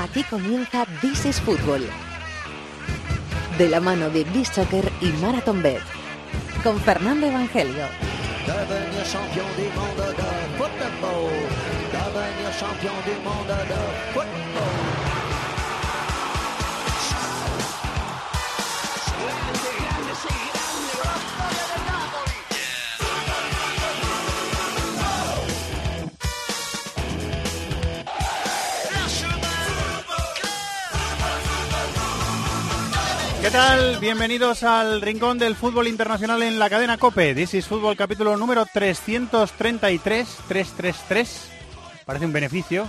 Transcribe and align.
Aquí 0.00 0.22
comienza 0.22 0.86
This 1.00 1.26
is 1.26 1.40
Fútbol. 1.40 1.84
De 3.58 3.68
la 3.68 3.80
mano 3.80 4.08
de 4.10 4.22
Beach 4.22 4.52
Soccer 4.52 4.92
y 5.00 5.06
Marathon 5.20 5.60
Bet. 5.60 5.82
Con 6.62 6.80
Fernando 6.80 7.26
Evangelio. 7.26 7.84
¿Qué 33.48 33.52
tal? 33.52 33.96
Bienvenidos 33.98 34.62
al 34.62 35.00
Rincón 35.00 35.38
del 35.38 35.56
Fútbol 35.56 35.88
Internacional 35.88 36.42
en 36.42 36.58
la 36.58 36.68
cadena 36.68 36.98
COPE. 36.98 37.34
This 37.34 37.54
is 37.54 37.66
Fútbol 37.66 37.96
capítulo 37.96 38.36
número 38.36 38.66
333, 38.66 40.28
333. 40.46 41.48
Parece 42.04 42.26
un 42.26 42.34
beneficio. 42.34 42.86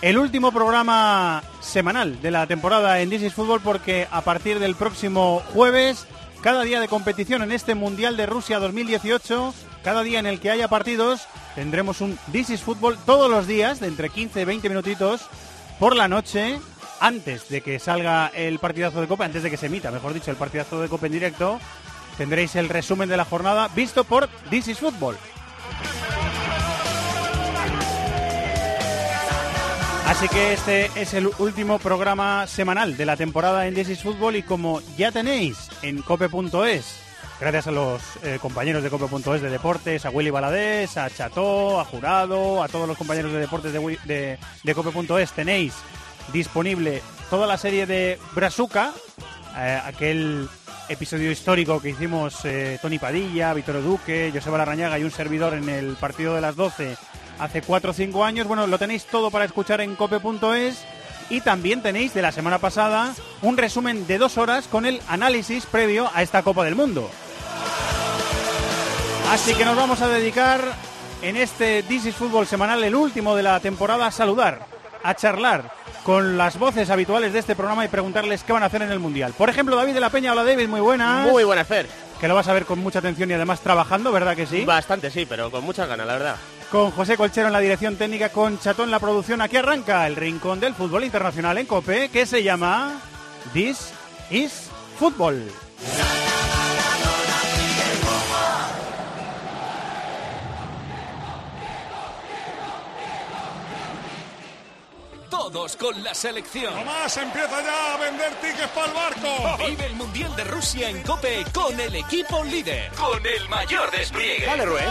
El 0.00 0.16
último 0.16 0.50
programa 0.50 1.42
semanal 1.60 2.22
de 2.22 2.30
la 2.30 2.46
temporada 2.46 3.02
en 3.02 3.10
This 3.10 3.20
is 3.20 3.34
Fútbol 3.34 3.60
porque 3.60 4.08
a 4.10 4.22
partir 4.22 4.60
del 4.60 4.76
próximo 4.76 5.42
jueves, 5.52 6.06
cada 6.40 6.62
día 6.62 6.80
de 6.80 6.88
competición 6.88 7.42
en 7.42 7.52
este 7.52 7.74
Mundial 7.74 8.16
de 8.16 8.24
Rusia 8.24 8.60
2018, 8.60 9.52
cada 9.84 10.02
día 10.04 10.20
en 10.20 10.26
el 10.26 10.40
que 10.40 10.50
haya 10.50 10.68
partidos, 10.68 11.28
tendremos 11.54 12.00
un 12.00 12.18
This 12.32 12.48
is 12.48 12.62
Fútbol 12.62 12.96
todos 13.04 13.30
los 13.30 13.46
días 13.46 13.78
de 13.78 13.88
entre 13.88 14.08
15 14.08 14.40
y 14.40 14.44
20 14.46 14.70
minutitos 14.70 15.26
por 15.78 15.94
la 15.94 16.08
noche 16.08 16.58
antes 17.00 17.48
de 17.48 17.60
que 17.60 17.78
salga 17.78 18.28
el 18.34 18.58
partidazo 18.58 19.00
de 19.00 19.08
Copa, 19.08 19.24
antes 19.24 19.42
de 19.42 19.50
que 19.50 19.56
se 19.56 19.66
emita, 19.66 19.90
mejor 19.90 20.14
dicho, 20.14 20.30
el 20.30 20.36
partidazo 20.36 20.80
de 20.80 20.88
Copa 20.88 21.06
en 21.06 21.12
directo, 21.12 21.60
tendréis 22.16 22.56
el 22.56 22.68
resumen 22.68 23.08
de 23.08 23.16
la 23.16 23.24
jornada 23.24 23.68
visto 23.68 24.04
por 24.04 24.28
This 24.50 24.68
is 24.68 24.78
Football. 24.78 25.16
Así 30.08 30.26
que 30.28 30.54
este 30.54 30.90
es 30.96 31.12
el 31.14 31.30
último 31.38 31.78
programa 31.78 32.46
semanal 32.46 32.96
de 32.96 33.04
la 33.04 33.16
temporada 33.16 33.66
en 33.66 33.74
This 33.74 33.90
is 33.90 34.02
Football 34.02 34.36
y 34.36 34.42
como 34.42 34.80
ya 34.96 35.12
tenéis 35.12 35.68
en 35.82 36.00
cope.es, 36.02 37.00
gracias 37.38 37.66
a 37.66 37.70
los 37.70 38.02
eh, 38.24 38.38
compañeros 38.40 38.82
de 38.82 38.90
cope.es 38.90 39.42
de 39.42 39.50
deportes, 39.50 40.06
a 40.06 40.10
Willy 40.10 40.30
Baladés, 40.30 40.96
a 40.96 41.10
Cható, 41.10 41.78
a 41.78 41.84
Jurado, 41.84 42.62
a 42.62 42.68
todos 42.68 42.88
los 42.88 42.96
compañeros 42.96 43.32
de 43.32 43.38
deportes 43.38 43.72
de, 43.72 44.74
cope.es, 44.74 45.32
tenéis 45.32 45.74
disponible 46.32 47.02
toda 47.30 47.46
la 47.46 47.58
serie 47.58 47.86
de 47.86 48.18
Brazuca, 48.34 48.92
eh, 49.56 49.80
aquel 49.84 50.48
episodio 50.88 51.30
histórico 51.30 51.80
que 51.80 51.90
hicimos 51.90 52.44
eh, 52.44 52.78
Tony 52.80 52.98
Padilla, 52.98 53.52
Víctor 53.52 53.82
Duque, 53.82 54.30
Joseba 54.32 54.58
Larrañaga 54.58 54.98
y 54.98 55.04
un 55.04 55.10
servidor 55.10 55.54
en 55.54 55.68
el 55.68 55.96
partido 55.96 56.34
de 56.34 56.40
las 56.40 56.56
12 56.56 56.96
hace 57.38 57.62
4 57.62 57.90
o 57.90 57.94
5 57.94 58.24
años. 58.24 58.46
Bueno, 58.46 58.66
lo 58.66 58.78
tenéis 58.78 59.04
todo 59.04 59.30
para 59.30 59.44
escuchar 59.44 59.80
en 59.80 59.94
cope.es 59.96 60.84
y 61.30 61.40
también 61.42 61.82
tenéis 61.82 62.14
de 62.14 62.22
la 62.22 62.32
semana 62.32 62.58
pasada 62.58 63.14
un 63.42 63.56
resumen 63.56 64.06
de 64.06 64.18
dos 64.18 64.38
horas 64.38 64.66
con 64.66 64.86
el 64.86 65.00
análisis 65.08 65.66
previo 65.66 66.10
a 66.14 66.22
esta 66.22 66.42
Copa 66.42 66.64
del 66.64 66.74
Mundo. 66.74 67.10
Así 69.30 69.54
que 69.54 69.66
nos 69.66 69.76
vamos 69.76 70.00
a 70.00 70.08
dedicar 70.08 70.60
en 71.20 71.36
este 71.36 71.82
This 71.82 72.06
is 72.06 72.14
Fútbol 72.14 72.46
semanal, 72.46 72.82
el 72.82 72.94
último 72.94 73.36
de 73.36 73.42
la 73.42 73.60
temporada, 73.60 74.06
a 74.06 74.10
saludar, 74.10 74.64
a 75.02 75.14
charlar 75.14 75.77
con 76.04 76.38
las 76.38 76.58
voces 76.58 76.90
habituales 76.90 77.32
de 77.32 77.38
este 77.38 77.56
programa 77.56 77.84
y 77.84 77.88
preguntarles 77.88 78.44
qué 78.44 78.52
van 78.52 78.62
a 78.62 78.66
hacer 78.66 78.82
en 78.82 78.90
el 78.90 78.98
Mundial. 78.98 79.34
Por 79.36 79.48
ejemplo, 79.48 79.76
David 79.76 79.94
de 79.94 80.00
la 80.00 80.10
Peña. 80.10 80.32
Hola 80.32 80.44
David, 80.44 80.68
muy 80.68 80.80
buenas. 80.80 81.30
Muy 81.30 81.44
buena, 81.44 81.64
Fer. 81.64 81.88
Que 82.20 82.28
lo 82.28 82.34
vas 82.34 82.48
a 82.48 82.52
ver 82.52 82.64
con 82.64 82.80
mucha 82.80 82.98
atención 82.98 83.30
y 83.30 83.34
además 83.34 83.60
trabajando, 83.60 84.10
¿verdad 84.10 84.34
que 84.34 84.46
sí? 84.46 84.64
Bastante, 84.64 85.10
sí, 85.10 85.26
pero 85.26 85.50
con 85.50 85.64
muchas 85.64 85.88
ganas, 85.88 86.06
la 86.06 86.14
verdad. 86.14 86.36
Con 86.70 86.90
José 86.90 87.16
Colchero 87.16 87.46
en 87.46 87.52
la 87.52 87.60
dirección 87.60 87.96
técnica, 87.96 88.30
con 88.30 88.58
Chatón 88.58 88.86
en 88.86 88.90
la 88.90 88.98
producción. 88.98 89.40
Aquí 89.40 89.56
arranca 89.56 90.06
el 90.06 90.16
rincón 90.16 90.60
del 90.60 90.74
fútbol 90.74 91.04
internacional 91.04 91.58
en 91.58 91.66
COPE, 91.66 92.08
que 92.08 92.26
se 92.26 92.42
llama 92.42 93.00
This 93.52 93.90
is 94.30 94.68
Fútbol. 94.98 95.48
Todos 105.50 105.76
con 105.76 106.04
la 106.04 106.12
selección. 106.12 106.74
Tomás 106.74 107.16
empieza 107.16 107.62
ya 107.62 107.94
a 107.94 107.96
vender 107.96 108.34
tickets 108.34 108.68
para 108.68 108.86
el 108.86 108.92
barco. 108.92 109.66
Vive 109.66 109.86
el 109.86 109.94
Mundial 109.94 110.36
de 110.36 110.44
Rusia 110.44 110.90
en 110.90 111.02
Cope 111.02 111.42
con 111.54 111.80
el 111.80 111.94
equipo 111.94 112.44
líder. 112.44 112.92
Con 112.92 113.24
el 113.24 113.48
mayor 113.48 113.90
despliegue. 113.90 114.44
Dale, 114.44 114.66
Rubén. 114.66 114.84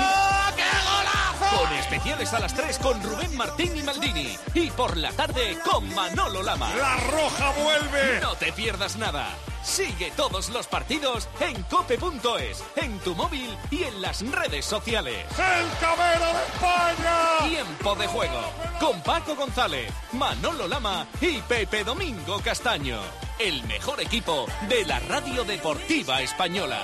Con 1.56 1.72
especiales 1.74 2.34
a 2.34 2.40
las 2.40 2.56
3 2.56 2.80
con 2.80 3.04
Rubén 3.04 3.38
Martín 3.38 3.78
y 3.78 3.84
Maldini. 3.84 4.36
Y 4.56 4.72
por 4.72 4.98
la 4.98 5.12
tarde 5.12 5.60
con 5.64 5.94
Manolo 5.94 6.42
Lama. 6.42 6.74
La 6.74 6.98
roja 7.12 7.52
vuelve. 7.62 8.20
No 8.20 8.36
te 8.36 8.52
pierdas 8.52 8.96
nada. 8.96 9.30
Sigue 9.68 10.12
todos 10.16 10.50
los 10.50 10.66
partidos 10.66 11.28
en 11.42 11.62
cope.es, 11.64 12.64
en 12.78 12.98
tu 13.00 13.14
móvil 13.14 13.56
y 13.70 13.84
en 13.84 14.02
las 14.02 14.26
redes 14.32 14.64
sociales. 14.64 15.26
El 15.38 15.68
cabero 15.80 16.26
de 16.26 16.44
España. 16.46 17.50
Tiempo 17.50 17.96
de 17.96 18.08
juego 18.08 18.42
con 18.80 19.02
Paco 19.02 19.36
González, 19.36 19.92
Manolo 20.14 20.70
Lama 20.70 21.06
y 21.20 21.40
Pepe 21.42 21.84
Domingo 21.84 22.40
Castaño. 22.40 22.98
El 23.40 23.62
mejor 23.64 24.02
equipo 24.02 24.48
de 24.70 24.86
la 24.86 25.00
radio 25.02 25.44
deportiva 25.44 26.22
española. 26.22 26.80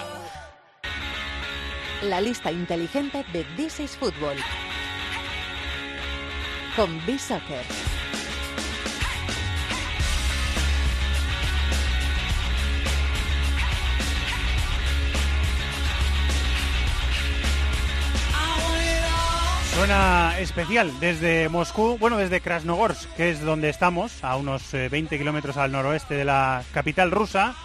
La 2.01 2.19
lista 2.19 2.51
inteligente 2.51 3.25
de 3.31 3.45
This 3.55 3.79
is 3.79 3.97
Fútbol. 3.97 4.35
Con 6.75 7.03
Beach 7.05 7.21
Suena 19.75 20.39
especial 20.39 20.91
desde 20.99 21.49
Moscú, 21.49 21.97
bueno, 21.99 22.17
desde 22.17 22.41
Krasnogorsk, 22.41 23.09
que 23.15 23.31
es 23.31 23.41
donde 23.41 23.69
estamos, 23.69 24.23
a 24.23 24.35
unos 24.35 24.73
eh, 24.73 24.87
20 24.87 25.17
kilómetros 25.17 25.57
al 25.57 25.71
noroeste 25.71 26.13
de 26.13 26.25
la 26.25 26.63
capital 26.73 27.09
rusa, 27.09 27.55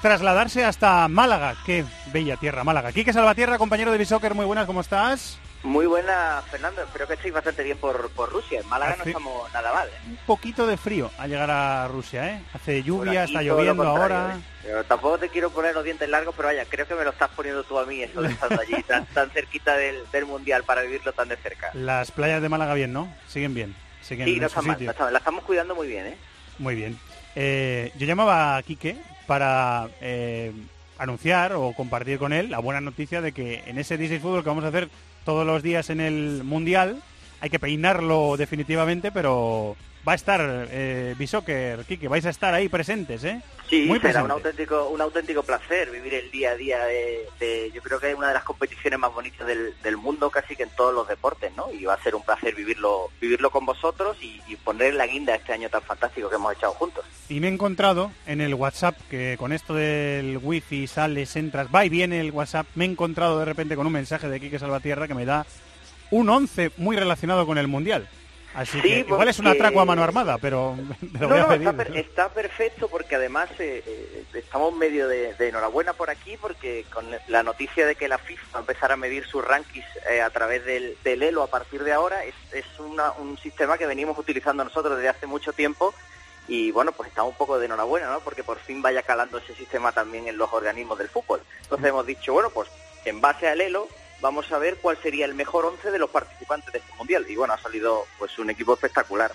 trasladarse 0.00 0.64
hasta 0.64 1.08
Málaga. 1.08 1.56
Qué 1.66 1.84
bella 2.12 2.36
tierra, 2.36 2.62
Málaga. 2.62 2.92
Quique 2.92 3.12
Salvatierra, 3.12 3.58
compañero 3.58 3.90
de 3.90 3.98
Bisoccer, 3.98 4.34
muy 4.34 4.46
buenas, 4.46 4.66
¿cómo 4.66 4.80
estás? 4.80 5.38
Muy 5.62 5.86
buena, 5.86 6.42
Fernando. 6.50 6.82
Espero 6.82 7.06
que 7.06 7.14
estéis 7.14 7.32
bastante 7.32 7.62
bien 7.62 7.78
por, 7.78 8.10
por 8.10 8.30
Rusia. 8.32 8.60
En 8.60 8.68
Málaga 8.68 8.96
no 8.98 9.04
estamos 9.04 9.52
nada 9.52 9.72
mal. 9.72 9.88
¿eh? 9.88 9.92
Un 10.08 10.16
poquito 10.26 10.66
de 10.66 10.76
frío 10.76 11.08
al 11.18 11.30
llegar 11.30 11.50
a 11.52 11.86
Rusia, 11.86 12.30
¿eh? 12.30 12.42
Hace 12.52 12.82
lluvia, 12.82 13.24
está 13.24 13.42
lloviendo 13.42 13.84
ahora. 13.86 14.36
¿eh? 14.36 14.42
Pero 14.64 14.84
tampoco 14.84 15.18
te 15.18 15.28
quiero 15.28 15.50
poner 15.50 15.72
los 15.74 15.84
dientes 15.84 16.08
largos, 16.08 16.34
pero 16.36 16.48
vaya, 16.48 16.64
creo 16.68 16.86
que 16.88 16.94
me 16.96 17.04
lo 17.04 17.10
estás 17.10 17.30
poniendo 17.30 17.62
tú 17.62 17.78
a 17.78 17.86
mí, 17.86 18.02
eso 18.02 18.20
de 18.22 18.28
estar 18.32 18.52
allí 18.58 18.82
tan, 18.82 19.06
tan 19.06 19.30
cerquita 19.30 19.76
del, 19.76 20.02
del 20.10 20.26
Mundial 20.26 20.64
para 20.64 20.82
vivirlo 20.82 21.12
tan 21.12 21.28
de 21.28 21.36
cerca. 21.36 21.70
Las 21.74 22.10
playas 22.10 22.42
de 22.42 22.48
Málaga 22.48 22.74
bien, 22.74 22.92
¿no? 22.92 23.12
Siguen 23.28 23.54
bien. 23.54 23.74
Siguen 24.00 24.26
Sí, 24.26 24.34
en 24.34 24.40
no 24.42 24.48
su 24.48 24.58
está 24.58 24.62
mal, 24.62 24.76
sitio. 24.76 24.86
no 24.86 24.90
está 24.92 25.04
mal. 25.04 25.12
La 25.12 25.18
estamos 25.20 25.44
cuidando 25.44 25.76
muy 25.76 25.86
bien, 25.86 26.06
¿eh? 26.08 26.16
Muy 26.58 26.74
bien. 26.74 26.98
Eh, 27.36 27.92
yo 27.96 28.06
llamaba 28.06 28.56
a 28.56 28.62
Quique 28.64 28.96
para 29.28 29.88
eh, 30.00 30.50
anunciar 30.98 31.52
o 31.52 31.72
compartir 31.72 32.18
con 32.18 32.32
él 32.32 32.50
la 32.50 32.58
buena 32.58 32.80
noticia 32.80 33.20
de 33.20 33.30
que 33.30 33.62
en 33.66 33.78
ese 33.78 33.96
Disney 33.96 34.18
Fútbol 34.18 34.42
que 34.42 34.48
vamos 34.48 34.64
a 34.64 34.68
hacer 34.68 34.88
todos 35.24 35.46
los 35.46 35.62
días 35.62 35.90
en 35.90 36.00
el 36.00 36.42
Mundial, 36.44 37.02
hay 37.40 37.50
que 37.50 37.58
peinarlo 37.58 38.36
definitivamente, 38.36 39.10
pero 39.12 39.76
va 40.06 40.12
a 40.12 40.16
estar 40.16 40.40
eh, 40.70 41.14
Quique, 41.86 42.08
vais 42.08 42.26
a 42.26 42.30
estar 42.30 42.54
ahí 42.54 42.68
presentes, 42.68 43.24
¿eh? 43.24 43.40
Sí, 43.72 43.86
Muy 43.86 43.98
será 44.00 44.22
un 44.22 44.30
auténtico, 44.30 44.88
un 44.90 45.00
auténtico 45.00 45.42
placer 45.44 45.90
vivir 45.90 46.12
el 46.12 46.30
día 46.30 46.50
a 46.50 46.56
día 46.56 46.84
de, 46.84 47.26
de- 47.40 47.70
yo 47.74 47.80
creo 47.80 47.98
que 47.98 48.10
es 48.10 48.14
una 48.14 48.28
de 48.28 48.34
las 48.34 48.44
competiciones 48.44 48.98
más 48.98 49.14
bonitas 49.14 49.46
del, 49.46 49.72
del 49.82 49.96
mundo 49.96 50.28
casi 50.28 50.54
que 50.54 50.64
en 50.64 50.68
todos 50.76 50.92
los 50.94 51.08
deportes, 51.08 51.50
¿no? 51.56 51.72
Y 51.72 51.84
va 51.84 51.94
a 51.94 52.02
ser 52.02 52.14
un 52.14 52.22
placer 52.22 52.54
vivirlo, 52.54 53.08
vivirlo 53.18 53.48
con 53.50 53.64
vosotros 53.64 54.18
y, 54.20 54.42
y 54.46 54.56
poner 54.56 54.92
la 54.92 55.06
guinda 55.06 55.34
este 55.34 55.54
año 55.54 55.70
tan 55.70 55.80
fantástico 55.80 56.28
que 56.28 56.34
hemos 56.36 56.54
echado 56.54 56.74
juntos. 56.74 57.02
Y 57.30 57.40
me 57.40 57.48
he 57.48 57.50
encontrado 57.50 58.12
en 58.26 58.42
el 58.42 58.52
WhatsApp, 58.52 58.94
que 59.08 59.36
con 59.38 59.52
esto 59.52 59.72
del 59.72 60.38
wifi 60.42 60.86
sales, 60.86 61.34
entras, 61.36 61.68
va 61.74 61.86
y 61.86 61.88
viene 61.88 62.20
el 62.20 62.30
WhatsApp, 62.30 62.66
me 62.74 62.84
he 62.84 62.88
encontrado 62.88 63.38
de 63.38 63.46
repente 63.46 63.74
con 63.74 63.86
un 63.86 63.92
mensaje 63.94 64.28
de 64.28 64.38
Quique 64.38 64.58
Salvatierra 64.58 65.08
que 65.08 65.14
me 65.14 65.24
da 65.24 65.46
un 66.10 66.28
11 66.28 66.72
muy 66.76 66.94
relacionado 66.94 67.46
con 67.46 67.56
el 67.56 67.68
Mundial. 67.68 68.06
Así 68.54 68.80
Sí, 68.80 68.88
que 68.88 68.98
igual 69.00 69.28
es 69.28 69.38
un 69.38 69.46
atraco 69.46 69.80
a 69.80 69.84
mano 69.84 70.02
armada, 70.02 70.36
pero 70.38 70.74
me 71.00 71.18
lo 71.20 71.28
No, 71.28 71.28
voy 71.28 71.38
a 71.38 71.42
no, 71.42 71.48
pedir. 71.48 71.68
está, 71.68 71.72
per- 71.84 71.96
está 71.96 72.28
perfecto 72.28 72.88
porque 72.88 73.14
además 73.16 73.48
eh, 73.58 73.82
eh, 73.86 74.24
estamos 74.34 74.74
medio 74.74 75.08
de, 75.08 75.34
de 75.34 75.48
enhorabuena 75.48 75.92
por 75.94 76.10
aquí 76.10 76.36
porque 76.36 76.84
con 76.92 77.06
la 77.28 77.42
noticia 77.42 77.86
de 77.86 77.94
que 77.94 78.08
la 78.08 78.18
FIFA 78.18 78.42
va 78.54 78.58
a 78.58 78.60
empezar 78.60 78.92
a 78.92 78.96
medir 78.96 79.26
sus 79.26 79.42
rankings 79.44 79.86
eh, 80.10 80.20
a 80.20 80.30
través 80.30 80.64
del, 80.64 80.96
del 81.02 81.22
ELO 81.22 81.42
a 81.42 81.46
partir 81.50 81.82
de 81.84 81.92
ahora 81.92 82.24
es, 82.24 82.34
es 82.52 82.66
una- 82.78 83.12
un 83.12 83.38
sistema 83.38 83.78
que 83.78 83.86
venimos 83.86 84.18
utilizando 84.18 84.64
nosotros 84.64 84.96
desde 84.96 85.08
hace 85.08 85.26
mucho 85.26 85.52
tiempo 85.52 85.94
y 86.48 86.72
bueno, 86.72 86.92
pues 86.92 87.08
estamos 87.08 87.30
un 87.32 87.38
poco 87.38 87.58
de 87.58 87.66
enhorabuena, 87.66 88.10
¿no? 88.10 88.20
Porque 88.20 88.42
por 88.42 88.58
fin 88.58 88.82
vaya 88.82 89.02
calando 89.02 89.38
ese 89.38 89.54
sistema 89.54 89.92
también 89.92 90.26
en 90.26 90.36
los 90.36 90.52
organismos 90.52 90.98
del 90.98 91.08
fútbol. 91.08 91.40
Entonces 91.62 91.88
hemos 91.88 92.04
dicho, 92.04 92.32
bueno, 92.32 92.50
pues 92.50 92.68
en 93.04 93.20
base 93.20 93.48
al 93.48 93.60
Elo 93.60 93.86
vamos 94.22 94.50
a 94.52 94.58
ver 94.58 94.76
cuál 94.80 94.96
sería 95.02 95.26
el 95.26 95.34
mejor 95.34 95.66
once 95.66 95.90
de 95.90 95.98
los 95.98 96.08
participantes 96.08 96.72
de 96.72 96.78
este 96.78 96.94
mundial 96.96 97.26
y 97.28 97.36
bueno, 97.36 97.52
ha 97.52 97.58
salido 97.58 98.04
pues 98.18 98.38
un 98.38 98.48
equipo 98.48 98.72
espectacular. 98.72 99.32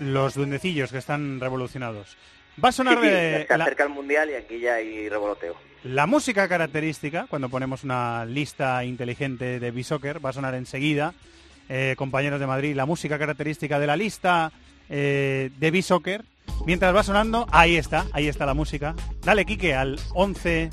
Los 0.00 0.34
duendecillos 0.34 0.90
que 0.92 0.98
están 0.98 1.40
revolucionados. 1.40 2.16
Va 2.62 2.70
a 2.70 2.72
sonar 2.72 2.98
Sí, 2.98 3.04
sí, 3.04 3.10
de 3.10 3.46
se 3.48 3.56
la, 3.56 3.64
acerca 3.64 3.84
el 3.84 3.90
mundial 3.90 4.28
y 4.30 4.34
aquí 4.34 4.58
ya 4.60 4.74
hay 4.74 5.08
revoloteo. 5.08 5.54
la 5.84 6.06
música 6.06 6.48
característica, 6.48 7.26
cuando 7.30 7.48
ponemos 7.48 7.84
una 7.84 8.24
lista 8.26 8.84
inteligente 8.84 9.58
de 9.60 9.70
B-Soccer, 9.70 10.22
va 10.24 10.30
a 10.30 10.32
sonar 10.34 10.54
enseguida, 10.54 11.14
eh, 11.68 11.94
compañeros 11.96 12.40
de 12.40 12.46
Madrid, 12.46 12.74
la 12.74 12.84
música 12.86 13.18
característica 13.18 13.78
de 13.78 13.86
la 13.86 13.96
lista 13.96 14.52
eh, 14.90 15.50
de 15.56 15.70
B-Soccer. 15.70 16.24
Mientras 16.66 16.94
va 16.94 17.02
sonando, 17.04 17.46
ahí 17.52 17.76
está, 17.76 18.06
ahí 18.12 18.26
está 18.28 18.44
la 18.44 18.54
música. 18.54 18.94
Dale, 19.22 19.44
Quique, 19.46 19.74
al 19.74 19.98
11 20.14 20.68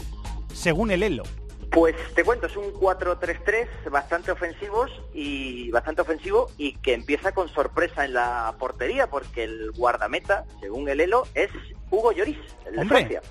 según 0.54 0.89
el 0.92 1.04
Elo. 1.04 1.24
Pues 1.72 1.96
te 2.16 2.24
cuento, 2.24 2.48
es 2.48 2.56
un 2.56 2.74
4-3-3 2.74 3.68
bastante 3.92 4.31
ofensivos 4.31 4.90
y 5.14 5.69
bastante 5.72 6.02
ofensivo 6.02 6.50
y 6.58 6.74
que 6.78 6.94
empieza 6.94 7.34
con 7.34 7.50
sorpresa 7.50 8.06
en 8.06 8.14
la 8.14 8.56
portería 8.58 9.08
porque 9.08 9.44
el 9.44 9.72
guardameta, 9.72 10.46
según 10.62 10.88
el 10.90 11.02
Elo, 11.02 11.28
es 11.36 11.50
Hugo 11.92 12.12
Lloris, 12.14 12.38
el 12.66 12.75
de 12.75 12.81
Hombre. 12.81 12.98
Francia. 13.00 13.22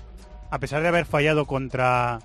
A 0.51 0.59
pesar 0.59 0.81
de 0.81 0.87
haber 0.87 1.05
fallado 1.05 1.45
contra 1.45 2.19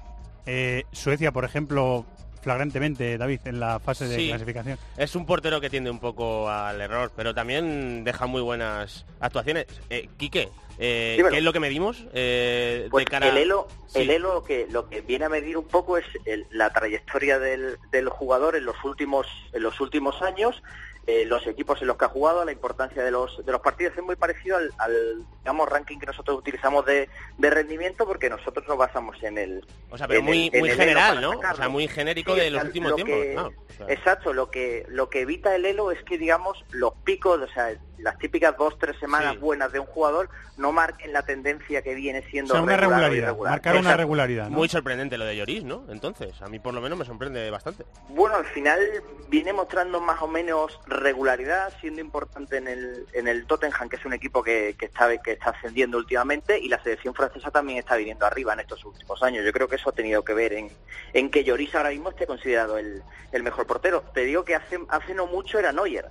eh, 0.47 0.85
Suecia, 0.93 1.32
por 1.32 1.44
ejemplo, 1.44 2.05
flagrantemente, 2.43 3.17
David, 3.19 3.41
en 3.47 3.58
la 3.58 3.81
fase 3.81 4.06
de 4.06 4.17
Sí. 4.17 4.29
clasificación. 4.29 4.79
Es 4.97 5.17
un 5.17 5.25
portero 5.26 5.61
que 5.61 5.70
tiende 5.70 5.91
un 5.91 5.99
poco 5.99 6.49
al 6.49 6.81
error, 6.81 7.11
pero 7.17 7.35
también 7.35 8.05
deja 8.05 8.26
muy 8.26 8.43
buenas 8.43 9.06
actuaciones. 9.19 9.67
Eh, 9.91 10.08
Quique, 10.19 10.50
eh. 10.82 11.25
¿qué 11.31 11.38
es 11.38 11.43
lo 11.43 11.52
que 11.52 11.61
medimos? 11.61 12.05
eh, 12.12 12.88
Pues 12.90 13.05
de 13.05 13.11
cara... 13.11 13.29
el 13.29 13.37
Elo, 13.38 13.69
Sí. 13.87 14.00
el 14.00 14.11
Elo 14.11 14.34
lo 14.34 14.44
que, 14.44 14.67
lo 14.70 14.88
que 14.88 15.00
viene 15.00 15.25
a 15.26 15.29
medir 15.29 15.56
un 15.56 15.67
poco 15.69 15.96
es 15.99 16.05
el- 16.25 16.46
la 16.50 16.70
trayectoria 16.73 17.38
del, 17.38 17.79
del 17.90 18.08
jugador 18.08 18.56
en 18.56 18.64
los 18.64 18.76
últimos, 18.84 19.26
en 19.52 19.62
los 19.62 19.81
últimos 19.81 20.20
años, 20.23 20.62
eh, 21.06 21.25
los 21.26 21.44
equipos 21.49 21.81
en 21.82 21.88
los 21.88 21.96
que 21.96 22.05
ha 22.05 22.08
jugado, 22.08 22.44
la 22.44 22.52
importancia 22.52 23.02
de 23.02 23.11
los, 23.11 23.44
de 23.44 23.50
los 23.50 23.61
partidos. 23.61 23.93
Es 23.96 24.05
muy 24.05 24.14
parecido 24.14 24.56
al, 24.56 24.73
al, 24.79 25.25
digamos, 25.40 25.69
ranking 25.69 25.99
que 25.99 26.06
nosotros 26.06 26.38
utilizamos 26.38 26.87
de, 26.87 27.08
de 27.38 27.50
rendimiento 27.50 28.06
porque 28.06 28.31
nosotros 28.31 28.64
nos 28.69 28.79
basamos 28.79 29.20
en 29.25 29.37
el... 29.37 29.67
O 29.90 29.99
sea, 29.99 30.06
pero 30.06 30.23
muy, 30.23 30.49
el- 30.52 30.61
muy 30.61 30.70
general, 30.70 31.20
¿no? 31.20 31.31
O 31.31 31.56
sea, 31.56 31.69
muy 31.69 31.88
genérico 31.88 32.34
Sí, 32.34 32.40
de 32.43 32.50
los 32.50 32.62
últimos 32.64 32.90
lo 32.90 32.96
tiempos. 32.96 33.17
que- 33.17 33.32
claro. 33.32 33.49
O 33.49 33.73
sea, 33.79 33.87
Exacto, 33.88 34.32
lo 34.32 34.50
que 34.50 34.84
lo 34.88 35.11
que 35.11 35.23
evita 35.23 35.56
el 35.56 35.64
Elo 35.64 35.90
es 35.90 36.00
que, 36.05 36.19
digamos, 36.19 36.64
los 36.70 36.93
picos, 37.05 37.40
o 37.40 37.49
sea, 37.52 37.75
las 38.02 38.19
típicas 38.19 38.56
dos, 38.56 38.78
tres 38.78 38.96
semanas 38.99 39.32
Sí. 39.32 39.38
buenas 39.38 39.72
de 39.72 39.78
un 39.78 39.87
jugador 39.87 40.28
no 40.56 40.72
marquen 40.72 41.12
la 41.12 41.22
tendencia 41.22 41.82
que 41.82 41.94
viene 41.94 42.19
O 42.19 42.31
siendo 42.31 42.52
sea, 42.54 42.62
una 42.62 42.76
regular 42.76 43.00
regularidad, 43.00 43.28
irregular. 43.28 43.50
marcar 43.52 43.76
una 43.76 43.96
regularidad. 43.96 44.49
¿no? 44.50 44.56
Muy 44.56 44.69
sorprendente 44.69 45.16
lo 45.16 45.25
de 45.25 45.37
Lloris, 45.37 45.64
¿no? 45.64 45.84
Entonces, 45.88 46.40
a 46.43 46.49
mí 46.49 46.58
por 46.58 46.75
lo 46.75 46.81
menos 46.81 46.99
me 46.99 47.04
sorprende 47.04 47.49
bastante. 47.50 47.84
Bueno, 48.08 48.37
al 48.37 48.44
final 48.46 48.81
viene 49.28 49.52
mostrando 49.52 50.00
más 50.00 50.20
o 50.20 50.28
menos 50.28 50.78
regularidad, 50.87 51.72
siendo 51.81 52.00
importante 52.00 52.56
en 52.58 52.69
el, 52.69 53.06
en 53.12 53.28
el 53.28 53.46
Tottenham, 53.46 53.88
que 53.88 53.96
es 53.96 54.05
un 54.05 54.12
equipo 54.12 54.43
que, 54.43 54.75
que 54.78 54.87
está, 54.87 55.16
que 55.19 55.32
está 55.32 55.50
ascendiendo 55.50 55.96
últimamente, 55.98 56.58
y 56.58 56.69
la 56.69 56.82
selección 56.82 57.14
francesa 57.14 57.50
también 57.50 57.78
está 57.78 57.96
viniendo 57.96 58.26
arriba 58.26 58.52
en 58.52 58.60
estos 58.60 58.84
últimos 58.84 59.22
años. 59.22 59.44
Yo 59.44 59.52
creo 59.52 59.69
que 59.69 59.76
eso 59.76 59.90
ha 59.90 59.93
tenido 59.93 60.22
que 60.25 60.34
ver 60.34 60.52
en, 60.52 60.70
en 61.12 61.31
que 61.31 61.44
Lloris 61.44 61.75
ahora 61.75 61.90
mismo 61.90 62.10
esté 62.10 62.26
considerado 62.26 62.78
el, 62.78 63.02
el 63.32 63.43
mejor 63.43 63.66
portero. 63.66 64.02
Te 64.12 64.20
digo 64.25 64.44
que 64.44 64.55
hace, 64.55 64.78
hace 64.88 65.14
no 65.14 65.26
mucho 65.26 65.58
era 65.58 65.72
Neuer, 65.72 66.06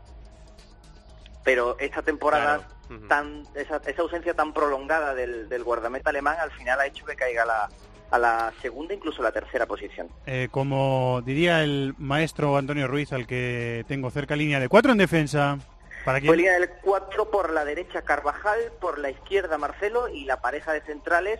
pero 1.43 1.77
esta 1.79 2.01
temporada, 2.01 2.57
Claro. 2.57 2.73
Ujú. 3.01 3.07
tan, 3.07 3.43
esa, 3.55 3.81
esa 3.85 4.01
ausencia 4.01 4.33
tan 4.33 4.53
prolongada 4.53 5.13
del, 5.15 5.47
del 5.47 5.63
guardameta 5.63 6.09
alemán 6.09 6.35
al 6.39 6.51
final 6.51 6.79
ha 6.79 6.85
hecho 6.85 7.05
que 7.05 7.15
caiga 7.15 7.43
a 7.43 7.45
la, 7.45 7.69
a 8.11 8.17
la 8.19 8.53
segunda, 8.61 8.93
incluso 8.93 9.23
la 9.23 9.31
tercera 9.31 9.65
posición. 9.65 10.09
Eh, 10.25 10.49
como 10.51 11.21
diría 11.25 11.63
el 11.63 11.95
maestro 11.97 12.57
Antonio 12.57 12.87
Ruiz, 12.87 13.13
al 13.13 13.25
que 13.27 13.85
tengo 13.87 14.11
cerca 14.11 14.35
línea 14.35 14.59
de 14.59 14.67
cuatro 14.67 14.91
en 14.91 14.97
defensa. 14.97 15.57
¿Para 16.03 16.17
Fue 16.17 16.27
quién? 16.27 16.37
línea 16.37 16.53
del 16.59 16.69
4 16.81 17.29
por 17.29 17.51
la 17.53 17.63
derecha 17.63 18.01
Carvajal, 18.01 18.59
por 18.81 18.97
la 18.97 19.11
izquierda 19.11 19.57
Marcelo 19.59 20.09
y 20.09 20.25
la 20.25 20.41
pareja 20.41 20.73
de 20.73 20.81
centrales, 20.81 21.39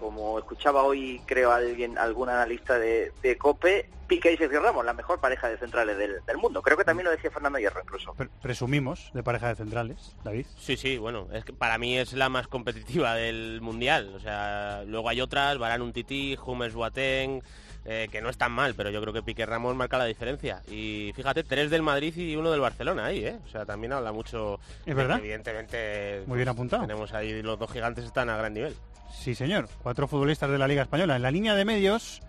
como 0.00 0.38
escuchaba 0.38 0.82
hoy 0.82 1.20
creo 1.26 1.52
alguien, 1.52 1.96
algún 1.98 2.28
analista 2.28 2.78
de, 2.78 3.12
de 3.22 3.36
COPE, 3.36 3.88
Piqué 4.08 4.32
y 4.32 4.36
Sergio 4.36 4.60
Ramos, 4.60 4.84
la 4.84 4.92
mejor 4.92 5.20
pareja 5.20 5.48
de 5.48 5.56
centrales 5.58 5.96
del, 5.96 6.24
del 6.26 6.36
mundo. 6.36 6.62
Creo 6.62 6.76
que 6.76 6.82
también 6.82 7.04
lo 7.04 7.12
decía 7.12 7.30
Fernando 7.30 7.60
Hierro 7.60 7.80
incluso. 7.80 8.12
Pre- 8.14 8.28
presumimos 8.42 9.10
de 9.14 9.22
pareja 9.22 9.48
de 9.48 9.54
centrales, 9.54 10.16
David. 10.24 10.46
Sí, 10.58 10.76
sí, 10.76 10.98
bueno, 10.98 11.28
es 11.32 11.44
que 11.44 11.52
para 11.52 11.78
mí 11.78 11.96
es 11.96 12.12
la 12.14 12.28
más 12.28 12.48
competitiva 12.48 13.14
del 13.14 13.60
mundial. 13.60 14.12
O 14.16 14.18
sea, 14.18 14.82
luego 14.84 15.08
hay 15.08 15.20
otras, 15.20 15.58
Varane 15.58 15.84
un 15.84 15.92
tití, 15.92 16.36
Humes 16.44 16.74
Boateng, 16.74 17.40
eh, 17.84 18.08
que 18.10 18.20
no 18.20 18.28
están 18.28 18.52
mal, 18.52 18.74
pero 18.74 18.90
yo 18.90 19.00
creo 19.00 19.12
que 19.12 19.22
Piqué 19.22 19.46
Ramos 19.46 19.74
marca 19.74 19.98
la 19.98 20.04
diferencia. 20.04 20.62
Y 20.70 21.12
fíjate, 21.14 21.44
tres 21.44 21.70
del 21.70 21.82
Madrid 21.82 22.16
y 22.16 22.36
uno 22.36 22.50
del 22.50 22.60
Barcelona 22.60 23.06
ahí, 23.06 23.24
¿eh? 23.24 23.38
O 23.44 23.48
sea, 23.48 23.64
también 23.64 23.92
habla 23.92 24.12
mucho. 24.12 24.60
Es 24.86 24.94
verdad. 24.94 25.16
que 25.16 25.22
evidentemente. 25.22 26.22
Muy 26.26 26.36
bien 26.36 26.48
apuntado. 26.48 26.82
Tenemos 26.82 27.12
ahí 27.12 27.42
los 27.42 27.58
dos 27.58 27.70
gigantes 27.70 28.04
están 28.04 28.28
a 28.30 28.36
gran 28.36 28.54
nivel. 28.54 28.74
Sí, 29.12 29.34
señor. 29.34 29.68
Cuatro 29.82 30.06
futbolistas 30.06 30.50
de 30.50 30.58
la 30.58 30.68
Liga 30.68 30.82
Española. 30.82 31.16
En 31.16 31.22
la 31.22 31.30
línea 31.30 31.54
de 31.54 31.64
medios... 31.64 32.22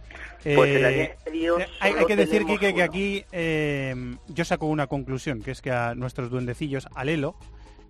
Pues 0.44 0.75
en 0.75 0.81
la 0.81 0.89
eh, 0.89 0.92
línea 0.92 1.15
de 1.24 1.31
medios 1.31 1.62
eh, 1.62 1.68
hay, 1.80 2.06
que 2.06 2.15
decir, 2.15 2.45
Quique, 2.45 2.74
que 2.74 2.83
aquí 2.83 3.24
eh, 3.31 3.95
yo 4.27 4.44
saco 4.44 4.65
una 4.65 4.88
conclusión, 4.88 5.42
que 5.42 5.51
es 5.51 5.62
que 5.62 5.71
a 5.71 5.94
nuestros 5.95 6.30
duendecillos, 6.30 6.88
al 6.95 7.09
Elo, 7.09 7.36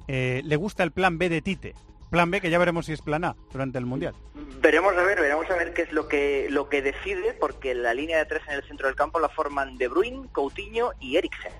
eh, 0.07 0.41
le 0.43 0.55
gusta 0.55 0.83
el 0.83 0.91
plan 0.91 1.17
B 1.17 1.29
de 1.29 1.41
Tite. 1.41 1.73
Plan 2.11 2.29
B 2.29 2.41
que 2.41 2.49
ya 2.49 2.59
veremos 2.59 2.85
si 2.85 2.91
es 2.93 3.01
plan 3.01 3.23
A 3.23 3.35
durante 3.53 3.77
el 3.79 3.85
Mundial. 3.85 4.13
Veremos 4.61 4.93
a 4.97 5.01
ver, 5.03 5.19
veremos 5.19 5.49
a 5.49 5.55
ver 5.55 5.73
qué 5.73 5.83
es 5.83 5.93
lo 5.93 6.07
que 6.09 6.47
lo 6.51 6.67
que 6.69 6.81
decide, 6.81 7.33
porque 7.39 7.73
la 7.73 7.93
línea 7.93 8.17
de 8.19 8.25
tres 8.25 8.41
en 8.49 8.55
el 8.55 8.63
centro 8.67 8.87
del 8.87 8.95
campo 8.97 9.19
la 9.19 9.29
forman 9.29 9.77
De 9.77 9.87
Bruyne, 9.87 10.27
Coutinho 10.33 10.91
y 10.99 11.15
Eriksen. 11.15 11.53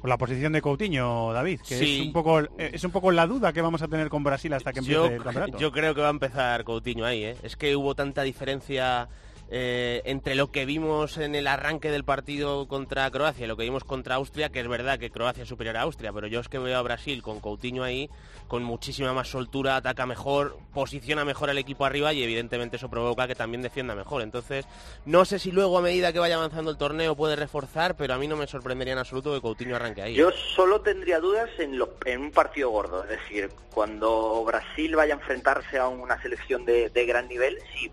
Por 0.00 0.10
la 0.10 0.18
posición 0.18 0.52
de 0.52 0.60
Coutinho, 0.60 1.32
David, 1.32 1.60
que 1.66 1.76
Sí. 1.78 2.00
es 2.00 2.06
un 2.08 2.12
poco 2.12 2.40
eh, 2.40 2.48
es 2.74 2.84
un 2.84 2.90
poco 2.90 3.10
la 3.10 3.26
duda 3.26 3.54
que 3.54 3.62
vamos 3.62 3.80
a 3.80 3.88
tener 3.88 4.10
con 4.10 4.22
Brasil 4.22 4.52
hasta 4.52 4.72
que 4.74 4.80
empiece 4.80 5.00
Yo, 5.00 5.06
el 5.06 5.22
campeonato. 5.22 5.58
yo 5.58 5.72
creo 5.72 5.94
que 5.94 6.02
va 6.02 6.08
a 6.08 6.10
empezar 6.10 6.62
Coutinho 6.64 7.06
ahí, 7.06 7.24
¿eh? 7.24 7.36
Es 7.42 7.56
que 7.56 7.74
hubo 7.74 7.94
tanta 7.94 8.20
diferencia 8.22 9.08
eh, 9.50 10.02
entre 10.04 10.34
lo 10.34 10.50
que 10.50 10.64
vimos 10.66 11.18
en 11.18 11.34
el 11.34 11.46
arranque 11.46 11.90
del 11.90 12.04
partido 12.04 12.66
contra 12.66 13.08
Croacia 13.10 13.44
y 13.44 13.48
lo 13.48 13.56
que 13.56 13.62
vimos 13.64 13.84
contra 13.84 14.16
Austria, 14.16 14.48
que 14.50 14.60
es 14.60 14.66
verdad 14.68 14.98
que 14.98 15.10
Croacia 15.10 15.44
es 15.44 15.48
superior 15.48 15.76
a 15.76 15.82
Austria, 15.82 16.12
pero 16.12 16.26
yo 16.26 16.40
es 16.40 16.48
que 16.48 16.58
veo 16.58 16.76
a 16.78 16.82
Brasil 16.82 17.22
con 17.22 17.40
Coutinho 17.40 17.84
ahí, 17.84 18.10
con 18.48 18.62
muchísima 18.64 19.12
más 19.12 19.28
soltura, 19.28 19.76
ataca 19.76 20.04
mejor, 20.06 20.56
posiciona 20.74 21.24
mejor 21.24 21.50
al 21.50 21.58
equipo 21.58 21.84
arriba 21.84 22.12
y 22.12 22.22
evidentemente 22.22 22.76
eso 22.76 22.88
provoca 22.90 23.26
que 23.28 23.34
también 23.34 23.62
defienda 23.62 23.94
mejor. 23.94 24.22
Entonces, 24.22 24.66
no 25.04 25.24
sé 25.24 25.38
si 25.38 25.52
luego 25.52 25.78
a 25.78 25.82
medida 25.82 26.12
que 26.12 26.18
vaya 26.18 26.36
avanzando 26.36 26.70
el 26.70 26.76
torneo 26.76 27.14
puede 27.16 27.36
reforzar, 27.36 27.96
pero 27.96 28.14
a 28.14 28.18
mí 28.18 28.26
no 28.26 28.36
me 28.36 28.46
sorprendería 28.46 28.94
en 28.94 28.98
absoluto 28.98 29.32
que 29.32 29.40
Coutinho 29.40 29.76
arranque 29.76 30.02
ahí. 30.02 30.14
¿eh? 30.14 30.18
Yo 30.18 30.30
solo 30.32 30.80
tendría 30.80 31.20
dudas 31.20 31.50
en, 31.58 31.78
lo- 31.78 31.94
en 32.04 32.20
un 32.20 32.30
partido 32.32 32.70
gordo, 32.70 33.04
es 33.04 33.10
decir, 33.10 33.50
cuando 33.72 34.42
Brasil 34.44 34.96
vaya 34.96 35.14
a 35.14 35.18
enfrentarse 35.18 35.78
a 35.78 35.86
una 35.88 36.20
selección 36.22 36.64
de, 36.64 36.88
de 36.90 37.06
gran 37.06 37.28
nivel, 37.28 37.58
si 37.74 37.90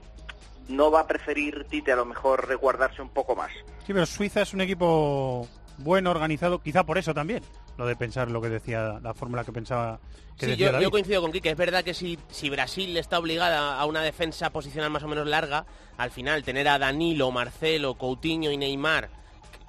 no 0.67 0.91
va 0.91 1.01
a 1.01 1.07
preferir 1.07 1.65
Tite 1.69 1.91
a 1.91 1.95
lo 1.95 2.05
mejor 2.05 2.47
resguardarse 2.47 3.01
un 3.01 3.09
poco 3.09 3.35
más. 3.35 3.51
Sí, 3.85 3.93
pero 3.93 4.05
Suiza 4.05 4.41
es 4.41 4.53
un 4.53 4.61
equipo 4.61 5.47
bueno, 5.79 6.11
organizado, 6.11 6.61
quizá 6.61 6.83
por 6.85 6.97
eso 6.97 7.13
también. 7.13 7.43
Lo 7.77 7.87
de 7.87 7.95
pensar 7.95 8.29
lo 8.29 8.39
que 8.41 8.49
decía, 8.49 8.99
la 9.01 9.13
fórmula 9.15 9.43
que 9.43 9.51
pensaba 9.51 9.99
que 10.37 10.45
Sí, 10.45 10.51
decía 10.51 10.67
yo, 10.67 10.71
David. 10.73 10.83
yo 10.83 10.91
coincido 10.91 11.21
con 11.21 11.31
Kike. 11.31 11.49
Es 11.49 11.57
verdad 11.57 11.83
que 11.83 11.93
si, 11.95 12.19
si 12.29 12.49
Brasil 12.49 12.95
está 12.97 13.17
obligada 13.17 13.79
a 13.79 13.85
una 13.85 14.01
defensa 14.03 14.51
posicional 14.51 14.91
más 14.91 15.01
o 15.03 15.07
menos 15.07 15.27
larga, 15.27 15.65
al 15.97 16.11
final 16.11 16.43
tener 16.43 16.67
a 16.67 16.77
Danilo, 16.77 17.31
Marcelo, 17.31 17.95
Coutinho 17.95 18.51
y 18.51 18.57
Neymar, 18.57 19.09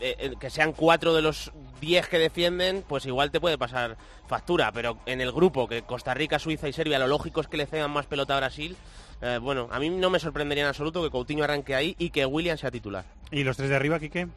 eh, 0.01 0.17
eh, 0.19 0.33
que 0.39 0.51
sean 0.51 0.73
cuatro 0.73 1.15
de 1.15 1.23
los 1.23 1.51
diez 1.81 2.07
que 2.09 2.19
defienden, 2.19 2.85
pues 2.87 3.07
igual 3.07 3.31
te 3.31 3.41
puede 3.41 3.57
pasar 3.57 3.97
factura. 4.27 4.71
Pero 4.73 4.99
en 5.07 5.23
el 5.23 5.33
grupo, 5.33 5.67
que 5.67 5.83
Costa 5.83 6.13
Rica, 6.13 6.39
Suiza 6.39 6.69
y 6.69 6.75
Serbia, 6.75 6.99
lo 6.99 7.07
lógico 7.07 7.41
es 7.41 7.49
que 7.49 7.57
le 7.57 7.65
cedan 7.67 7.91
más 7.91 8.05
pelota 8.05 8.35
a 8.35 8.41
Brasil. 8.41 8.77
Eh, 9.23 9.39
bueno, 9.41 9.69
a 9.71 9.79
mí 9.79 9.89
no 9.91 10.11
me 10.11 10.19
sorprendería 10.19 10.65
en 10.65 10.69
absoluto 10.69 11.03
que 11.03 11.11
Coutinho 11.11 11.45
arranque 11.45 11.75
ahí 11.75 11.95
y 11.99 12.11
que 12.11 12.27
William 12.27 12.59
sea 12.59 12.71
titular. 12.71 13.05
¿Y 13.31 13.45
los 13.45 13.57
tres 13.57 13.69
de 13.71 13.77
arriba, 13.77 13.99
Quique? 13.99 14.29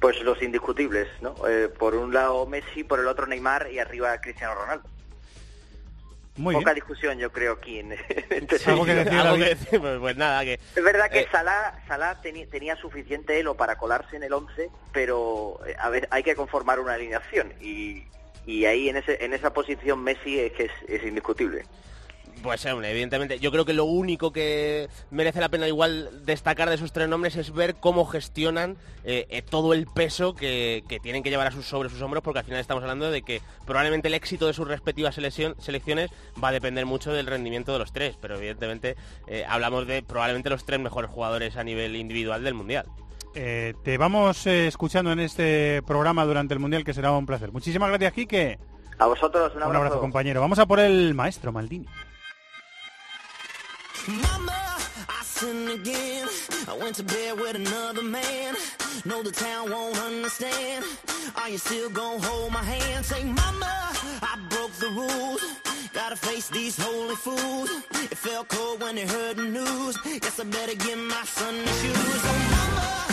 Pues 0.00 0.20
los 0.22 0.42
indiscutibles, 0.42 1.08
¿no? 1.20 1.34
Eh, 1.48 1.68
por 1.68 1.94
un 1.94 2.12
lado 2.12 2.44
Messi, 2.46 2.82
por 2.82 2.98
el 2.98 3.06
otro 3.06 3.26
Neymar 3.26 3.70
y 3.72 3.78
arriba 3.78 4.20
Cristiano 4.20 4.54
Ronaldo. 4.56 4.88
Muy 6.36 6.54
Poca 6.54 6.70
bien. 6.72 6.74
discusión 6.76 7.18
yo 7.18 7.30
creo 7.30 7.52
aquí 7.52 7.78
en 7.78 7.92
este 8.30 8.58
Sí. 8.58 8.70
Algo 8.70 8.86
que 8.86 8.94
decir, 8.94 9.12
Algo 9.12 9.24
David. 9.32 9.42
que 9.44 9.48
decir, 9.50 9.80
pues, 9.80 9.98
pues 10.00 10.16
nada, 10.16 10.42
que 10.44 10.54
Es 10.54 10.82
verdad 10.82 11.10
que 11.10 11.20
Eh, 11.20 11.28
Salah, 11.30 11.78
Salah 11.86 12.20
teni- 12.22 12.48
tenía 12.48 12.74
suficiente 12.76 13.38
elo 13.38 13.54
para 13.54 13.76
colarse 13.76 14.16
en 14.16 14.22
el 14.22 14.32
11, 14.32 14.70
pero 14.92 15.60
eh, 15.66 15.76
a 15.78 15.90
ver, 15.90 16.08
hay 16.10 16.22
que 16.22 16.34
conformar 16.34 16.80
una 16.80 16.94
alineación 16.94 17.52
y, 17.60 18.04
y 18.46 18.64
ahí 18.64 18.88
en 18.88 18.96
ese 18.96 19.22
en 19.22 19.34
esa 19.34 19.52
posición 19.52 20.02
Messi 20.02 20.40
es 20.40 20.52
que 20.52 20.64
es, 20.64 20.72
es 20.88 21.02
indiscutible. 21.04 21.66
Pues 22.42 22.64
hombre, 22.66 22.90
evidentemente. 22.90 23.38
Yo 23.38 23.52
creo 23.52 23.64
que 23.64 23.72
lo 23.72 23.84
único 23.84 24.32
que 24.32 24.88
merece 25.10 25.38
la 25.40 25.48
pena 25.48 25.68
igual 25.68 26.24
destacar 26.24 26.68
de 26.68 26.74
esos 26.74 26.92
tres 26.92 27.08
nombres 27.08 27.36
es 27.36 27.52
ver 27.52 27.76
cómo 27.76 28.04
gestionan 28.04 28.76
eh, 29.04 29.26
eh, 29.30 29.42
todo 29.42 29.74
el 29.74 29.86
peso 29.86 30.34
que, 30.34 30.82
que 30.88 30.98
tienen 30.98 31.22
que 31.22 31.30
llevar 31.30 31.46
a 31.46 31.50
sus, 31.52 31.66
sobre 31.66 31.88
sus 31.88 32.02
hombros, 32.02 32.22
porque 32.24 32.40
al 32.40 32.44
final 32.44 32.60
estamos 32.60 32.82
hablando 32.82 33.10
de 33.12 33.22
que 33.22 33.40
probablemente 33.64 34.08
el 34.08 34.14
éxito 34.14 34.46
de 34.48 34.54
sus 34.54 34.66
respectivas 34.66 35.14
selección- 35.16 35.54
selecciones 35.60 36.10
va 36.42 36.48
a 36.48 36.52
depender 36.52 36.84
mucho 36.84 37.12
del 37.12 37.26
rendimiento 37.26 37.72
de 37.72 37.78
los 37.78 37.92
tres, 37.92 38.16
pero 38.20 38.36
evidentemente 38.36 38.96
eh, 39.28 39.44
hablamos 39.48 39.86
de 39.86 40.02
probablemente 40.02 40.50
los 40.50 40.64
tres 40.64 40.80
mejores 40.80 41.10
jugadores 41.10 41.56
a 41.56 41.62
nivel 41.62 41.94
individual 41.94 42.42
del 42.42 42.54
Mundial. 42.54 42.86
Eh, 43.34 43.74
te 43.84 43.98
vamos 43.98 44.46
eh, 44.48 44.66
escuchando 44.66 45.12
en 45.12 45.20
este 45.20 45.80
programa 45.86 46.24
durante 46.24 46.54
el 46.54 46.60
Mundial, 46.60 46.82
que 46.84 46.92
será 46.92 47.12
un 47.12 47.24
placer. 47.26 47.52
Muchísimas 47.52 47.88
gracias, 47.88 48.12
Quique. 48.14 48.58
A 48.98 49.06
vosotros, 49.06 49.52
un 49.52 49.58
Un 49.58 49.62
abrazo. 49.62 49.78
abrazo, 49.84 50.00
compañero. 50.00 50.40
Vamos 50.40 50.58
a 50.58 50.66
por 50.66 50.80
el 50.80 51.14
maestro 51.14 51.50
Maldini. 51.52 51.86
Mama, 54.08 54.52
I 55.08 55.22
sinned 55.22 55.70
again. 55.70 56.26
I 56.68 56.76
went 56.76 56.96
to 56.96 57.04
bed 57.04 57.38
with 57.38 57.54
another 57.54 58.02
man. 58.02 58.56
No, 59.04 59.22
the 59.22 59.30
town 59.30 59.70
won't 59.70 59.98
understand. 59.98 60.84
Are 61.36 61.48
you 61.48 61.58
still 61.58 61.88
gonna 61.88 62.20
hold 62.20 62.52
my 62.52 62.62
hand? 62.64 63.04
Say, 63.04 63.22
Mama, 63.22 63.72
I 64.22 64.38
broke 64.48 64.72
the 64.72 64.88
rules. 64.88 65.42
Gotta 65.92 66.16
face 66.16 66.48
these 66.48 66.76
holy 66.76 67.14
fools. 67.14 67.70
It 68.10 68.16
felt 68.18 68.48
cold 68.48 68.80
when 68.80 68.96
they 68.96 69.06
heard 69.06 69.36
the 69.36 69.44
news. 69.44 69.96
Guess 69.98 70.40
I 70.40 70.44
better 70.44 70.74
get 70.74 70.98
my 70.98 71.22
son 71.24 71.54
the 71.54 71.70
shoes. 71.70 71.94
Oh, 71.96 72.38
Mama, 72.50 73.11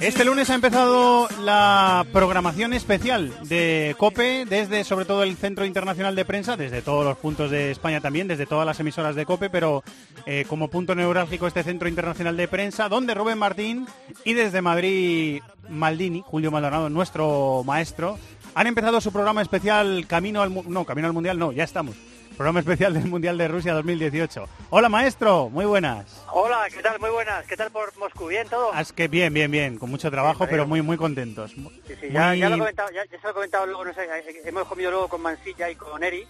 Este 0.00 0.24
lunes 0.24 0.50
ha 0.50 0.54
empezado 0.54 1.28
la 1.42 2.04
programación 2.12 2.74
especial 2.74 3.32
de 3.48 3.94
COPE 3.98 4.44
desde 4.44 4.84
sobre 4.84 5.04
todo 5.04 5.22
el 5.22 5.36
Centro 5.36 5.64
Internacional 5.64 6.14
de 6.14 6.24
Prensa, 6.24 6.56
desde 6.56 6.82
todos 6.82 7.04
los 7.04 7.16
puntos 7.18 7.50
de 7.50 7.70
España 7.70 8.00
también, 8.00 8.28
desde 8.28 8.46
todas 8.46 8.66
las 8.66 8.80
emisoras 8.80 9.14
de 9.14 9.24
COPE, 9.24 9.50
pero 9.50 9.82
eh, 10.26 10.44
como 10.48 10.68
punto 10.68 10.94
neurálgico 10.94 11.46
este 11.46 11.62
Centro 11.62 11.88
Internacional 11.88 12.36
de 12.36 12.48
Prensa, 12.48 12.88
donde 12.88 13.14
Rubén 13.14 13.38
Martín 13.38 13.86
y 14.24 14.34
desde 14.34 14.62
Madrid 14.62 15.42
Maldini, 15.68 16.22
Julio 16.26 16.50
Maldonado, 16.50 16.90
nuestro 16.90 17.62
maestro, 17.64 18.18
han 18.54 18.66
empezado 18.66 19.00
su 19.00 19.12
programa 19.12 19.42
especial 19.42 20.06
Camino 20.06 20.42
al 20.42 20.52
no, 20.68 20.84
Camino 20.84 21.06
al 21.06 21.14
Mundial, 21.14 21.38
no, 21.38 21.52
ya 21.52 21.64
estamos. 21.64 21.96
Programa 22.36 22.58
especial 22.60 22.92
del 22.94 23.04
Mundial 23.06 23.38
de 23.38 23.46
Rusia 23.46 23.74
2018. 23.74 24.48
Hola 24.70 24.88
maestro, 24.88 25.48
muy 25.50 25.64
buenas. 25.66 26.24
Hola, 26.32 26.66
¿qué 26.68 26.82
tal? 26.82 26.98
Muy 26.98 27.10
buenas. 27.10 27.46
¿Qué 27.46 27.56
tal 27.56 27.70
por 27.70 27.96
Moscú? 27.96 28.26
¿Bien 28.26 28.48
todo? 28.48 28.70
Ah, 28.74 28.80
Es 28.80 28.92
que 28.92 29.06
bien, 29.06 29.32
bien, 29.32 29.50
bien, 29.52 29.78
con 29.78 29.88
mucho 29.88 30.10
trabajo, 30.10 30.44
pero 30.50 30.66
muy, 30.66 30.82
muy 30.82 30.96
contentos. 30.96 31.52
Sí, 31.52 31.94
sí, 32.00 32.08
ya, 32.10 32.28
Muy- 32.30 32.38
ya 32.40 32.48
lo 32.48 32.56
he 32.56 32.58
comentado, 32.58 32.88
ya, 32.90 33.04
ya 33.04 33.18
se 33.20 33.22
lo 33.24 33.30
he 33.30 33.34
comentado 33.34 33.66
luego, 33.66 33.84
no 33.84 33.94
sé, 33.94 34.02
eh, 34.04 34.42
hemos 34.46 34.66
comido 34.66 34.90
luego 34.90 35.08
con 35.08 35.22
Mansilla 35.22 35.70
y 35.70 35.76
con 35.76 36.02
Eri 36.02 36.26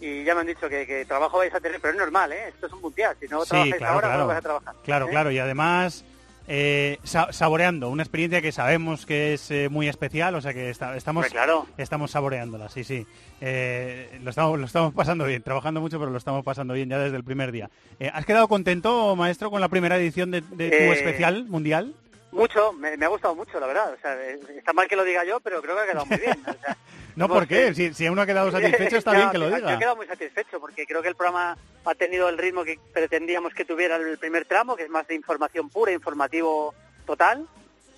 y 0.00 0.24
ya 0.24 0.34
me 0.34 0.40
han 0.40 0.46
dicho 0.48 0.68
que, 0.68 0.84
que 0.84 1.04
trabajo 1.04 1.38
vais 1.38 1.54
a 1.54 1.60
tener, 1.60 1.80
pero 1.80 1.92
es 1.94 1.98
normal, 2.00 2.32
¿eh? 2.32 2.48
Esto 2.48 2.66
es 2.66 2.72
un 2.72 2.80
mundial, 2.80 3.16
si 3.20 3.28
no 3.28 3.42
Sí, 3.44 3.48
trabajáis 3.50 3.76
claro, 3.76 3.94
ahora, 3.94 4.08
claro. 4.08 4.22
no 4.22 4.26
vais 4.26 4.38
a 4.38 4.42
trabajar. 4.42 4.74
Claro, 4.84 5.06
¿eh? 5.06 5.10
claro, 5.10 5.30
y 5.30 5.38
además 5.38 6.04
eh, 6.48 6.98
sa- 7.04 7.32
saboreando 7.32 7.88
una 7.88 8.02
experiencia 8.02 8.40
que 8.42 8.52
sabemos 8.52 9.06
que 9.06 9.34
es 9.34 9.50
eh, 9.50 9.68
muy 9.68 9.88
especial, 9.88 10.34
o 10.34 10.40
sea 10.40 10.52
que 10.54 10.70
está- 10.70 10.96
estamos, 10.96 11.26
claro. 11.26 11.66
estamos 11.76 12.10
saboreándola, 12.10 12.68
sí, 12.68 12.84
sí. 12.84 13.06
Eh, 13.40 14.18
lo, 14.22 14.30
estamos, 14.30 14.58
lo 14.58 14.66
estamos 14.66 14.94
pasando 14.94 15.24
bien, 15.24 15.42
trabajando 15.42 15.80
mucho, 15.80 15.98
pero 15.98 16.10
lo 16.10 16.18
estamos 16.18 16.44
pasando 16.44 16.74
bien 16.74 16.88
ya 16.88 16.98
desde 16.98 17.16
el 17.16 17.24
primer 17.24 17.52
día. 17.52 17.68
Eh, 18.00 18.10
¿Has 18.12 18.24
quedado 18.26 18.48
contento, 18.48 19.14
maestro, 19.16 19.50
con 19.50 19.60
la 19.60 19.68
primera 19.68 19.96
edición 19.96 20.30
de, 20.30 20.40
de 20.40 20.70
tu 20.70 20.92
especial 20.92 21.46
mundial? 21.46 21.94
Mucho, 22.32 22.72
me, 22.74 22.96
me 22.96 23.06
ha 23.06 23.08
gustado 23.08 23.34
mucho, 23.34 23.58
la 23.60 23.66
verdad. 23.66 23.92
O 23.94 24.00
sea, 24.00 24.14
está 24.56 24.72
mal 24.72 24.88
que 24.88 24.96
lo 24.96 25.04
diga 25.04 25.24
yo, 25.24 25.40
pero 25.40 25.62
creo 25.62 25.74
que 25.74 25.82
ha 25.82 25.86
quedado 25.86 26.06
muy 26.06 26.18
bien. 26.18 26.38
O 26.46 26.52
sea, 26.64 26.76
No, 27.16 27.28
¿por 27.28 27.48
qué? 27.48 27.74
Si, 27.74 27.92
si 27.94 28.08
uno 28.08 28.22
ha 28.22 28.26
quedado 28.26 28.50
satisfecho, 28.52 28.96
está 28.98 29.12
bien 29.12 29.30
que 29.30 29.38
lo 29.38 29.48
Yo 29.48 29.56
he 29.56 29.60
diga. 29.60 29.78
quedado 29.78 29.96
muy 29.96 30.06
satisfecho 30.06 30.60
porque 30.60 30.86
creo 30.86 31.02
que 31.02 31.08
el 31.08 31.16
programa 31.16 31.56
ha 31.84 31.94
tenido 31.94 32.28
el 32.28 32.38
ritmo 32.38 32.62
que 32.64 32.78
pretendíamos 32.92 33.54
que 33.54 33.64
tuviera 33.64 33.96
el 33.96 34.18
primer 34.18 34.44
tramo, 34.44 34.76
que 34.76 34.84
es 34.84 34.90
más 34.90 35.06
de 35.08 35.14
información 35.14 35.68
pura, 35.70 35.92
informativo 35.92 36.74
total. 37.06 37.46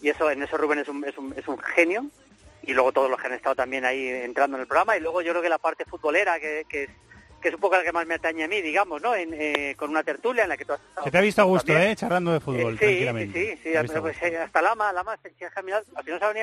Y 0.00 0.08
eso 0.08 0.30
en 0.30 0.42
eso 0.42 0.56
Rubén 0.56 0.78
es 0.78 0.88
un, 0.88 1.04
es 1.04 1.18
un, 1.18 1.34
es 1.36 1.46
un 1.48 1.58
genio. 1.58 2.06
Y 2.62 2.72
luego 2.74 2.92
todos 2.92 3.10
los 3.10 3.20
que 3.20 3.26
han 3.26 3.32
estado 3.34 3.54
también 3.56 3.84
ahí 3.84 4.06
entrando 4.08 4.56
en 4.56 4.62
el 4.62 4.66
programa. 4.68 4.96
Y 4.96 5.00
luego 5.00 5.20
yo 5.22 5.30
creo 5.32 5.42
que 5.42 5.48
la 5.48 5.58
parte 5.58 5.84
futbolera, 5.84 6.38
que, 6.38 6.64
que 6.68 6.84
es 6.84 6.90
que 7.40 7.48
es 7.48 7.54
un 7.54 7.60
poco 7.60 7.76
la 7.76 7.82
que 7.84 7.92
más 7.92 8.06
me 8.06 8.14
atañe 8.14 8.44
a 8.44 8.48
mí, 8.48 8.60
digamos, 8.62 9.00
¿no? 9.00 9.14
En, 9.14 9.30
eh, 9.34 9.74
con 9.76 9.90
una 9.90 10.02
tertulia 10.02 10.42
en 10.44 10.48
la 10.48 10.56
que 10.56 10.64
tú 10.64 10.72
has 10.72 10.80
estado. 10.80 11.04
Se 11.04 11.10
te 11.10 11.18
ha 11.18 11.20
visto 11.20 11.42
a 11.42 11.44
gusto, 11.44 11.66
también. 11.72 11.90
¿eh? 11.92 11.96
Charlando 11.96 12.32
de 12.32 12.40
fútbol, 12.40 12.74
Eh, 12.74 12.78
sí, 12.78 12.84
tranquilamente. 12.84 13.56
Sí, 13.56 13.60
sí, 13.62 13.76
pues, 14.00 14.22
eh, 14.22 14.38
hasta 14.38 14.62
Lama, 14.62 14.92
Lama, 14.92 15.16
se 15.22 15.28
al 15.54 15.64
final 15.64 15.84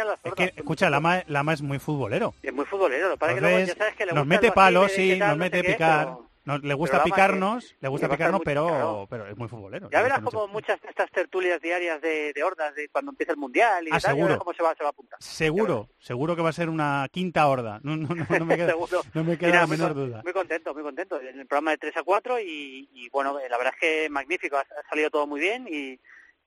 las 0.06 0.20
Es 0.24 0.34
que, 0.34 0.54
escucha, 0.56 0.90
Lama, 0.90 1.24
Lama 1.28 1.54
es 1.54 1.62
muy 1.62 1.80
futbolero. 1.80 2.34
Es 2.42 2.54
muy 2.54 2.66
futbolero, 2.66 3.10
lo 3.10 3.14
que 3.16 3.20
pasa 3.20 3.32
es 3.32 3.36
que 3.36 3.42
luego 3.42 3.58
Entonces, 3.58 3.76
ya 3.78 3.84
sabes 3.84 3.96
que 3.98 4.06
le 4.06 4.12
nos 4.14 4.24
gusta 4.26 4.42
mete 4.42 4.52
palos, 4.54 4.92
sí, 4.92 5.18
nos 5.20 5.30
no 5.30 5.36
mete 5.38 5.64
picar. 5.64 6.06
pero- 6.06 6.26
nos- 6.46 6.64
le 6.64 6.74
gusta 6.74 7.04
picarnos, 7.04 7.66
que- 7.72 7.76
le 7.82 7.88
gusta 7.90 8.10
picarnos, 8.10 8.40
muy- 8.40 8.46
pero, 8.46 9.08
pero 9.10 9.28
es 9.28 9.36
muy 9.38 9.48
futbolero. 9.48 9.90
Ya 9.92 10.02
verás 10.02 10.20
como 10.22 10.42
mucho. 10.42 10.54
muchas 10.54 10.82
de 10.82 10.90
estas 10.90 11.12
tertulias 11.12 11.62
diarias 11.62 12.02
de, 12.02 12.32
de 12.34 12.44
hordas 12.44 12.74
de 12.76 12.88
cuando 12.90 13.12
empieza 13.12 13.34
el 13.34 13.38
mundial 13.38 13.86
y 13.88 13.92
Ah, 13.92 14.00
tal, 14.00 14.16
seguro. 14.16 14.38
cómo 14.40 14.54
se 14.54 14.64
va, 14.64 14.74
se 14.76 14.84
va 14.84 14.90
a 14.90 14.92
apuntar. 14.92 15.18
Seguro, 15.22 15.90
seguro 16.00 16.36
que 16.36 16.42
va 16.42 16.50
a 16.50 16.54
ser 16.54 16.70
una 16.70 17.08
quinta 17.12 17.48
horda. 17.48 17.80
No, 17.84 17.96
no, 17.98 18.08
no, 18.16 18.26
no 18.30 18.46
me 18.46 18.56
queda, 18.58 18.74
no 19.14 19.24
me 19.24 19.38
queda 19.38 19.50
nada, 19.52 19.62
la 19.62 19.68
muy 19.68 19.78
menor 19.78 19.94
con- 19.94 20.06
duda. 20.10 20.22
Muy 20.24 20.34
contento, 20.34 20.74
muy 20.74 20.84
contento. 20.84 21.20
En 21.20 21.40
el 21.40 21.48
programa 21.48 21.72
de 21.72 21.78
3 21.78 21.98
a 21.98 22.04
4 22.04 22.40
y, 22.40 22.90
y, 22.94 23.10
bueno, 23.10 23.38
la 23.50 23.58
verdad 23.58 23.74
es 23.76 23.80
que 23.80 24.10
magnífico, 24.10 24.58
ha, 24.58 24.62
ha 24.62 24.90
salido 24.90 25.10
todo 25.10 25.28
muy 25.28 25.40
bien 25.40 25.68
y, 25.70 26.00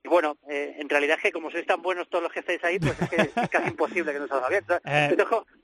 y 0.03 0.07
bueno, 0.09 0.37
eh, 0.49 0.75
en 0.77 0.87
realidad 0.89 1.17
es 1.17 1.23
que 1.23 1.31
como 1.31 1.51
sois 1.51 1.65
tan 1.65 1.81
buenos 1.81 2.09
todos 2.09 2.23
los 2.23 2.31
que 2.31 2.39
estáis 2.39 2.63
ahí, 2.63 2.79
pues 2.79 2.99
es 3.01 3.09
que 3.09 3.15
es 3.21 3.29
casi 3.51 3.69
imposible 3.69 4.13
que 4.13 4.19
no 4.19 4.27
salga 4.27 4.49
bien. 4.49 4.63
Sea, 4.65 4.79
Eh. 4.85 5.15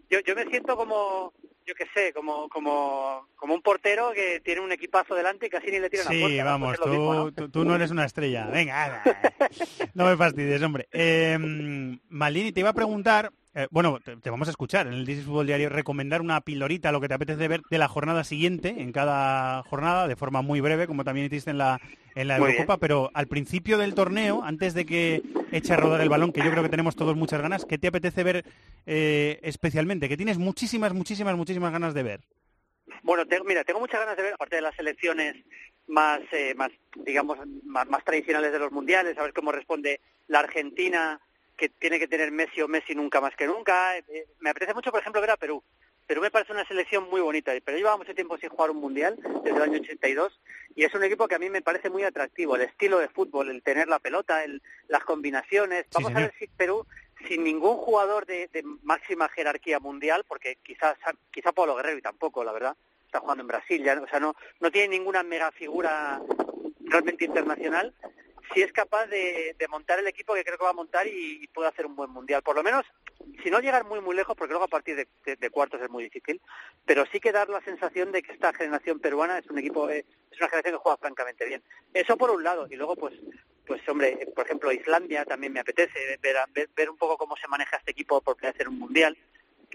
yo, 0.09 0.19
yo, 0.19 0.35
me 0.35 0.45
siento 0.45 0.75
como, 0.75 1.33
yo 1.65 1.73
qué 1.73 1.85
sé, 1.93 2.13
como, 2.13 2.47
como, 2.49 3.27
como 3.35 3.53
un 3.55 3.61
portero 3.61 4.11
que 4.13 4.39
tiene 4.41 4.61
un 4.61 4.71
equipazo 4.71 5.15
delante 5.15 5.47
y 5.47 5.49
casi 5.49 5.71
ni 5.71 5.79
le 5.79 5.89
tira 5.89 6.03
Sí, 6.03 6.19
puerta. 6.21 6.37
¿no? 6.43 6.45
vamos, 6.49 6.67
Pues 6.67 6.79
es 6.79 6.85
lo 6.85 6.85
tú, 6.85 6.91
mismo, 6.99 7.13
¿no? 7.13 7.31
tú, 7.33 7.49
tú 7.49 7.65
no 7.65 7.75
eres 7.75 7.91
una 7.91 8.05
estrella. 8.05 8.47
Venga, 8.47 9.01
no 9.93 10.05
me 10.05 10.17
fastidies, 10.17 10.61
hombre. 10.61 10.87
Eh, 10.91 11.37
Malini, 12.09 12.51
te 12.51 12.59
iba 12.59 12.69
a 12.69 12.73
preguntar, 12.73 13.31
eh, 13.55 13.67
bueno, 13.71 14.00
te, 14.03 14.17
te 14.17 14.29
vamos 14.29 14.50
a 14.50 14.51
escuchar 14.51 14.85
en 14.85 14.93
el 14.93 15.05
This 15.05 15.19
is 15.19 15.25
Fútbol 15.25 15.47
Diario, 15.47 15.69
recomendar 15.69 16.21
una 16.21 16.41
pilorita, 16.41 16.91
lo 16.91 17.00
que 17.00 17.07
te 17.07 17.13
apetece 17.13 17.47
ver 17.47 17.62
de 17.69 17.77
la 17.77 17.88
jornada 17.88 18.25
siguiente, 18.25 18.75
en 18.77 18.91
cada 18.91 19.63
jornada, 19.63 20.09
de 20.09 20.17
forma 20.17 20.41
muy 20.41 20.59
breve, 20.59 20.88
como 20.88 21.05
también 21.05 21.27
hiciste 21.27 21.51
en 21.51 21.57
la, 21.57 21.79
en 22.15 22.27
la 22.27 22.38
Muy 22.38 22.51
Eurocopa, 22.51 22.77
pero 22.77 23.12
al 23.13 23.27
principio 23.27 23.77
del 23.77 23.95
torneo, 23.95 24.43
antes 24.43 24.74
de 24.74 24.85
que 24.85 25.21
eche 25.53 25.74
a 25.74 25.77
rodar 25.77 26.01
el 26.01 26.09
balón, 26.09 26.33
que 26.33 26.43
yo 26.43 26.51
creo 26.51 26.63
que 26.63 26.69
tenemos 26.69 26.97
todos 26.97 27.15
muchas 27.15 27.41
ganas, 27.41 27.63
¿qué 27.63 27.77
te 27.77 27.88
apetece 27.88 28.24
ver 28.24 28.43
eh, 28.85 29.39
especialmente? 29.41 30.09
Que 30.09 30.17
tienes 30.17 30.38
muchísimas, 30.38 30.93
muchísimas, 30.93 31.38
muchísimas 31.38 31.71
ganas 31.71 31.93
de 31.93 32.03
ver. 32.03 32.21
Bueno, 33.03 33.25
tengo, 33.25 33.45
mira, 33.45 33.63
tengo 33.63 33.79
muchas 33.79 34.01
ganas 34.01 34.17
de 34.17 34.24
ver, 34.24 34.33
aparte 34.33 34.57
de 34.57 34.63
las 34.63 34.75
selecciones 34.75 35.35
más, 35.88 36.19
eh, 36.33 36.53
más 36.55 36.71
digamos, 37.05 37.38
más, 37.63 37.88
más 37.88 38.03
tradicionales 38.03 38.51
de 38.51 38.59
los 38.59 38.71
mundiales, 38.74 39.17
a 39.17 39.24
ver 39.24 39.31
cómo 39.31 39.53
responde 39.53 40.01
la 40.27 40.39
Argentina, 40.39 41.21
que 41.57 41.69
tiene 41.69 42.00
que 42.00 42.07
tener 42.07 42.31
Messi 42.31 42.62
o 42.62 42.67
Messi 42.67 42.95
nunca 42.95 43.21
más 43.21 43.35
que 43.35 43.47
nunca. 43.47 43.97
Eh, 43.97 44.27
me 44.39 44.50
apetece 44.50 44.74
mucho, 44.74 44.91
por 44.91 45.00
ejemplo, 45.00 45.21
ver 45.21 45.31
a 45.31 45.38
Perú. 45.38 45.63
Perú 46.07 46.21
me 46.21 46.31
parece 46.31 46.51
una 46.51 46.67
selección 46.67 47.09
muy 47.09 47.19
bonita, 47.21 47.51
pero 47.63 47.77
lleva 47.77 47.97
mucho 47.97 48.13
tiempo 48.13 48.38
sin 48.38 48.50
jugar 48.50 48.69
un 48.69 48.77
mundial, 48.77 49.17
desde 49.43 49.57
el 49.57 49.63
año 49.63 49.79
82, 49.79 50.39
y 50.75 50.83
es 50.83 50.93
un 50.93 51.03
equipo 51.03 51.27
que 51.27 51.35
a 51.35 51.39
mí 51.39 51.50
me 51.50 51.63
parece 51.63 51.89
muy 51.89 52.03
atractivo, 52.03 52.55
el 52.55 52.62
estilo 52.62 53.00
de 53.00 53.09
fútbol, 53.09 53.50
el 53.50 53.63
tener 53.63 53.88
la 53.88 53.97
pelota, 53.97 54.43
el, 54.43 54.62
las 54.88 55.03
combinaciones. 55.03 55.88
Vamos 55.93 56.13
a 56.13 56.19
ver 56.19 56.33
si 56.38 56.47
Perú, 56.47 56.85
sin 57.27 57.43
ningún 57.43 57.77
jugador 57.77 58.27
de, 58.27 58.50
de 58.53 58.63
máxima 58.83 59.29
jerarquía 59.29 59.79
mundial, 59.79 60.25
porque 60.27 60.57
quizás 60.62 60.95
quizá 61.31 61.51
Pablo 61.53 61.75
Guerrero 61.75 61.97
y 61.97 62.03
tampoco, 62.03 62.43
la 62.43 62.51
verdad, 62.51 62.75
está 63.05 63.19
jugando 63.19 63.41
en 63.41 63.47
Brasil, 63.47 63.83
ya, 63.83 64.00
o 64.00 64.07
sea, 64.07 64.19
no, 64.19 64.35
no 64.59 64.69
tiene 64.69 64.97
ninguna 64.97 65.24
mega 65.24 65.51
figura 65.51 66.21
realmente 66.81 67.25
internacional, 67.25 67.93
si 68.55 68.62
es 68.62 68.71
capaz 68.71 69.07
de, 69.07 69.53
montar 69.69 70.00
el 70.00 70.07
equipo 70.07 70.33
que 70.33 70.45
creo 70.45 70.57
que 70.57 70.63
va 70.63 70.69
a 70.69 70.74
montar 70.74 71.05
y, 71.05 71.45
puede 71.53 71.67
hacer 71.67 71.85
un 71.85 71.95
buen 71.95 72.09
mundial. 72.09 72.41
Por 72.41 72.55
lo 72.55 72.63
menos, 72.63 72.85
si 73.43 73.50
no 73.51 73.59
llegar 73.59 73.85
muy 73.85 74.00
muy 74.00 74.15
lejos, 74.15 74.35
porque 74.35 74.53
luego 74.53 74.65
a 74.65 74.69
partir 74.69 74.95
de, 74.95 75.50
cuartos 75.50 75.81
es 75.81 75.89
muy 75.89 76.05
difícil, 76.05 76.41
pero 76.85 77.05
sí 77.12 77.19
que 77.19 77.33
dar 77.33 77.50
la 77.50 77.62
sensación 77.62 78.12
de 78.12 78.24
que 78.24 78.31
esta 78.31 78.53
generación 78.53 79.00
peruana 79.00 79.38
es 79.38 79.47
un 79.47 79.59
equipo, 79.59 79.89
eh, 79.89 80.05
es 80.31 80.38
una 80.39 80.50
generación 80.50 80.75
que 80.75 80.83
juega 80.83 80.97
francamente 80.97 81.45
bien. 81.45 81.62
Eso 81.93 82.17
por 82.17 82.31
un 82.31 82.43
lado, 82.43 82.67
y 82.69 82.75
luego 82.75 82.95
pues 82.95 83.13
pues 83.67 83.81
hombre, 83.89 84.27
por 84.35 84.45
ejemplo 84.45 84.71
Islandia 84.71 85.25
también 85.25 85.51
me 85.51 85.59
apetece 85.59 86.17
ver, 86.21 86.38
ver, 86.53 86.69
ver 86.75 86.89
un 86.89 86.97
poco 86.97 87.17
cómo 87.17 87.35
se 87.35 87.47
maneja 87.47 87.77
este 87.77 87.91
equipo 87.91 88.21
por 88.21 88.35
primera 88.35 88.53
vez 88.53 88.62
en 88.62 88.67
un 88.69 88.79
mundial. 88.79 89.17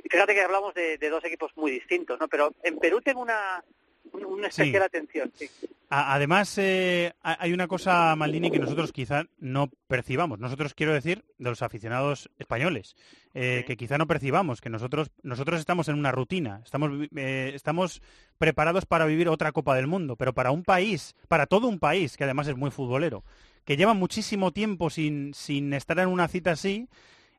Fíjate 0.08 0.34
que 0.34 0.42
hablamos 0.42 0.72
de, 0.74 0.96
de 0.96 1.10
dos 1.10 1.24
equipos 1.24 1.54
muy 1.56 1.70
distintos, 1.70 2.18
¿no? 2.18 2.28
Pero 2.28 2.54
en 2.62 2.78
Perú 2.78 3.00
tengo 3.00 3.20
una, 3.20 3.62
un- 3.64 3.79
una 4.12 4.48
especial 4.48 4.82
Sí. 4.82 4.86
atención, 4.86 5.32
sí. 5.34 5.48
Además, 5.92 6.56
eh, 6.58 7.12
ha- 7.22 7.36
hay 7.42 7.52
una 7.52 7.66
cosa, 7.66 8.14
Maldini, 8.14 8.50
que 8.50 8.58
nosotros 8.60 8.92
quizá 8.92 9.24
no 9.38 9.70
percibamos. 9.88 10.38
Nosotros, 10.38 10.72
quiero 10.74 10.92
decir, 10.92 11.24
de 11.38 11.50
los 11.50 11.62
aficionados 11.62 12.30
españoles, 12.38 12.94
eh, 13.34 13.58
Sí. 13.60 13.66
que 13.66 13.76
quizá 13.76 13.98
no 13.98 14.06
percibamos, 14.06 14.60
que 14.60 14.70
nosotros, 14.70 15.10
nosotros 15.22 15.58
estamos 15.58 15.88
en 15.88 15.96
una 15.96 16.12
rutina, 16.12 16.60
estamos, 16.64 17.08
eh, 17.16 17.52
estamos 17.54 18.02
preparados 18.38 18.86
para 18.86 19.04
vivir 19.06 19.28
otra 19.28 19.50
Copa 19.52 19.74
del 19.74 19.88
Mundo, 19.88 20.14
pero 20.16 20.32
para 20.32 20.52
un 20.52 20.62
país, 20.62 21.16
para 21.28 21.46
todo 21.46 21.66
un 21.66 21.80
país, 21.80 22.16
que 22.16 22.24
además 22.24 22.46
es 22.46 22.56
muy 22.56 22.70
futbolero, 22.70 23.24
que 23.64 23.76
lleva 23.76 23.92
muchísimo 23.94 24.52
tiempo 24.52 24.90
sin, 24.90 25.34
sin 25.34 25.72
estar 25.72 25.98
en 25.98 26.08
una 26.08 26.28
cita 26.28 26.52
así, 26.52 26.88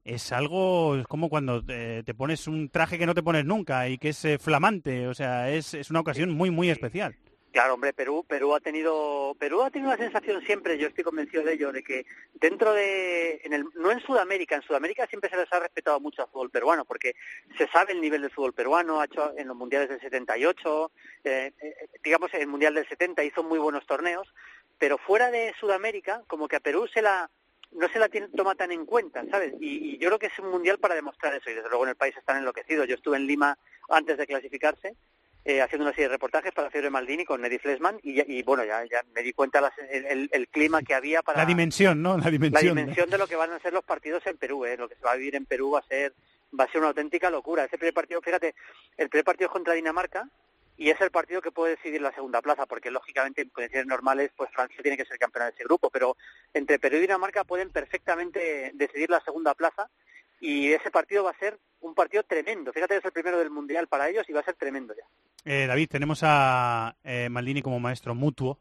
es 0.03 0.31
algo, 0.31 0.95
es 0.95 1.07
como 1.07 1.29
cuando 1.29 1.63
te, 1.63 2.03
te 2.03 2.13
pones 2.13 2.47
un 2.47 2.69
traje 2.69 2.97
que 2.97 3.05
no 3.05 3.13
te 3.13 3.23
pones 3.23 3.45
nunca 3.45 3.87
y 3.87 3.97
que 3.97 4.09
es 4.09 4.25
eh, 4.25 4.37
flamante, 4.39 5.07
o 5.07 5.13
sea, 5.13 5.51
es, 5.51 5.73
es 5.73 5.89
una 5.89 5.99
ocasión 5.99 6.31
muy, 6.31 6.49
muy 6.49 6.69
especial. 6.69 7.15
Claro, 7.51 7.73
hombre, 7.73 7.91
Perú, 7.91 8.23
Perú 8.25 8.55
ha 8.55 8.61
tenido, 8.61 9.35
Perú 9.37 9.61
ha 9.61 9.69
tenido 9.69 9.91
una 9.91 10.01
sensación 10.01 10.41
siempre, 10.45 10.77
yo 10.77 10.87
estoy 10.87 11.03
convencido 11.03 11.43
de 11.43 11.53
ello, 11.53 11.73
de 11.73 11.83
que 11.83 12.05
dentro 12.35 12.71
de, 12.73 13.41
en 13.43 13.51
el, 13.51 13.65
no 13.75 13.91
en 13.91 13.99
Sudamérica, 13.99 14.55
en 14.55 14.61
Sudamérica 14.61 15.05
siempre 15.07 15.29
se 15.29 15.35
les 15.35 15.51
ha 15.51 15.59
respetado 15.59 15.99
mucho 15.99 16.21
al 16.21 16.29
fútbol 16.29 16.49
peruano, 16.49 16.85
porque 16.85 17.13
se 17.57 17.67
sabe 17.67 17.91
el 17.91 17.99
nivel 17.99 18.21
del 18.21 18.31
fútbol 18.31 18.53
peruano, 18.53 19.01
ha 19.01 19.05
hecho 19.05 19.33
en 19.37 19.49
los 19.49 19.57
mundiales 19.57 19.89
del 19.89 19.99
78, 19.99 20.91
eh, 21.25 21.51
eh, 21.61 21.75
digamos 22.01 22.33
en 22.33 22.41
el 22.41 22.47
mundial 22.47 22.73
del 22.73 22.87
70 22.87 23.21
hizo 23.25 23.43
muy 23.43 23.59
buenos 23.59 23.85
torneos, 23.85 24.33
pero 24.77 24.97
fuera 24.97 25.29
de 25.29 25.53
Sudamérica, 25.59 26.23
como 26.27 26.47
que 26.47 26.55
a 26.55 26.61
Perú 26.61 26.87
se 26.87 27.01
la, 27.01 27.29
no 27.73 27.87
se 27.89 27.99
la 27.99 28.09
tiene, 28.09 28.27
toma 28.29 28.55
tan 28.55 28.71
en 28.71 28.85
cuenta, 28.85 29.23
¿sabes? 29.31 29.53
Y, 29.59 29.95
y 29.95 29.97
yo 29.97 30.07
creo 30.09 30.19
que 30.19 30.27
es 30.27 30.39
un 30.39 30.49
mundial 30.51 30.77
para 30.79 30.95
demostrar 30.95 31.33
eso, 31.35 31.49
y 31.49 31.53
desde 31.53 31.69
luego 31.69 31.83
en 31.85 31.89
el 31.91 31.95
país 31.95 32.15
están 32.17 32.37
enloquecidos. 32.37 32.87
Yo 32.87 32.95
estuve 32.95 33.17
en 33.17 33.27
Lima 33.27 33.57
antes 33.89 34.17
de 34.17 34.27
clasificarse 34.27 34.95
eh, 35.43 35.59
haciendo 35.61 35.85
una 35.85 35.91
serie 35.93 36.07
de 36.07 36.13
reportajes 36.13 36.51
para 36.53 36.69
Fiebre 36.69 36.89
Maldini 36.91 37.25
con 37.25 37.41
Neddy 37.41 37.57
Flesman 37.57 37.99
y, 38.03 38.21
y 38.31 38.43
bueno, 38.43 38.63
ya, 38.63 38.83
ya 38.85 39.01
me 39.15 39.23
di 39.23 39.33
cuenta 39.33 39.59
las- 39.59 39.73
el, 39.89 40.05
el- 40.05 40.29
el 40.31 40.47
clima 40.49 40.83
que 40.83 40.93
había 40.93 41.23
para 41.23 41.39
La 41.39 41.45
dimensión, 41.47 41.99
¿no? 42.01 42.15
La 42.17 42.25
la 42.25 42.29
dimensión. 42.31 42.75
dimensión 42.77 43.09
de 43.09 43.17
lo 43.17 43.25
que 43.25 43.35
van 43.35 43.51
a 43.51 43.59
ser 43.59 43.73
los 43.73 43.83
partidos 43.83 44.23
en 44.27 44.37
Perú, 44.37 44.65
¿eh? 44.65 44.77
lo 44.77 44.87
que 44.87 44.95
se 44.95 45.01
va 45.01 45.13
a 45.13 45.15
vivir 45.15 45.35
en 45.35 45.45
Perú 45.47 45.71
va 45.71 45.79
a 45.79 45.83
ser 45.87 46.13
va 46.59 46.65
a 46.65 46.71
ser 46.71 46.79
una 46.79 46.89
auténtica 46.89 47.29
locura. 47.31 47.63
Ese 47.63 47.77
primer 47.77 47.93
partido, 47.93 48.21
fíjate, 48.21 48.53
el 48.97 49.09
primer 49.09 49.23
partido 49.25 49.47
es 49.47 49.53
contra 49.53 49.73
Dinamarca 49.73 50.27
y 50.81 50.89
es 50.89 50.99
el 50.99 51.11
partido 51.11 51.43
que 51.43 51.51
puede 51.51 51.75
decidir 51.75 52.01
la 52.01 52.11
segunda 52.11 52.41
plaza, 52.41 52.65
porque 52.65 52.89
lógicamente 52.89 53.43
en 53.43 53.49
condiciones 53.49 53.85
normales 53.85 54.31
pues 54.35 54.49
Francia 54.49 54.81
tiene 54.81 54.97
que 54.97 55.05
ser 55.05 55.19
campeona 55.19 55.45
de 55.45 55.51
ese 55.51 55.63
grupo, 55.63 55.91
pero 55.91 56.17
entre 56.55 56.79
Perú 56.79 56.97
y 56.97 57.01
Dinamarca 57.01 57.43
pueden 57.43 57.69
perfectamente 57.69 58.71
decidir 58.73 59.11
la 59.11 59.21
segunda 59.21 59.53
plaza 59.53 59.91
y 60.39 60.71
ese 60.71 60.89
partido 60.89 61.23
va 61.23 61.29
a 61.29 61.37
ser 61.37 61.59
un 61.81 61.93
partido 61.93 62.23
tremendo. 62.23 62.73
Fíjate, 62.73 62.97
es 62.97 63.05
el 63.05 63.11
primero 63.11 63.37
del 63.37 63.51
Mundial 63.51 63.85
para 63.85 64.09
ellos 64.09 64.27
y 64.27 64.33
va 64.33 64.39
a 64.39 64.43
ser 64.43 64.55
tremendo 64.55 64.95
ya. 64.95 65.03
Eh, 65.45 65.67
David, 65.67 65.87
tenemos 65.87 66.21
a 66.23 66.95
eh, 67.03 67.29
Maldini 67.29 67.61
como 67.61 67.79
maestro 67.79 68.15
mutuo. 68.15 68.57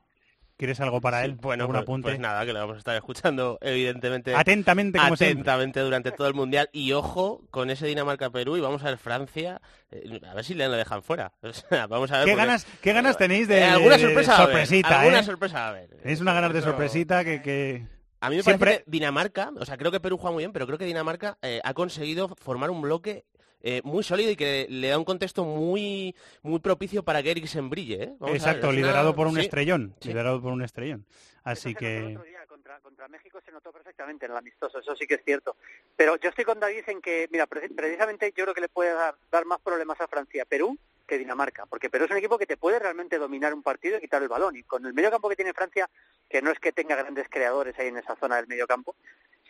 ¿Quieres 0.61 0.79
algo 0.81 1.01
para 1.01 1.25
él? 1.25 1.37
Bueno, 1.37 1.63
¿Algún 1.65 1.75
pues, 1.77 1.83
apunte? 1.85 2.09
pues 2.09 2.21
nada, 2.21 2.45
que 2.45 2.53
lo 2.53 2.59
vamos 2.61 2.75
a 2.75 2.79
estar 2.81 2.95
escuchando, 2.95 3.57
evidentemente. 3.63 4.35
Atentamente, 4.35 4.99
como 4.99 5.17
siempre. 5.17 5.33
atentamente 5.33 5.81
durante 5.81 6.13
todo 6.13 6.27
el 6.29 6.35
mundial 6.35 6.69
y 6.71 6.93
ojo 6.93 7.41
con 7.51 7.71
ese 7.71 7.87
Dinamarca-Perú 7.87 8.59
y 8.59 8.61
vamos 8.61 8.83
a 8.83 8.89
ver 8.91 8.99
Francia, 8.99 9.63
eh, 9.91 10.21
a 10.29 10.35
ver 10.35 10.45
si 10.45 10.53
le 10.53 10.69
lo 10.69 10.75
dejan 10.77 11.03
fuera. 11.03 11.33
O 11.43 11.53
sea, 11.55 11.87
vamos 11.87 12.13
a 12.13 12.19
ver. 12.19 12.27
¿Qué 12.27 12.33
porque- 12.33 12.45
ganas, 12.47 12.67
¿Qué 12.83 12.93
ganas 12.93 13.17
tenéis 13.17 13.49
de, 13.49 13.61
Eh, 13.61 13.65
alguna 13.65 13.97
de- 13.97 14.03
de 14.03 14.05
sorpresa 14.09 14.33
a 14.33 14.37
haber, 14.43 14.47
sorpresita? 14.57 15.01
alguna 15.01 15.19
eh? 15.21 15.25
sorpresa 15.25 15.65
a 15.65 15.69
haber. 15.71 15.89
Tenéis 16.03 16.21
una 16.21 16.33
ganas 16.35 16.53
de 16.53 16.61
sorpresita 16.61 17.25
que... 17.25 17.41
que... 17.41 17.87
A 18.21 18.29
mí 18.29 18.37
me 18.37 18.43
Siempre- 18.43 18.67
parece 18.73 18.85
que 18.85 18.91
Dinamarca, 18.91 19.51
o 19.59 19.65
sea, 19.65 19.79
creo 19.79 19.91
que 19.91 19.99
Perú 20.01 20.19
juega 20.19 20.35
muy 20.35 20.43
bien, 20.43 20.53
pero 20.53 20.67
creo 20.67 20.77
que 20.77 20.85
Dinamarca 20.85 21.39
eh, 21.41 21.63
ha 21.65 21.73
conseguido 21.73 22.29
formar 22.39 22.71
un 22.71 22.83
bloque 22.83 23.25
eh, 23.63 23.81
muy 23.85 24.03
sólido 24.03 24.31
y 24.31 24.37
que 24.37 24.67
le 24.69 24.89
da 24.89 24.99
un 24.99 25.05
contexto 25.05 25.45
muy 25.45 26.15
muy 26.43 26.61
propicio 26.61 27.03
para 27.03 27.23
que 27.23 27.31
Eriksen 27.31 27.71
brille. 27.71 28.03
¿eh? 28.05 28.07
Vamos 28.19 28.23
a 28.23 28.27
ver, 28.27 28.37
Exacto, 28.37 28.69
una- 28.69 28.77
liderado 28.77 29.15
por 29.15 29.27
un 29.27 29.35
sí. 29.37 29.41
estrellón. 29.43 29.95
sí. 30.01 30.09
Liderado 30.09 30.41
por 30.41 30.53
un 30.53 30.63
estrellón. 30.63 31.05
Así 31.43 31.75
que... 31.75 32.15
otro 32.17 32.25
día 32.25 32.45
contra, 32.47 32.79
contra 32.81 33.09
México 33.09 33.41
se 33.45 33.51
notó 33.51 33.73
perfectamente 33.73 34.27
en 34.27 34.33
el 34.33 34.37
amistoso, 34.39 34.79
eso 34.79 34.95
sí 34.95 35.07
que 35.07 35.15
es 35.15 35.25
cierto. 35.25 35.57
Pero 35.97 36.17
yo 36.17 36.29
estoy 36.29 36.45
con 36.45 36.61
David 36.61 36.83
en 36.89 37.01
que, 37.01 37.29
mira, 37.33 37.47
pre- 37.47 37.69
precisamente 37.71 38.33
yo 38.37 38.45
creo 38.45 38.55
que 38.55 38.61
le 38.61 38.69
puede 38.69 38.93
dar, 38.93 39.15
dar 39.33 39.47
más 39.47 39.59
problemas 39.61 39.99
a 40.01 40.07
Francia, 40.07 40.45
Perú, 40.45 40.77
que 41.07 41.17
Dinamarca, 41.19 41.67
porque 41.67 41.89
Perú 41.91 42.05
es 42.05 42.11
un 42.11 42.19
equipo 42.19 42.39
que 42.39 42.47
te 42.47 42.57
puede 42.59 42.79
realmente 42.79 43.19
dominar 43.19 43.53
un 43.55 43.63
partido 43.63 43.97
y 43.97 44.01
quitar 44.01 44.23
el 44.23 44.29
balón. 44.29 44.55
Y 44.57 44.63
con 44.65 44.85
el 44.87 44.93
medio 44.95 45.11
campo 45.11 45.29
que 45.31 45.35
tiene 45.37 45.55
Francia, 45.55 45.89
que 46.29 46.41
no 46.43 46.51
es 46.53 46.59
que 46.61 46.73
tenga 46.73 46.95
grandes 46.95 47.27
creadores 47.31 47.77
ahí 47.79 47.89
en 47.89 47.97
esa 47.97 48.15
zona 48.17 48.37
del 48.37 48.47
medio 48.47 48.67
campo, 48.67 48.95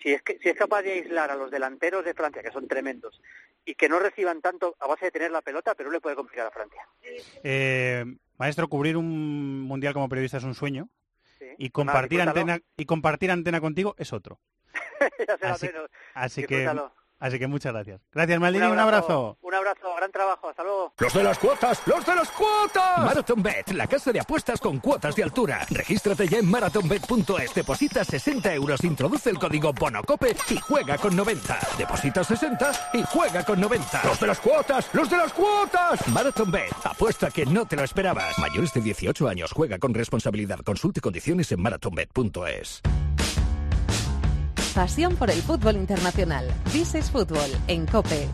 si 0.02 0.12
es, 0.12 0.23
que, 0.23 0.38
si 0.38 0.49
es 0.49 0.57
capaz 0.57 0.83
de 0.83 0.92
aislar 0.92 1.30
a 1.30 1.37
los 1.37 1.50
delanteros 1.50 2.04
de 2.04 2.14
Francia, 2.14 2.42
que 2.42 2.50
son 2.50 2.66
tremendos, 2.69 3.21
y 3.64 3.75
que 3.75 3.88
no 3.88 3.99
reciban 3.99 4.40
tanto 4.40 4.76
a 4.80 4.87
base 4.87 5.07
de 5.07 5.11
tener 5.11 5.30
la 5.30 5.42
pelota, 5.42 5.75
Perú 5.75 5.90
le 5.90 6.00
puede 6.00 6.16
complicar 6.16 6.47
a 6.47 6.50
Francia. 6.50 6.87
eh, 7.42 8.04
maestro, 8.38 8.69
cubrir 8.69 8.97
un 8.97 9.61
mundial 9.62 9.92
como 9.92 10.09
periodista 10.09 10.38
es 10.38 10.45
un 10.45 10.54
sueño. 10.54 10.88
Sí. 11.38 11.47
Y 11.59 11.64
Nada, 11.64 11.73
compartir 11.73 12.21
antena 12.21 12.59
y 12.76 12.85
compartir 12.87 13.30
antena 13.30 13.61
contigo 13.61 13.95
es 13.99 14.12
otro. 14.12 14.40
Ya 15.26 15.38
será 15.38 15.52
Así- 15.54 15.66
menos. 15.66 15.90
Así 16.14 16.45
que. 16.45 16.64
Así 17.20 17.38
que 17.38 17.46
muchas 17.46 17.72
gracias. 17.72 18.00
Gracias 18.12 18.40
Maldini, 18.40 18.66
un 18.66 18.78
abrazo. 18.78 19.38
Un 19.42 19.54
abrazo, 19.54 19.94
gran 19.96 20.10
trabajo, 20.10 20.48
hasta 20.48 20.62
luego. 20.62 20.92
¡Los 20.98 21.14
de 21.14 21.22
las 21.22 21.38
cuotas! 21.38 21.82
¡Los 21.86 22.04
de 22.04 22.14
las 22.14 22.30
cuotas! 22.30 22.98
Marathon 22.98 23.42
Bet, 23.42 23.70
la 23.70 23.86
casa 23.86 24.12
de 24.12 24.20
apuestas 24.20 24.60
con 24.60 24.78
cuotas 24.78 25.14
de 25.14 25.23
altura. 25.23 25.66
Regístrate 25.71 26.26
ya 26.26 26.38
en 26.38 26.50
marathonbet.es, 26.50 27.54
deposita 27.54 28.04
60 28.04 28.54
euros, 28.54 28.82
introduce 28.84 29.30
el 29.30 29.38
código 29.38 29.73
BONOCOPE 29.73 30.36
y 30.50 30.56
juega 30.58 30.99
con 30.99 31.14
90. 31.14 31.58
Deposita 31.78 32.25
60 32.25 32.73
y 32.95 33.02
juega 33.04 33.45
con 33.45 33.60
90. 33.60 34.02
¡Los 34.04 34.21
de 34.21 34.26
las 34.26 34.40
cuotas! 34.40 34.88
¡Los 34.92 35.10
de 35.10 35.16
las 35.16 35.32
cuotas! 35.32 36.08
Marathon 36.08 36.50
Bet, 36.50 36.75
apuesta 36.84 37.30
que 37.30 37.47
no 37.47 37.66
te 37.66 37.76
lo 37.76 37.84
esperabas. 37.84 38.38
Mayores 38.38 38.73
de 38.73 38.80
18 38.80 39.28
años, 39.28 39.52
juega 39.52 39.78
con 39.78 39.95
responsabilidad. 39.95 40.60
Consulte 40.64 41.00
condiciones 41.00 41.52
en 41.52 41.60
marathonbet.es. 41.62 42.82
Pasión 44.80 45.14
por 45.16 45.30
el 45.30 45.43
fútbol 45.43 45.76
internacional. 45.76 46.47
This 46.73 46.95
is 46.95 47.10
Fútbol 47.10 47.50
en 47.69 47.84
COPE. 47.84 48.30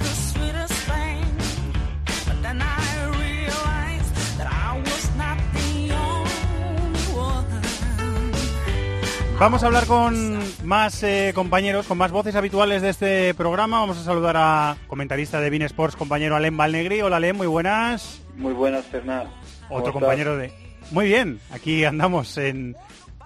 And 0.00 0.29
Vamos 9.40 9.62
a 9.62 9.68
hablar 9.68 9.86
con 9.86 10.38
más 10.64 11.02
eh, 11.02 11.32
compañeros, 11.34 11.86
con 11.86 11.96
más 11.96 12.12
voces 12.12 12.34
habituales 12.34 12.82
de 12.82 12.90
este 12.90 13.32
programa. 13.32 13.80
Vamos 13.80 13.96
a 13.96 14.04
saludar 14.04 14.36
a 14.36 14.76
comentarista 14.86 15.40
de 15.40 15.48
Bean 15.48 15.62
Sports, 15.62 15.96
compañero 15.96 16.36
Alem 16.36 16.58
Valnegri. 16.58 17.00
Hola 17.00 17.16
Alem, 17.16 17.38
muy 17.38 17.46
buenas. 17.46 18.20
Muy 18.36 18.52
buenas, 18.52 18.84
Fernando. 18.84 19.32
Otro 19.70 19.94
compañero 19.94 20.36
de... 20.36 20.52
Muy 20.90 21.06
bien, 21.06 21.40
aquí 21.52 21.86
andamos 21.86 22.36
en 22.36 22.76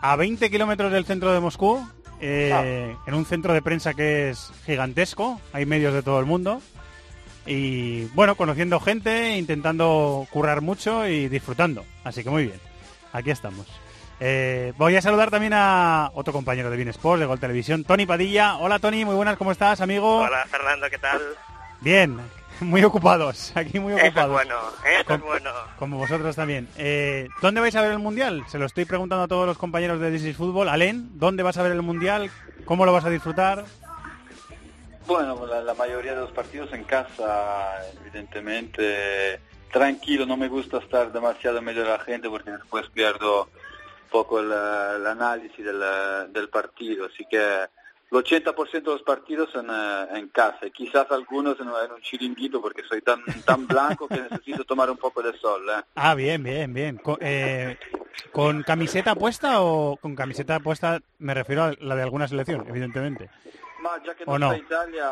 a 0.01 0.15
20 0.15 0.53
kilómetros 0.53 0.93
del 0.93 1.05
centro 1.05 1.33
de 1.33 1.41
Moscú, 1.41 1.85
eh, 2.21 2.95
en 3.09 3.15
un 3.15 3.27
centro 3.27 3.53
de 3.53 3.61
prensa 3.61 3.93
que 3.93 4.31
es 4.31 4.53
gigantesco, 4.67 5.41
hay 5.53 5.67
medios 5.67 5.95
de 5.95 6.05
todo 6.05 6.21
el 6.21 6.27
mundo. 6.27 6.63
Y 7.45 8.05
bueno, 8.15 8.37
conociendo 8.37 8.79
gente, 8.79 9.37
intentando 9.37 10.29
currar 10.31 10.61
mucho 10.61 11.09
y 11.09 11.27
disfrutando. 11.27 11.85
Así 12.05 12.23
que 12.23 12.31
muy 12.31 12.45
bien, 12.45 12.61
aquí 13.13 13.33
estamos. 13.33 13.67
Eh, 14.27 14.73
voy 14.79 14.97
a 14.97 15.03
saludar 15.03 15.31
también 15.31 15.53
a 15.55 16.11
otro 16.15 16.33
compañero 16.33 16.71
de 16.71 16.79
Bean 16.79 16.89
Sports, 16.89 17.21
de 17.21 17.27
Gol 17.27 17.39
Televisión, 17.39 17.85
Tony 17.85 18.07
Padilla. 18.07 18.57
Hola 18.57 18.79
Tony, 18.79 19.05
muy 19.05 19.15
buenas, 19.15 19.37
¿cómo 19.37 19.53
estás, 19.53 19.83
amigo? 19.83 20.21
Hola 20.21 20.47
Fernando, 20.51 20.89
¿qué 20.89 20.97
tal? 20.97 21.21
Bien, 21.83 22.19
muy 22.61 22.83
ocupados, 22.85 23.53
aquí 23.55 23.79
muy 23.79 23.93
Eso 23.93 24.01
es 24.01 24.07
ocupados. 24.09 24.33
bueno, 24.33 24.57
eso 24.99 25.15
es 25.15 25.21
bueno. 25.21 25.51
Como 25.79 25.99
vosotros 25.99 26.35
también. 26.35 26.71
Eh, 26.79 27.29
¿Dónde 27.43 27.61
vais 27.61 27.77
a 27.77 27.83
ver 27.83 27.91
el 27.93 27.99
Mundial? 27.99 28.45
Se 28.49 28.59
lo 28.59 28.65
estoy 28.65 28.87
preguntando 28.87 29.25
a 29.25 29.29
todos 29.29 29.47
los 29.47 29.59
compañeros 29.59 30.01
de 30.01 30.11
This 30.11 30.25
is 30.25 30.37
Fútbol. 30.39 30.71
Alen, 30.71 31.19
¿dónde 31.19 31.43
vas 31.43 31.59
a 31.59 31.63
ver 31.63 31.73
el 31.73 31.83
Mundial? 31.83 32.31
¿Cómo 32.65 32.87
lo 32.87 32.95
vas 32.95 33.05
a 33.05 33.11
disfrutar? 33.11 33.67
Bueno, 35.07 35.45
la, 35.45 35.61
la 35.61 35.75
mayoría 35.75 36.15
de 36.15 36.23
los 36.23 36.33
partidos 36.33 36.73
en 36.73 36.85
casa, 36.85 37.75
evidentemente, 38.01 39.39
tranquilo, 39.71 40.25
no 40.25 40.39
me 40.39 40.49
gusta 40.49 40.79
estar 40.79 41.13
demasiado 41.13 41.59
en 41.59 41.65
medio 41.65 41.83
de 41.83 41.91
la 41.91 41.99
gente 41.99 42.31
porque 42.31 42.53
después 42.53 42.87
pierdo 42.89 43.51
poco 44.15 44.39
el, 44.39 44.47
el 44.47 45.07
análisis 45.09 45.65
del, 45.65 45.83
del 46.33 46.49
partido, 46.49 47.07
así 47.07 47.25
que 47.29 47.37
el 48.13 48.19
80% 48.19 48.71
de 48.71 48.81
los 48.83 49.03
partidos 49.03 49.53
en, 49.57 49.67
eh, 49.69 50.19
en 50.19 50.29
casa, 50.29 50.71
quizás 50.73 51.11
algunos 51.11 51.59
en, 51.59 51.67
en 51.67 51.91
un 51.91 52.01
chiringuito 52.01 52.63
porque 52.63 52.85
soy 52.85 53.03
tan, 53.03 53.25
tan 53.45 53.67
blanco 53.67 54.07
que 54.07 54.21
necesito 54.21 54.63
tomar 54.63 54.89
un 54.89 54.99
poco 54.99 55.21
de 55.21 55.37
sol. 55.37 55.69
¿eh? 55.69 55.83
Ah, 55.97 56.15
bien, 56.15 56.45
bien, 56.45 56.73
bien. 56.73 57.01
Eh, 57.19 57.77
¿Con 58.31 58.63
camiseta 58.63 59.17
puesta 59.17 59.63
o 59.63 59.97
con 59.97 60.15
camiseta 60.15 60.61
puesta 60.61 61.01
me 61.19 61.35
refiero 61.35 61.65
a 61.65 61.73
la 61.81 61.97
de 61.97 62.03
alguna 62.03 62.29
selección, 62.29 62.65
evidentemente? 62.69 63.31
Ma 63.83 64.01
ya 64.07 64.15
que 64.15 64.23
¿O 64.29 64.39
no, 64.39 64.55
Italia, 64.55 65.11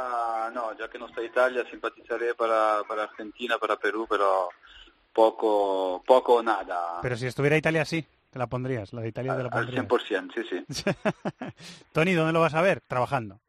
no, 0.55 0.79
ya 0.79 0.88
que 0.88 1.01
no 1.01 1.09
está 1.09 1.25
Italia, 1.25 1.65
simpatizaré 1.69 2.37
para, 2.37 2.85
para 2.87 3.03
Argentina, 3.03 3.59
para 3.59 3.75
Perú, 3.77 4.07
pero 4.09 4.49
poco, 5.12 6.05
poco 6.07 6.35
o 6.35 6.43
nada. 6.43 7.01
Pero 7.03 7.17
si 7.17 7.27
estuviera 7.27 7.57
Italia, 7.57 7.85
sí, 7.85 8.07
te 8.33 8.38
la 8.38 8.47
pondrías. 8.47 8.92
La 8.95 9.03
de 9.03 9.09
Italia 9.09 9.37
te 9.37 9.42
la 9.42 9.51
Al 9.51 9.66
pondrías. 9.66 9.87
100%, 9.87 10.33
sí, 10.35 10.64
sí. 10.75 10.90
Tony, 11.92 12.14
¿dónde 12.14 12.33
lo 12.33 12.40
vas 12.40 12.55
a 12.55 12.62
ver? 12.62 12.81
Trabajando. 12.81 13.40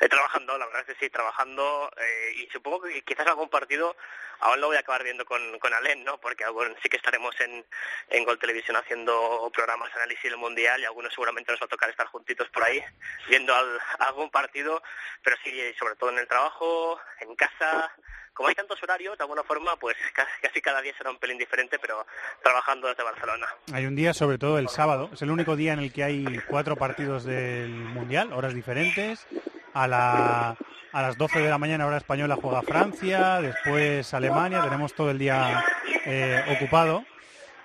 Eh, 0.00 0.08
trabajando, 0.08 0.58
la 0.58 0.66
verdad 0.66 0.84
es 0.86 0.94
que 0.94 1.04
sí, 1.04 1.10
trabajando 1.10 1.90
eh, 1.96 2.32
y 2.36 2.46
supongo 2.52 2.82
que 2.82 3.02
quizás 3.02 3.26
algún 3.26 3.48
partido 3.48 3.96
aún 4.40 4.60
lo 4.60 4.68
voy 4.68 4.76
a 4.76 4.80
acabar 4.80 5.02
viendo 5.02 5.24
con, 5.24 5.58
con 5.58 5.72
Alain, 5.72 6.04
¿no? 6.04 6.18
Porque 6.18 6.46
bueno, 6.48 6.74
sí 6.82 6.88
que 6.88 6.96
estaremos 6.96 7.38
en, 7.40 7.64
en 8.10 8.24
Gol 8.24 8.38
Televisión 8.38 8.76
haciendo 8.76 9.50
programas 9.54 9.92
de 9.92 10.00
análisis 10.00 10.30
del 10.30 10.36
Mundial 10.36 10.80
y 10.80 10.84
algunos 10.84 11.12
seguramente 11.12 11.52
nos 11.52 11.60
va 11.60 11.66
a 11.66 11.68
tocar 11.68 11.90
estar 11.90 12.06
juntitos 12.06 12.48
por 12.50 12.64
ahí 12.64 12.82
viendo 13.28 13.54
algún 13.98 14.30
partido, 14.30 14.82
pero 15.22 15.36
sí, 15.42 15.74
sobre 15.78 15.96
todo 15.96 16.10
en 16.10 16.18
el 16.18 16.28
trabajo, 16.28 17.00
en 17.20 17.34
casa, 17.34 17.90
como 18.36 18.50
hay 18.50 18.54
tantos 18.54 18.82
horarios, 18.82 19.16
de 19.16 19.24
alguna 19.24 19.42
forma, 19.42 19.76
pues 19.76 19.96
casi 20.42 20.60
cada 20.60 20.82
día 20.82 20.92
será 20.96 21.10
un 21.10 21.18
pelín 21.18 21.38
diferente, 21.38 21.78
pero 21.78 22.06
trabajando 22.42 22.88
desde 22.88 23.02
Barcelona. 23.02 23.46
Hay 23.72 23.86
un 23.86 23.96
día, 23.96 24.12
sobre 24.12 24.38
todo 24.38 24.58
el 24.58 24.68
sábado, 24.68 25.08
es 25.12 25.22
el 25.22 25.30
único 25.30 25.56
día 25.56 25.72
en 25.72 25.78
el 25.78 25.92
que 25.92 26.04
hay 26.04 26.24
cuatro 26.46 26.76
partidos 26.76 27.24
del 27.24 27.70
Mundial, 27.70 28.32
horas 28.32 28.54
diferentes. 28.54 29.26
A, 29.76 29.86
la, 29.86 30.56
a 30.92 31.02
las 31.02 31.18
12 31.18 31.38
de 31.40 31.50
la 31.50 31.58
mañana 31.58 31.86
hora 31.86 31.98
española 31.98 32.38
juega 32.40 32.62
Francia, 32.62 33.42
después 33.42 34.14
Alemania, 34.14 34.62
tenemos 34.62 34.94
todo 34.94 35.10
el 35.10 35.18
día 35.18 35.62
eh, 36.06 36.42
ocupado. 36.56 37.04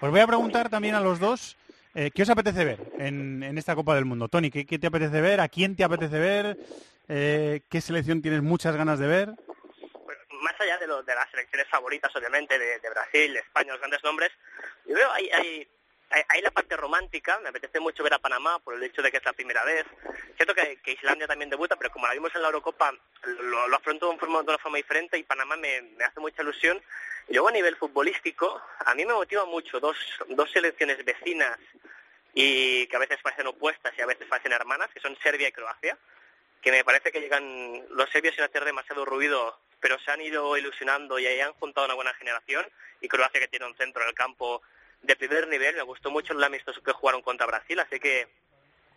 Os 0.01 0.11
voy 0.11 0.19
a 0.19 0.27
preguntar 0.27 0.67
también 0.67 0.95
a 0.95 0.99
los 0.99 1.21
dos, 1.21 1.55
eh, 1.95 2.11
¿qué 2.13 2.23
os 2.23 2.29
apetece 2.29 2.65
ver 2.65 2.79
en, 2.99 3.57
esta 3.57 3.75
Copa 3.75 3.95
del 3.95 4.03
Mundo? 4.03 4.27
Tony, 4.27 4.51
¿qué, 4.51 4.65
te 4.65 4.87
apetece 4.87 5.21
ver? 5.21 5.39
¿A 5.39 5.47
quién 5.47 5.77
te 5.77 5.85
apetece 5.85 6.19
ver? 6.19 6.57
Eh, 7.07 7.61
¿Qué 7.69 7.79
selección 7.79 8.21
tienes 8.21 8.41
muchas 8.41 8.75
ganas 8.75 8.99
de 8.99 9.07
ver? 9.07 9.29
más 10.41 10.59
allá 10.59 10.77
de, 10.79 10.87
lo, 10.87 11.01
de 11.03 11.15
las 11.15 11.29
selecciones 11.31 11.67
favoritas, 11.69 12.13
obviamente, 12.13 12.59
de, 12.59 12.89
Brasil, 12.89 13.37
España, 13.37 13.71
los 13.71 13.79
grandes 13.79 14.03
nombres, 14.03 14.31
yo 14.85 14.95
veo 14.95 15.11
hay, 15.13 15.29
hay, 15.29 15.67
hay, 16.27 16.41
la 16.41 16.51
parte 16.51 16.75
romántica, 16.75 17.39
me 17.39 17.49
apetece 17.49 17.79
mucho 17.79 18.03
ver 18.03 18.13
a 18.13 18.19
Panamá 18.19 18.59
por 18.59 18.75
el 18.75 18.83
hecho 18.83 19.01
de 19.01 19.11
que 19.11 19.17
es 19.17 19.25
la 19.25 19.33
primera 19.33 19.63
vez. 19.63 19.85
Siento 20.35 20.53
que, 20.53 20.79
Islandia 20.85 21.27
también 21.27 21.49
debuta, 21.49 21.75
pero 21.75 21.91
como 21.91 22.07
la 22.07 22.13
vimos 22.13 22.33
en 22.35 22.41
la 22.41 22.47
Eurocopa, 22.47 22.93
lo, 23.23 23.67
lo 23.67 23.75
afronto 23.75 24.11
de, 24.11 24.17
de 24.17 24.25
una 24.25 24.57
forma 24.57 24.77
diferente 24.77 25.17
y 25.17 25.23
Panamá 25.23 25.55
me, 25.55 25.81
me 25.81 26.03
hace 26.03 26.19
mucha 26.19 26.41
ilusión. 26.41 26.81
Luego 27.29 27.49
a 27.49 27.51
nivel 27.51 27.75
futbolístico, 27.77 28.61
a 28.85 28.93
mí 28.95 29.05
me 29.05 29.13
motiva 29.13 29.45
mucho 29.45 29.79
dos, 29.79 29.97
dos 30.29 30.51
selecciones 30.51 31.03
vecinas 31.05 31.57
y 32.33 32.87
que 32.87 32.95
a 32.95 32.99
veces 32.99 33.19
parecen 33.21 33.47
opuestas 33.47 33.93
y 33.97 34.01
a 34.01 34.05
veces 34.05 34.27
parecen 34.27 34.51
hermanas, 34.51 34.89
que 34.93 34.99
son 34.99 35.17
Serbia 35.21 35.47
y 35.47 35.51
Croacia, 35.51 35.97
que 36.61 36.71
me 36.71 36.83
parece 36.83 37.11
que 37.11 37.21
llegan 37.21 37.85
los 37.89 38.09
serbios 38.09 38.35
sin 38.35 38.43
hacer 38.43 38.65
demasiado 38.65 39.05
ruido 39.05 39.57
pero 39.81 39.99
se 39.99 40.11
han 40.11 40.21
ido 40.21 40.55
ilusionando 40.55 41.19
y 41.19 41.27
han 41.27 41.53
juntado 41.53 41.85
una 41.87 41.95
buena 41.95 42.13
generación 42.13 42.65
y 43.01 43.07
Croacia 43.07 43.41
que 43.41 43.47
tiene 43.47 43.65
un 43.65 43.75
centro 43.75 44.03
en 44.03 44.09
el 44.09 44.15
campo 44.15 44.61
de 45.01 45.15
primer 45.15 45.47
nivel. 45.47 45.75
Me 45.75 45.83
gustó 45.83 46.11
mucho 46.11 46.33
el 46.33 46.43
amistoso 46.43 46.81
que 46.81 46.91
jugaron 46.91 47.21
contra 47.21 47.45
Brasil, 47.45 47.79
así 47.79 47.99
que 47.99 48.27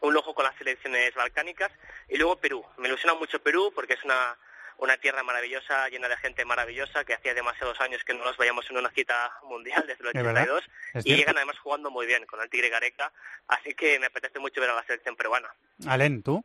un 0.01 0.17
ojo 0.17 0.35
con 0.35 0.45
las 0.45 0.57
selecciones 0.57 1.15
balcánicas. 1.15 1.73
Y 2.09 2.17
luego 2.17 2.37
Perú. 2.37 2.65
Me 2.79 2.89
ilusiona 2.89 3.15
mucho 3.15 3.43
Perú 3.43 3.73
porque 3.75 3.95
es 3.95 4.05
una, 4.05 4.37
una 4.79 4.97
tierra 4.97 5.23
maravillosa, 5.23 5.89
llena 5.89 6.09
de 6.09 6.17
gente 6.19 6.45
maravillosa, 6.45 7.05
que 7.05 7.15
hacía 7.15 7.35
demasiados 7.35 7.81
años 7.81 8.03
que 8.05 8.15
no 8.15 8.25
nos 8.25 8.37
vayamos 8.37 8.69
en 8.71 8.77
una 8.77 8.91
cita 8.91 9.33
mundial 9.45 9.85
desde 9.87 10.03
el 10.03 10.17
82. 10.17 10.65
Y 11.05 11.17
llegan 11.17 11.37
además 11.37 11.59
jugando 11.59 11.91
muy 11.91 12.07
bien 12.07 12.27
con 12.27 12.41
el 12.41 12.51
Tigre 12.51 12.69
Gareca. 12.69 13.13
Así 13.49 13.75
que 13.75 13.99
me 13.99 14.07
apetece 14.07 14.39
mucho 14.39 14.61
ver 14.61 14.71
a 14.71 14.75
la 14.75 14.85
selección 14.85 15.17
peruana. 15.17 15.49
Alen, 15.87 16.23
¿tú? 16.23 16.45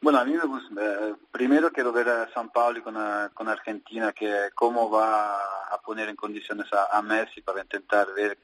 Bueno, 0.00 0.18
a 0.18 0.24
mí 0.24 0.32
me 0.34 0.44
gusta. 0.44 0.74
Eh, 0.78 1.14
primero 1.30 1.70
quiero 1.70 1.92
ver 1.92 2.08
a 2.08 2.32
San 2.32 2.50
Paulo 2.50 2.82
con, 2.82 2.96
con 3.34 3.48
Argentina, 3.48 4.12
que 4.12 4.50
cómo 4.54 4.90
va 4.90 5.38
a 5.70 5.80
poner 5.82 6.08
en 6.08 6.16
condiciones 6.16 6.66
a, 6.72 7.00
Messi 7.02 7.42
para 7.42 7.62
intentar 7.62 8.12
ver 8.14 8.38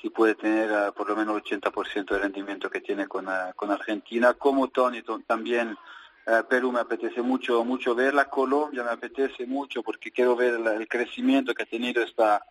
si 0.00 0.10
puede 0.10 0.34
tener 0.34 0.70
eh, 0.70 0.92
por 0.96 1.08
lo 1.08 1.16
menos 1.16 1.36
el 1.36 1.60
80% 1.60 2.10
de 2.10 2.18
rendimiento 2.18 2.70
que 2.70 2.80
tiene 2.80 3.06
con, 3.06 3.26
con 3.56 3.70
Argentina. 3.70 4.34
Como 4.34 4.68
Tony 4.68 5.02
también, 5.26 5.76
Perú 6.48 6.72
me 6.72 6.80
apetece 6.80 7.22
mucho 7.22 7.64
mucho 7.64 7.94
verla, 7.94 8.28
Colombia 8.28 8.84
me 8.84 8.90
apetece 8.90 9.46
mucho 9.46 9.82
porque 9.82 10.10
quiero 10.10 10.36
ver 10.36 10.54
el, 10.54 10.86
crecimiento 10.86 11.54
que 11.54 11.62
ha 11.62 11.66
tenido 11.66 12.02
esta 12.02 12.42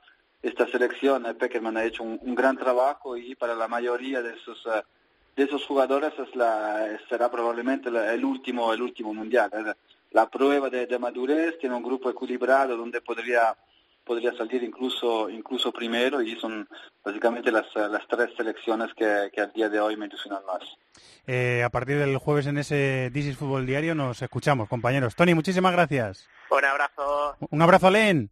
esta 0.42 0.68
selección. 0.68 1.28
Peckerman 1.38 1.78
ha 1.78 1.84
hecho 1.84 2.02
un, 2.02 2.34
gran 2.34 2.58
trabajo 2.58 3.16
y 3.16 3.36
para 3.36 3.54
la 3.54 3.68
mayoría 3.68 4.24
de 4.24 4.34
esos 4.34 4.68
de 5.36 5.44
esos 5.44 5.64
jugadores 5.66 6.12
es 6.18 6.36
la, 6.36 7.00
será 7.08 7.30
probablemente 7.30 7.90
el 7.90 8.26
último 8.26 8.74
el 8.74 8.82
último 8.82 9.14
mundial. 9.14 9.76
La 10.12 10.30
prueba 10.30 10.70
de, 10.70 11.00
madurez 11.00 11.60
tiene 11.60 11.76
un 11.76 11.84
grupo 11.84 12.10
equilibrado 12.10 12.78
donde 12.78 13.02
podría 13.02 13.56
podría 14.08 14.36
salir 14.36 14.64
incluso 14.64 15.30
incluso 15.30 15.72
primero 15.72 16.22
y 16.22 16.40
son 16.40 16.68
básicamente 17.04 17.52
las, 17.52 17.66
las 17.76 18.08
tres 18.08 18.30
selecciones 18.38 18.94
que, 18.96 19.30
que 19.34 19.42
al 19.42 19.52
día 19.52 19.70
de 19.70 19.80
hoy 19.80 19.98
me 19.98 20.06
ilusionan 20.06 20.44
más. 20.46 20.64
Eh, 21.28 21.62
a 21.64 21.70
partir 21.70 21.98
del 21.98 22.18
jueves 22.18 22.48
en 22.48 22.58
ese 22.58 23.12
This 23.14 23.38
Fútbol 23.38 23.66
Diario 23.66 23.94
nos 23.94 24.22
escuchamos, 24.22 24.70
compañeros. 24.70 25.16
Tony, 25.16 25.36
muchísimas 25.36 25.74
gracias. 25.74 26.28
Un 26.50 26.64
abrazo. 26.64 27.36
Un 27.50 27.62
abrazo, 27.62 27.92
Len. 27.92 28.32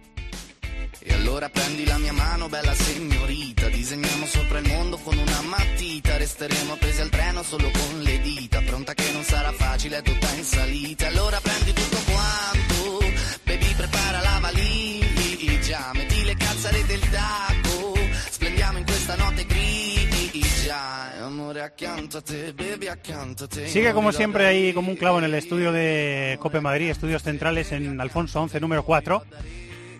E 1.03 1.13
allora 1.15 1.49
prendi 1.49 1.83
la 1.83 1.97
mia 1.97 2.13
mano, 2.13 2.47
bella 2.47 2.75
signorita, 2.75 3.67
disegniamo 3.69 4.23
sopra 4.27 4.59
il 4.59 4.67
mondo 4.67 4.97
con 4.97 5.17
una 5.17 5.41
matita, 5.41 6.15
resteremo 6.17 6.73
appesi 6.73 7.01
al 7.01 7.09
treno 7.09 7.41
solo 7.41 7.71
con 7.71 8.01
le 8.01 8.21
dita, 8.21 8.61
pronta 8.61 8.93
che 8.93 9.11
non 9.11 9.23
sarà 9.23 9.51
facile, 9.51 9.97
è 9.97 10.01
tutta 10.03 10.31
in 10.35 10.43
salita. 10.43 11.07
Allora 11.07 11.39
prendi 11.41 11.73
tutto 11.73 11.97
quanto, 12.05 12.99
baby 13.43 13.73
prepara 13.75 14.21
la 14.21 14.37
valigia, 14.41 15.89
metti 15.95 16.23
le 16.23 16.35
calzare 16.35 16.85
del 16.85 17.09
taco, 17.09 17.97
splendiamo 18.29 18.77
in 18.77 18.85
questa 18.85 19.15
notte 19.15 19.45
grigia, 19.45 21.17
amore 21.23 21.63
accanto 21.63 22.17
a 22.17 22.21
te, 22.21 22.53
baby 22.53 22.85
accanto 22.85 23.45
a 23.45 23.47
te. 23.47 23.67
Sigue 23.67 23.91
como 23.93 24.11
siempre 24.11 24.45
ahí 24.45 24.71
como 24.71 24.91
un 24.91 24.97
clavo 24.97 25.17
en 25.17 25.23
el 25.23 25.33
estudio 25.33 25.71
de 25.71 26.37
Cope 26.39 26.61
Madrid, 26.61 26.91
estudios 26.91 27.23
centrales 27.23 27.71
en 27.71 27.99
Alfonso 27.99 28.39
11, 28.39 28.59
número 28.59 28.83
4 28.85 29.25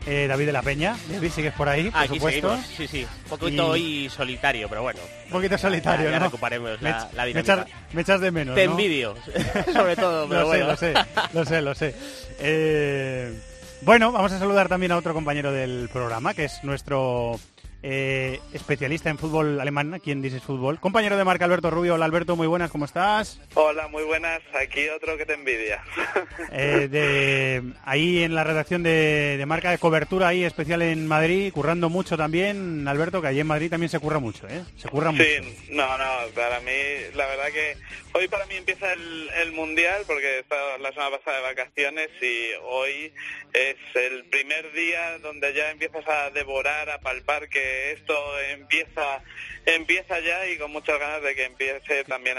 eh, 0.05 0.27
David 0.27 0.45
de 0.47 0.51
la 0.51 0.61
Peña. 0.61 0.97
David, 1.09 1.31
sigues 1.31 1.53
por 1.53 1.69
ahí, 1.69 1.89
por 1.91 2.07
supuesto. 2.07 2.57
Sí, 2.75 2.87
sí. 2.87 3.07
Un 3.23 3.29
poquito 3.29 3.67
hoy 3.69 4.09
solitario, 4.09 4.67
pero 4.69 4.81
bueno. 4.81 4.99
Un 5.25 5.31
poquito 5.31 5.57
solitario, 5.57 6.09
ya, 6.09 6.19
¿no? 6.19 6.25
recuperemos 6.25 6.81
la, 6.81 7.09
la 7.13 7.25
me, 7.25 7.39
echas, 7.39 7.65
me, 7.93 8.01
echas, 8.01 8.19
de 8.21 8.31
menos, 8.31 8.55
Te 8.55 8.63
envidio, 8.63 9.15
sobre 9.73 9.95
todo, 9.95 10.27
pero 10.27 10.41
lo 10.41 10.47
bueno. 10.47 10.75
Sé, 10.75 10.93
lo 10.93 10.99
sé, 10.99 11.05
lo 11.33 11.45
sé, 11.45 11.61
lo 11.61 11.75
sé. 11.75 11.95
Eh, 12.39 13.33
bueno, 13.81 14.11
vamos 14.11 14.31
a 14.31 14.39
saludar 14.39 14.69
también 14.69 14.91
a 14.91 14.97
otro 14.97 15.13
compañero 15.13 15.51
del 15.51 15.89
programa, 15.91 16.33
que 16.33 16.45
es 16.45 16.63
nuestro 16.63 17.39
eh, 17.83 18.39
especialista 18.53 19.09
en 19.09 19.17
fútbol 19.17 19.59
alemán, 19.59 19.93
aquí 19.93 20.11
en 20.11 20.21
Dices 20.21 20.43
Fútbol. 20.43 20.79
Compañero 20.79 21.17
de 21.17 21.23
marca 21.23 21.45
Alberto 21.45 21.71
Rubio. 21.71 21.95
Hola 21.95 22.05
Alberto, 22.05 22.35
muy 22.35 22.47
buenas, 22.47 22.69
¿cómo 22.69 22.85
estás? 22.85 23.41
Hola, 23.55 23.87
muy 23.87 24.03
buenas. 24.03 24.41
Aquí 24.53 24.87
otro 24.89 25.17
que 25.17 25.25
te 25.25 25.33
envidia. 25.33 25.83
Eh, 26.53 26.87
de, 26.89 27.63
ahí 27.85 28.23
en 28.23 28.35
la 28.35 28.43
redacción 28.43 28.83
de, 28.83 29.37
de, 29.37 29.45
marca 29.45 29.71
de 29.71 29.77
cobertura, 29.77 30.27
ahí 30.27 30.43
especial 30.43 30.81
en 30.81 31.07
Madrid, 31.07 31.53
currando 31.53 31.89
mucho 31.89 32.17
también, 32.17 32.87
Alberto, 32.87 33.21
que 33.21 33.27
allí 33.27 33.39
en 33.39 33.47
Madrid 33.47 33.69
también 33.69 33.89
se 33.89 33.99
curra 33.99 34.19
mucho, 34.19 34.47
¿eh? 34.47 34.63
Se 34.75 34.89
curra 34.89 35.11
mucho. 35.11 35.23
Sí, 35.23 35.69
no, 35.69 35.97
no, 35.97 36.05
para 36.35 36.59
mí, 36.59 36.71
la 37.13 37.25
verdad 37.27 37.47
que 37.53 37.77
hoy 38.13 38.27
para 38.27 38.45
mí 38.47 38.55
empieza 38.55 38.91
el, 38.91 39.29
el 39.43 39.51
Mundial, 39.53 40.03
porque 40.07 40.27
he 40.27 40.39
estado 40.39 40.77
la 40.79 40.91
semana 40.91 41.17
pasada 41.17 41.37
de 41.37 41.43
vacaciones 41.43 42.09
y 42.21 42.49
hoy 42.63 43.13
es 43.53 43.77
el 43.95 44.25
primer 44.25 44.71
día 44.73 45.19
donde 45.19 45.53
ya 45.53 45.71
empiezas 45.71 46.05
a 46.07 46.29
devorar, 46.31 46.89
a 46.89 46.99
palpar 46.99 47.47
que 47.49 47.70
esto 47.93 48.39
empieza 48.49 49.21
empieza 49.65 50.19
ya 50.19 50.47
y 50.47 50.57
con 50.57 50.71
muchas 50.71 50.99
ganas 50.99 51.21
de 51.21 51.35
que 51.35 51.45
empiece 51.45 52.03
también 52.05 52.37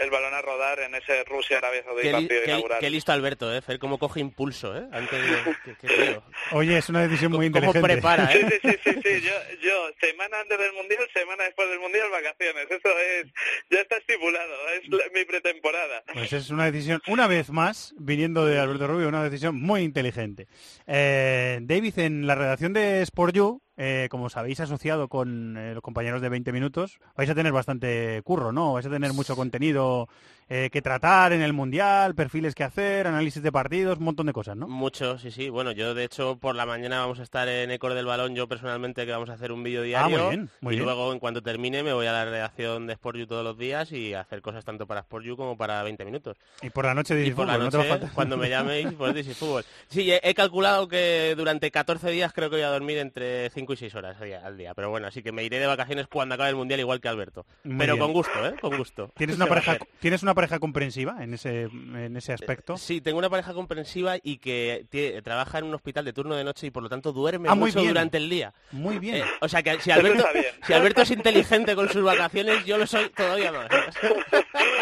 el, 0.00 0.10
balón 0.10 0.34
a 0.34 0.42
rodar 0.42 0.80
en 0.80 0.94
ese 0.94 1.24
Rusia-Arabia 1.24 1.82
Saudí 1.84 2.10
partido 2.10 2.44
inaugural. 2.44 2.80
Qué 2.80 2.90
listo 2.90 3.12
Alberto, 3.12 3.54
¿eh? 3.54 3.62
Fer, 3.62 3.78
cómo 3.78 3.98
coge 3.98 4.20
impulso, 4.20 4.76
¿eh? 4.76 4.86
Antes 4.92 5.20
Oye, 6.52 6.78
es 6.78 6.88
una 6.88 7.02
decisión 7.02 7.32
muy 7.32 7.46
inteligente. 7.46 7.80
¿Cómo 7.80 7.92
prepara, 7.92 8.32
eh? 8.32 8.58
Sí, 8.62 8.70
sí, 8.70 8.78
sí, 8.84 9.00
sí, 9.02 9.20
Yo, 9.20 9.32
yo, 9.62 9.90
semana 10.00 10.40
antes 10.40 10.58
del 10.58 10.72
Mundial, 10.72 11.06
semana 11.12 11.44
después 11.44 11.68
del 11.68 11.80
Mundial, 11.80 12.08
vacaciones. 12.10 12.66
Eso 12.70 12.98
es, 12.98 13.26
ya 13.70 13.80
está 13.80 13.96
estipulado, 13.96 14.54
es 14.70 15.12
mi 15.12 15.24
pretemporada. 15.24 16.02
Pues 16.12 16.32
es 16.32 16.50
una 16.50 16.70
decisión, 16.70 17.02
una 17.06 17.26
vez 17.26 17.50
más, 17.50 17.94
viniendo 17.98 18.46
de 18.46 18.58
Alberto 18.58 18.86
Rubio, 18.86 19.08
una 19.08 19.24
decisión 19.24 19.60
muy 19.60 19.82
inteligente. 19.82 20.46
Eh, 20.86 21.58
David, 21.62 21.98
en 21.98 22.26
la 22.26 22.34
redacción 22.34 22.72
de 22.72 23.02
Sport 23.02 23.34
You, 23.34 23.63
eh, 23.76 24.08
como 24.10 24.26
os 24.26 24.36
habéis 24.36 24.60
asociado 24.60 25.08
con 25.08 25.56
eh, 25.56 25.74
los 25.74 25.82
compañeros 25.82 26.22
de 26.22 26.28
20 26.28 26.52
minutos, 26.52 27.00
vais 27.16 27.30
a 27.30 27.34
tener 27.34 27.52
bastante 27.52 28.22
curro, 28.22 28.52
¿no? 28.52 28.74
Vais 28.74 28.86
a 28.86 28.90
tener 28.90 29.12
mucho 29.12 29.36
contenido 29.36 30.08
eh, 30.48 30.68
que 30.72 30.82
tratar 30.82 31.32
en 31.32 31.42
el 31.42 31.52
Mundial, 31.52 32.14
perfiles 32.14 32.54
que 32.54 32.64
hacer, 32.64 33.06
análisis 33.06 33.42
de 33.42 33.50
partidos, 33.52 33.98
un 33.98 34.04
montón 34.04 34.26
de 34.26 34.32
cosas, 34.32 34.56
¿no? 34.56 34.66
Mucho, 34.68 35.18
sí, 35.18 35.30
sí. 35.30 35.48
Bueno, 35.48 35.72
yo 35.72 35.94
de 35.94 36.04
hecho 36.04 36.36
por 36.38 36.54
la 36.54 36.66
mañana 36.66 37.00
vamos 37.00 37.20
a 37.20 37.22
estar 37.22 37.48
en 37.48 37.70
Ecor 37.70 37.94
del 37.94 38.06
Balón, 38.06 38.34
yo 38.34 38.48
personalmente 38.48 39.06
que 39.06 39.12
vamos 39.12 39.30
a 39.30 39.34
hacer 39.34 39.52
un 39.52 39.62
vídeo 39.62 39.80
Ah, 39.82 39.84
diario. 39.84 40.18
muy 40.18 40.28
bien, 40.30 40.50
muy 40.60 40.74
y 40.74 40.76
bien. 40.76 40.84
luego 40.86 41.12
en 41.12 41.18
cuanto 41.18 41.42
termine 41.42 41.82
me 41.82 41.92
voy 41.92 42.06
a 42.06 42.12
la 42.12 42.24
redacción 42.24 42.86
de 42.86 42.92
Sport 42.94 43.18
You 43.18 43.26
todos 43.26 43.44
los 43.44 43.56
días 43.58 43.90
y 43.92 44.14
hacer 44.14 44.42
cosas 44.42 44.64
tanto 44.64 44.86
para 44.86 45.00
Sport 45.00 45.24
You 45.24 45.36
como 45.36 45.56
para 45.56 45.82
20 45.82 46.04
minutos. 46.04 46.36
Y 46.62 46.70
por 46.70 46.84
la 46.84 46.94
noche 46.94 47.14
de 47.14 47.26
Y 47.26 47.30
por 47.32 47.46
la 47.46 47.54
fútbol, 47.54 47.64
no 47.64 47.70
te 47.70 47.88
noche, 47.88 48.10
cuando 48.14 48.36
me 48.36 48.48
llaméis, 48.50 48.88
pues 48.96 49.14
This 49.14 49.28
is 49.28 49.36
Fútbol. 49.36 49.64
Sí, 49.88 50.10
he, 50.12 50.20
he 50.22 50.34
calculado 50.34 50.88
que 50.88 51.34
durante 51.36 51.70
14 51.70 52.10
días 52.10 52.32
creo 52.32 52.50
que 52.50 52.56
voy 52.56 52.64
a 52.64 52.68
dormir 52.70 52.98
entre 52.98 53.50
5 53.50 53.72
y 53.72 53.76
6 53.76 53.94
horas 53.94 54.16
al 54.20 54.56
día-. 54.56 54.74
Pero 54.74 54.90
bueno, 54.90 55.06
así 55.06 55.22
que 55.22 55.32
me 55.32 55.44
iré 55.44 55.58
de 55.58 55.66
vacaciones 55.66 56.06
cuando 56.08 56.34
acabe 56.34 56.50
el 56.50 56.56
Mundial 56.56 56.80
igual 56.80 57.00
que 57.00 57.08
Alberto. 57.08 57.46
Muy 57.64 57.78
Pero 57.78 57.94
bien. 57.94 58.04
con 58.04 58.12
gusto, 58.12 58.46
¿eh? 58.46 58.54
Con 58.60 58.76
gusto. 58.76 59.10
¿Tienes 59.16 59.36
una, 59.36 59.46
pareja. 59.46 59.78
¿Tienes 60.00 60.22
una 60.22 60.33
pareja 60.34 60.58
comprensiva 60.58 61.16
en 61.22 61.34
ese, 61.34 61.62
en 61.62 62.16
ese 62.16 62.32
aspecto? 62.32 62.76
Sí, 62.76 63.00
tengo 63.00 63.18
una 63.18 63.30
pareja 63.30 63.54
comprensiva 63.54 64.16
y 64.22 64.38
que 64.38 64.86
trabaja 65.24 65.58
en 65.58 65.64
un 65.64 65.74
hospital 65.74 66.04
de 66.04 66.12
turno 66.12 66.34
de 66.34 66.44
noche 66.44 66.66
y 66.66 66.70
por 66.70 66.82
lo 66.82 66.88
tanto 66.88 67.12
duerme 67.12 67.48
Ah, 67.48 67.54
muy 67.54 67.70
mucho 67.70 67.80
bien. 67.80 67.92
durante 67.94 68.16
el 68.18 68.28
día. 68.28 68.52
Muy 68.72 68.98
bien. 68.98 69.16
Eh, 69.16 69.24
o 69.40 69.48
sea 69.48 69.62
que 69.62 69.78
si 69.80 69.90
Alberto, 69.90 70.24
si 70.66 70.72
Alberto 70.72 71.02
es 71.02 71.10
inteligente 71.10 71.74
con 71.74 71.88
sus 71.88 72.02
vacaciones, 72.02 72.64
yo 72.64 72.76
lo 72.78 72.86
soy 72.86 73.08
todavía 73.10 73.52
más. 73.52 73.68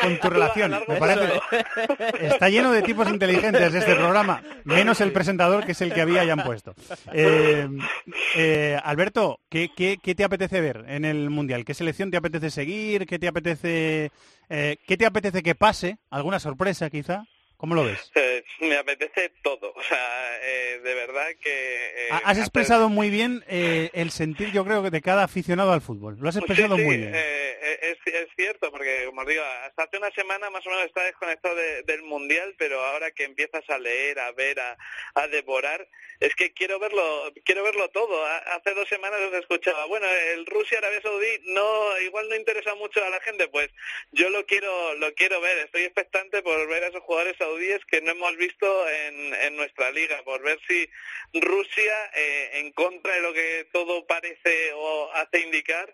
con 0.03 0.19
tu 0.19 0.31
relación. 0.31 0.71
largo 0.73 0.93
Me 0.93 0.99
parece, 0.99 1.41
está 2.21 2.49
lleno 2.49 2.73
de 2.73 2.83
tipos 2.83 3.09
inteligentes 3.09 3.73
este 3.75 3.95
programa, 3.95 4.43
menos 4.65 5.01
el 5.01 5.13
presentador 5.13 5.65
que 5.65 5.73
es 5.73 5.81
el 5.81 5.93
que 5.93 6.01
había 6.01 6.25
ya 6.25 6.33
han 6.35 6.43
puesto. 6.45 6.75
Eh, 7.13 7.69
eh, 8.37 8.79
Alberto, 8.83 9.41
¿qué, 9.49 9.71
qué, 9.75 9.99
qué 10.03 10.15
te 10.15 10.25
apetece 10.25 10.61
ver 10.61 10.85
en 10.89 11.05
el 11.05 11.31
Mundial? 11.31 11.65
¿Qué 11.65 11.75
selección 11.75 12.11
te 12.11 12.17
apetece 12.17 12.51
seguir? 12.51 13.07
¿Qué 13.07 13.19
te 13.19 13.29
apetece, 13.29 14.11
eh, 14.49 14.77
¿qué 14.87 14.97
te 14.97 15.07
apetece 15.07 15.43
que 15.43 15.55
pase? 15.55 15.99
¿Alguna 16.11 16.39
sorpresa 16.39 16.91
quizá? 16.91 17.25
¿Cómo 17.63 17.77
lo 17.77 17.85
ves? 17.85 18.11
Eh, 18.17 18.43
me 18.59 18.75
apetece 18.77 19.29
todo, 19.41 19.73
o 19.77 19.83
sea, 19.85 20.37
eh, 20.43 20.81
de 20.83 20.95
verdad 20.95 21.29
que... 21.41 21.87
eh, 22.07 22.09
Ha- 22.11 22.23
Has 22.25 22.39
expresado 22.39 22.89
muy 22.89 23.09
bien 23.09 23.45
eh, 23.47 23.89
el 23.95 24.11
sentir, 24.11 24.51
yo 24.51 24.65
creo, 24.65 24.83
de 24.91 25.01
cada 25.01 25.23
aficionado 25.23 25.71
al 25.73 25.81
fútbol. 25.81 26.17
Lo 26.21 26.29
has 26.29 26.35
expresado 26.35 26.75
Sí, 26.75 26.81
sí, 26.83 26.87
muy 26.89 26.97
bien. 26.97 27.15
eh, 27.15 27.59
eh, 27.63 27.79
es, 28.05 28.15
es 28.15 28.29
cierto, 28.35 28.73
porque 28.73 29.05
como 29.07 29.21
os 29.21 29.29
digo, 29.29 29.45
hasta 29.65 29.85
hace 29.85 29.97
una 29.97 30.11
semana 30.11 30.51
más 30.51 30.67
o 30.67 30.71
menos 30.71 30.87
estaba 30.87 31.07
desconectado 31.07 31.55
de- 31.55 31.85
del 31.85 32.03
Mundial, 32.03 32.53
pero 32.59 32.85
ahora 32.85 33.13
que 33.13 33.23
empiezas 33.23 33.63
a 33.71 33.79
leer, 33.79 34.19
a 34.19 34.33
ver, 34.33 34.59
a, 34.59 34.77
a 35.15 35.29
devorar, 35.29 35.87
es 36.19 36.35
que 36.35 36.53
quiero 36.53 36.81
verlo 36.81 37.33
quiero 37.45 37.63
verlo 37.63 37.89
todo. 37.91 38.27
Ha- 38.27 38.39
Hace 38.57 38.75
dos 38.75 38.89
semanas 38.89 39.21
os 39.21 39.35
escuchaba, 39.35 39.87
bueno, 39.87 40.09
el 40.35 40.47
Rusia-Arabia 40.47 41.01
Saudí 41.01 41.29
no 41.45 42.01
igual 42.01 42.29
no 42.29 42.35
interesa 42.35 42.75
mucho 42.75 43.05
a 43.05 43.09
la 43.11 43.21
gente, 43.21 43.47
pues 43.47 43.71
yo 44.11 44.31
lo 44.31 44.45
quiero 44.47 44.95
lo 44.97 45.15
quiero 45.15 45.41
ver. 45.41 45.59
Estoy 45.59 45.85
expectante 45.85 46.43
por 46.43 46.67
ver 46.67 46.83
a 46.83 46.89
esos 46.89 47.03
jugadores 47.03 47.37
saudíes 47.39 47.52
que 47.93 48.01
no 48.01 48.13
hemos 48.13 48.37
visto 48.37 48.89
en, 48.89 49.57
nuestra 49.57 49.91
liga, 49.91 50.23
por 50.25 50.43
ver 50.43 50.59
si 50.67 50.89
Rusia, 51.35 52.11
eh, 52.15 52.51
en 52.55 52.73
contra 52.73 53.15
de 53.15 53.21
lo 53.21 53.33
que 53.33 53.67
todo 53.73 54.07
parece 54.07 54.73
o 54.75 55.13
hace 55.13 55.41
indicar, 55.41 55.93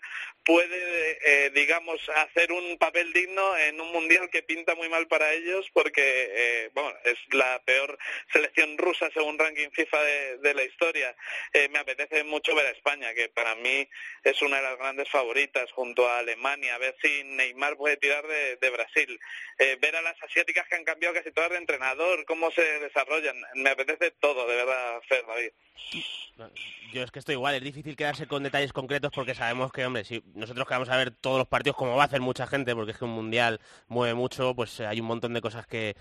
puede, 0.49 1.18
eh, 1.27 1.51
digamos, 1.51 2.01
hacer 2.09 2.53
un 2.53 2.79
papel 2.79 3.12
digno 3.12 3.55
en 3.59 3.79
un 3.83 3.92
mundial 3.92 4.31
que 4.31 4.42
pinta 4.42 4.75
muy 4.75 4.88
mal 4.88 5.07
para 5.07 5.35
ellos 5.35 5.68
porque, 5.75 6.01
eh, 6.03 6.71
bueno, 6.73 6.90
es 7.05 7.18
la 7.33 7.61
peor 7.66 7.99
selección 8.33 8.79
rusa 8.79 9.11
según 9.12 9.38
ranking 9.38 9.68
FIFA 9.71 10.03
de, 10.03 10.55
la 10.55 10.64
historia. 10.64 11.14
Eh, 11.53 11.68
me 11.68 11.79
apetece 11.79 12.25
mucho 12.25 12.55
ver 12.55 12.64
a 12.64 12.71
España, 12.71 13.12
que 13.12 13.29
para 13.29 13.57
mí 13.57 13.87
es 14.25 14.40
una 14.40 14.57
de 14.57 14.62
las 14.62 14.79
grandes 14.79 15.11
favoritas 15.11 15.71
junto 15.73 16.09
a 16.09 16.21
Alemania, 16.21 16.77
a 16.77 16.79
ver 16.79 16.97
si 17.03 17.25
Neymar 17.25 17.77
puede 17.77 17.99
tirar 17.99 18.27
de, 18.27 18.71
Brasil. 18.71 19.21
Ver 19.59 19.97
a 19.97 20.03
las 20.03 20.23
asiáticas 20.23 20.66
que 20.68 20.77
han 20.77 20.85
cambiado 20.85 21.14
casi 21.14 21.31
todas 21.33 21.48
de 21.51 21.59
entrenador, 21.59 22.25
cómo 22.27 22.51
se 22.51 22.63
desarrollan. 22.81 23.37
Me 23.55 23.71
apetece 23.71 24.11
todo, 24.21 24.47
de 24.47 24.57
verdad, 24.57 25.01
Fer, 25.09 25.25
David. 25.27 25.51
Yo 26.93 27.03
es 27.03 27.11
que 27.11 27.19
estoy 27.19 27.35
igual, 27.35 27.55
es 27.55 27.63
difícil 27.63 27.97
quedarse 27.97 28.27
con 28.27 28.43
detalles 28.43 28.73
concretos 28.73 29.11
porque 29.15 29.35
sabemos 29.35 29.73
que, 29.73 29.85
hombre, 29.85 30.05
si 30.05 30.23
nosotros 30.35 30.67
que 30.67 30.75
vamos 30.75 30.89
a 30.89 30.97
ver 30.97 31.11
todos 31.11 31.39
los 31.39 31.49
partidos 31.49 31.77
como 31.77 31.97
va 31.97 32.03
a 32.03 32.07
hacer 32.07 32.21
mucha 32.21 32.47
gente, 32.47 32.75
porque 32.75 32.93
es 32.93 32.99
que 32.99 33.05
un 33.05 33.11
mundial 33.11 33.61
mueve 33.89 34.15
mucho, 34.15 34.55
pues 34.55 34.81
hay 34.81 35.01
un 35.01 35.07
montón 35.07 35.35
de 35.35 35.41
cosas 35.41 35.67
que, 35.67 35.97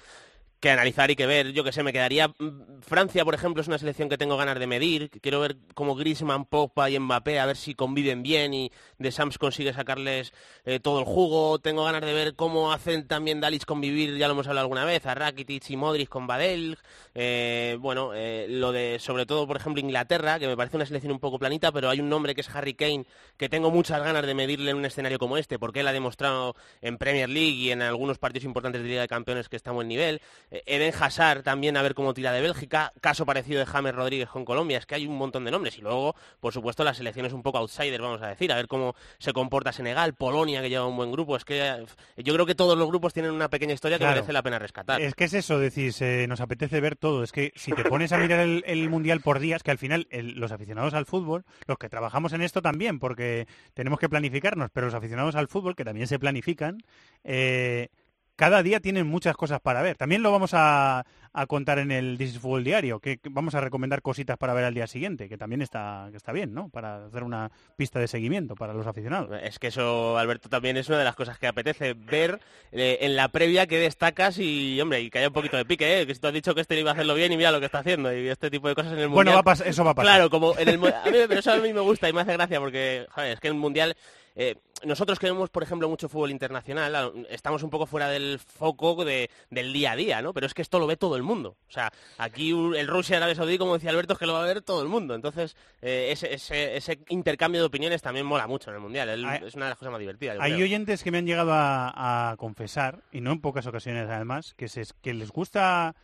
que 0.60 0.70
analizar 0.70 1.12
y 1.12 1.16
que 1.16 1.26
ver. 1.26 1.52
Yo 1.54 1.64
que 1.64 1.72
sé, 1.72 1.84
me 1.84 1.94
quedaría... 1.94 2.28
mm, 2.28 2.82
Francia, 2.82 3.24
por 3.26 3.34
ejemplo, 3.36 3.62
es 3.62 3.68
una 3.68 3.78
selección 3.78 4.10
que 4.10 4.18
tengo 4.18 4.38
ganas 4.38 4.60
de 4.60 4.68
medir. 4.68 5.10
Quiero 5.22 5.40
ver 5.40 5.58
cómo 5.74 5.96
Griezmann, 5.96 6.46
Pogba 6.46 6.90
y 6.90 7.00
Mbappé, 7.00 7.40
a 7.40 7.46
ver 7.46 7.58
si 7.58 7.76
conviven 7.76 8.24
bien 8.24 8.54
y 8.54 8.72
De 8.98 9.12
Sams 9.12 9.38
consigue 9.38 9.74
sacarles 9.74 10.34
eh, 10.66 10.80
todo 10.80 11.00
el 11.00 11.06
jugo. 11.06 11.60
Tengo 11.60 11.84
ganas 11.84 12.02
de 12.02 12.14
ver 12.14 12.36
cómo 12.36 12.72
hacen 12.72 13.08
también 13.08 13.42
Dalich 13.42 13.66
convivir, 13.66 14.18
ya 14.18 14.28
lo 14.28 14.34
hemos 14.34 14.48
hablado 14.48 14.66
alguna 14.66 14.86
vez, 14.86 15.06
a 15.06 15.16
Rakitic 15.16 15.70
y 15.70 15.78
Modric 15.78 16.10
con 16.10 16.28
Badel. 16.28 16.78
Eh, 17.14 17.78
bueno, 17.80 18.12
eh, 18.14 18.48
lo 18.50 18.72
de, 18.72 18.98
sobre 19.00 19.26
todo, 19.26 19.48
por 19.48 19.58
ejemplo, 19.58 19.82
Inglaterra, 19.82 20.40
que 20.40 20.48
me 20.48 20.58
parece 20.58 20.78
una 20.78 20.86
selección 20.86 21.12
un 21.12 21.20
poco 21.20 21.40
planita, 21.40 21.72
pero 21.72 21.90
hay 21.90 22.00
un 22.00 22.10
nombre 22.10 22.36
que 22.36 22.42
es 22.42 22.50
Harry 22.56 22.74
Kane, 22.74 23.06
que 23.38 23.50
tengo 23.50 23.72
muchas 23.72 24.02
ganas 24.02 24.26
de 24.26 24.34
medirle 24.34 24.72
en 24.72 24.78
un 24.78 24.86
escenario 24.86 25.20
como 25.20 25.38
este, 25.38 25.60
porque 25.60 25.82
él 25.82 25.88
ha 25.88 25.94
demostrado 25.94 26.56
en 26.82 26.98
Premier 26.98 27.30
League 27.30 27.58
y 27.58 27.72
en 27.72 27.82
algunos 27.82 28.18
partidos 28.18 28.46
importantes 28.46 28.82
de 28.82 28.88
Liga 28.88 29.02
de 29.02 29.08
Campeones 29.08 29.50
que 29.50 29.56
está 29.56 29.72
a 29.72 29.74
buen 29.74 29.88
nivel. 29.88 30.22
Eh, 30.50 30.64
Eden 30.66 30.94
Hazard 31.00 31.44
también 31.44 31.76
a 31.78 31.82
ver 31.82 31.94
cómo 31.94 32.14
tira 32.14 32.32
de 32.32 32.42
Bélgica, 32.42 32.94
caso 33.02 33.26
parecido 33.26 33.60
de 33.60 33.66
James 33.66 33.94
Rodríguez 33.94 34.30
con 34.30 34.46
Colombia, 34.46 34.78
es 34.78 34.86
que 34.86 34.96
hay 34.96 35.06
un 35.06 35.18
montón 35.18 35.44
de 35.46 35.52
nombres. 35.52 35.78
Y 35.78 35.82
luego, 35.82 36.16
por 36.40 36.54
supuesto, 36.54 36.84
la 36.84 36.94
selección 36.94 37.26
es 37.26 37.34
un 37.34 37.44
poco 37.44 37.58
outsider, 37.58 38.02
vamos 38.02 38.22
a 38.22 38.28
decir, 38.28 38.52
a 38.52 38.56
ver 38.56 38.68
cómo 38.68 38.96
se 39.20 39.34
comporta 39.34 39.72
Senegal, 39.72 40.14
Polonia, 40.14 40.62
que 40.62 40.70
lleva 40.70 40.86
un 40.88 40.96
buen 40.96 41.12
grupo. 41.12 41.36
Es 41.36 41.44
que 41.46 41.68
eh, 41.68 41.86
yo 42.18 42.34
creo 42.34 42.46
que 42.46 42.56
todos 42.56 42.78
los 42.78 42.88
grupos 42.88 43.14
tienen 43.14 43.32
una 43.32 43.50
pequeña 43.50 43.74
historia 43.74 43.98
que 43.98 44.06
merece 44.16 44.34
la 44.34 44.42
pena 44.44 44.58
rescatar. 44.60 45.02
Es 45.02 45.16
que 45.16 45.26
es 45.26 45.34
eso, 45.34 45.60
decís, 45.60 46.02
eh, 46.02 46.26
nos 46.30 46.40
apetece 46.42 46.80
ver 46.80 46.96
todo. 46.96 47.24
Es 47.24 47.32
que 47.32 47.52
si 47.56 47.72
te 47.74 47.84
pones 47.84 48.12
a 48.14 48.18
mirar 48.18 48.40
el, 48.40 48.64
el 48.68 48.90
Mundial 48.90 49.22
por 49.22 49.40
días, 49.40 49.64
que 49.64 49.72
al 49.72 49.78
final 49.78 50.08
el- 50.12 50.40
los 50.40 50.52
aficionados 50.52 50.94
al 50.94 51.06
fútbol, 51.06 51.44
los 51.66 51.78
que 51.78 51.90
trabajamos 51.90 52.32
en 52.34 52.42
esto 52.42 52.62
también, 52.62 53.00
porque 53.00 53.48
tenemos 53.74 54.00
que 54.00 54.08
planificarnos, 54.08 54.70
pero 54.72 54.86
los 54.88 54.94
aficionados 54.96 55.36
al 55.36 55.48
fútbol, 55.50 55.76
que 55.76 55.84
también 55.84 56.08
se 56.08 56.20
planifican, 56.20 56.78
eh, 57.24 57.90
cada 58.38 58.64
día 58.64 58.80
tienen 58.80 59.06
muchas 59.08 59.36
cosas 59.36 59.60
para 59.60 59.82
ver. 59.82 59.98
También 59.98 60.22
lo 60.22 60.32
vamos 60.32 60.52
a, 60.54 61.06
a 61.34 61.46
contar 61.48 61.80
en 61.80 61.92
el 61.92 62.18
This 62.18 62.36
is 62.36 62.40
Fútbol 62.40 62.64
Diario, 62.64 63.00
que 63.00 63.20
vamos 63.32 63.56
a 63.56 63.62
recomendar 63.62 64.02
cositas 64.02 64.38
para 64.38 64.54
ver 64.54 64.64
al 64.64 64.74
día 64.76 64.86
siguiente, 64.88 65.28
que 65.28 65.38
también 65.38 65.62
está, 65.62 66.08
que 66.12 66.18
está 66.18 66.32
bien, 66.32 66.54
¿no? 66.54 66.70
Para 66.70 67.08
hacer 67.08 67.24
una 67.24 67.52
pista 67.76 68.00
de 68.00 68.08
seguimiento 68.08 68.54
para 68.56 68.74
los 68.74 68.88
aficionados. 68.88 69.38
Es 69.44 69.58
que 69.60 69.68
eso, 69.68 70.18
Alberto, 70.18 70.50
también 70.50 70.78
es 70.78 70.88
una 70.88 71.00
de 71.00 71.04
las 71.04 71.16
cosas 71.16 71.40
que 71.40 71.48
apetece 71.48 71.96
ver 71.96 72.40
eh, 72.72 73.00
en 73.02 73.16
la 73.16 73.28
previa 73.30 73.66
que 73.66 73.80
destacas 73.80 74.38
y, 74.38 74.80
hombre, 74.80 75.02
y 75.02 75.10
que 75.10 75.18
haya 75.18 75.30
un 75.30 75.34
poquito 75.34 75.58
de 75.58 75.66
pique, 75.66 76.02
¿eh? 76.02 76.06
Que 76.08 76.14
si 76.14 76.22
tú 76.22 76.28
has 76.28 76.34
dicho 76.34 76.54
que 76.54 76.62
este 76.62 76.80
iba 76.80 76.92
a 76.92 76.94
hacerlo 76.94 77.16
bien 77.16 77.32
y 77.32 77.38
mira 77.38 77.52
lo 77.52 77.60
que 77.60 77.66
está 77.66 77.80
haciendo 77.80 78.16
y 78.16 78.30
este 78.30 78.52
tipo 78.52 78.68
de 78.68 78.76
cosas 78.76 78.94
en 78.94 79.00
el 79.00 79.08
Bueno, 79.10 79.32
Mundial. 79.32 79.44
va 79.48 79.66
a 79.66 79.68
eso 79.68 79.84
va 79.84 79.92
a 79.92 79.96
pasar. 79.96 80.14
Claro, 80.14 80.30
como 80.30 80.56
en 80.58 80.70
el... 80.70 80.76
A 80.76 81.06
mí, 81.06 81.18
pero 81.28 81.40
eso 81.40 81.52
a 81.52 81.58
mí 81.58 81.74
me 81.74 81.82
gusta 81.82 82.08
y 82.08 82.14
me 82.14 82.22
hace 82.22 82.34
gracia 82.34 82.60
porque, 82.60 83.08
joder, 83.10 83.32
es 83.34 83.40
que 83.40 83.48
en 83.48 83.56
el 83.56 83.60
Mundial... 83.60 83.98
eh, 84.40 84.56
nosotros 84.86 85.18
que 85.18 85.26
vemos, 85.26 85.50
por 85.50 85.64
ejemplo, 85.64 85.90
mucho 85.90 86.08
fútbol 86.08 86.30
internacional, 86.30 87.26
estamos 87.30 87.64
un 87.64 87.72
poco 87.72 87.88
fuera 87.88 88.08
del 88.10 88.38
foco 88.40 89.04
de- 89.04 89.32
del 89.50 89.74
día 89.74 89.94
a 89.94 89.96
día, 89.96 90.22
¿no? 90.22 90.34
Pero 90.34 90.46
es 90.46 90.54
que 90.54 90.62
esto 90.62 90.78
lo 90.78 90.86
ve 90.86 90.96
todo 90.96 91.16
el 91.16 91.24
mundo. 91.24 91.58
O 91.68 91.72
sea, 91.72 91.92
aquí 92.20 92.52
el 92.52 92.88
Rusia 92.88 93.18
Arabia 93.18 93.34
Saudí, 93.34 93.58
como 93.58 93.74
decía 93.74 93.90
Alberto, 93.90 94.14
es 94.14 94.20
que 94.20 94.28
lo 94.28 94.34
va 94.34 94.44
a 94.44 94.46
ver 94.46 94.62
todo 94.62 94.84
el 94.84 94.88
mundo. 94.88 95.16
Entonces, 95.16 95.58
eh, 95.82 96.10
ese, 96.12 96.32
ese- 96.36 96.78
ese 96.78 97.00
intercambio 97.10 97.60
de 97.62 97.66
opiniones 97.68 98.04
también 98.04 98.28
mola 98.28 98.46
mucho 98.46 98.70
en 98.70 98.76
el 98.76 98.82
Mundial. 98.82 99.10
El- 99.10 99.26
Hay- 99.26 99.42
es 99.44 99.56
una 99.56 99.66
de 99.66 99.70
las 99.72 99.80
cosas 99.80 99.92
más 99.92 100.00
divertidas. 100.00 100.38
Hay 100.40 100.54
creo. 100.54 100.66
oyentes 100.66 101.04
que 101.04 101.10
me 101.12 101.18
han 101.18 101.26
llegado 101.26 101.54
a, 101.54 102.30
a 102.32 102.38
confesar, 102.38 103.02
y 103.12 103.22
no 103.22 103.32
en 103.32 103.42
pocas 103.42 103.66
ocasiones 103.66 104.08
además, 104.08 104.54
que, 104.54 104.68
se, 104.70 104.84
que 105.02 105.16
les 105.16 105.32
gusta 105.32 105.96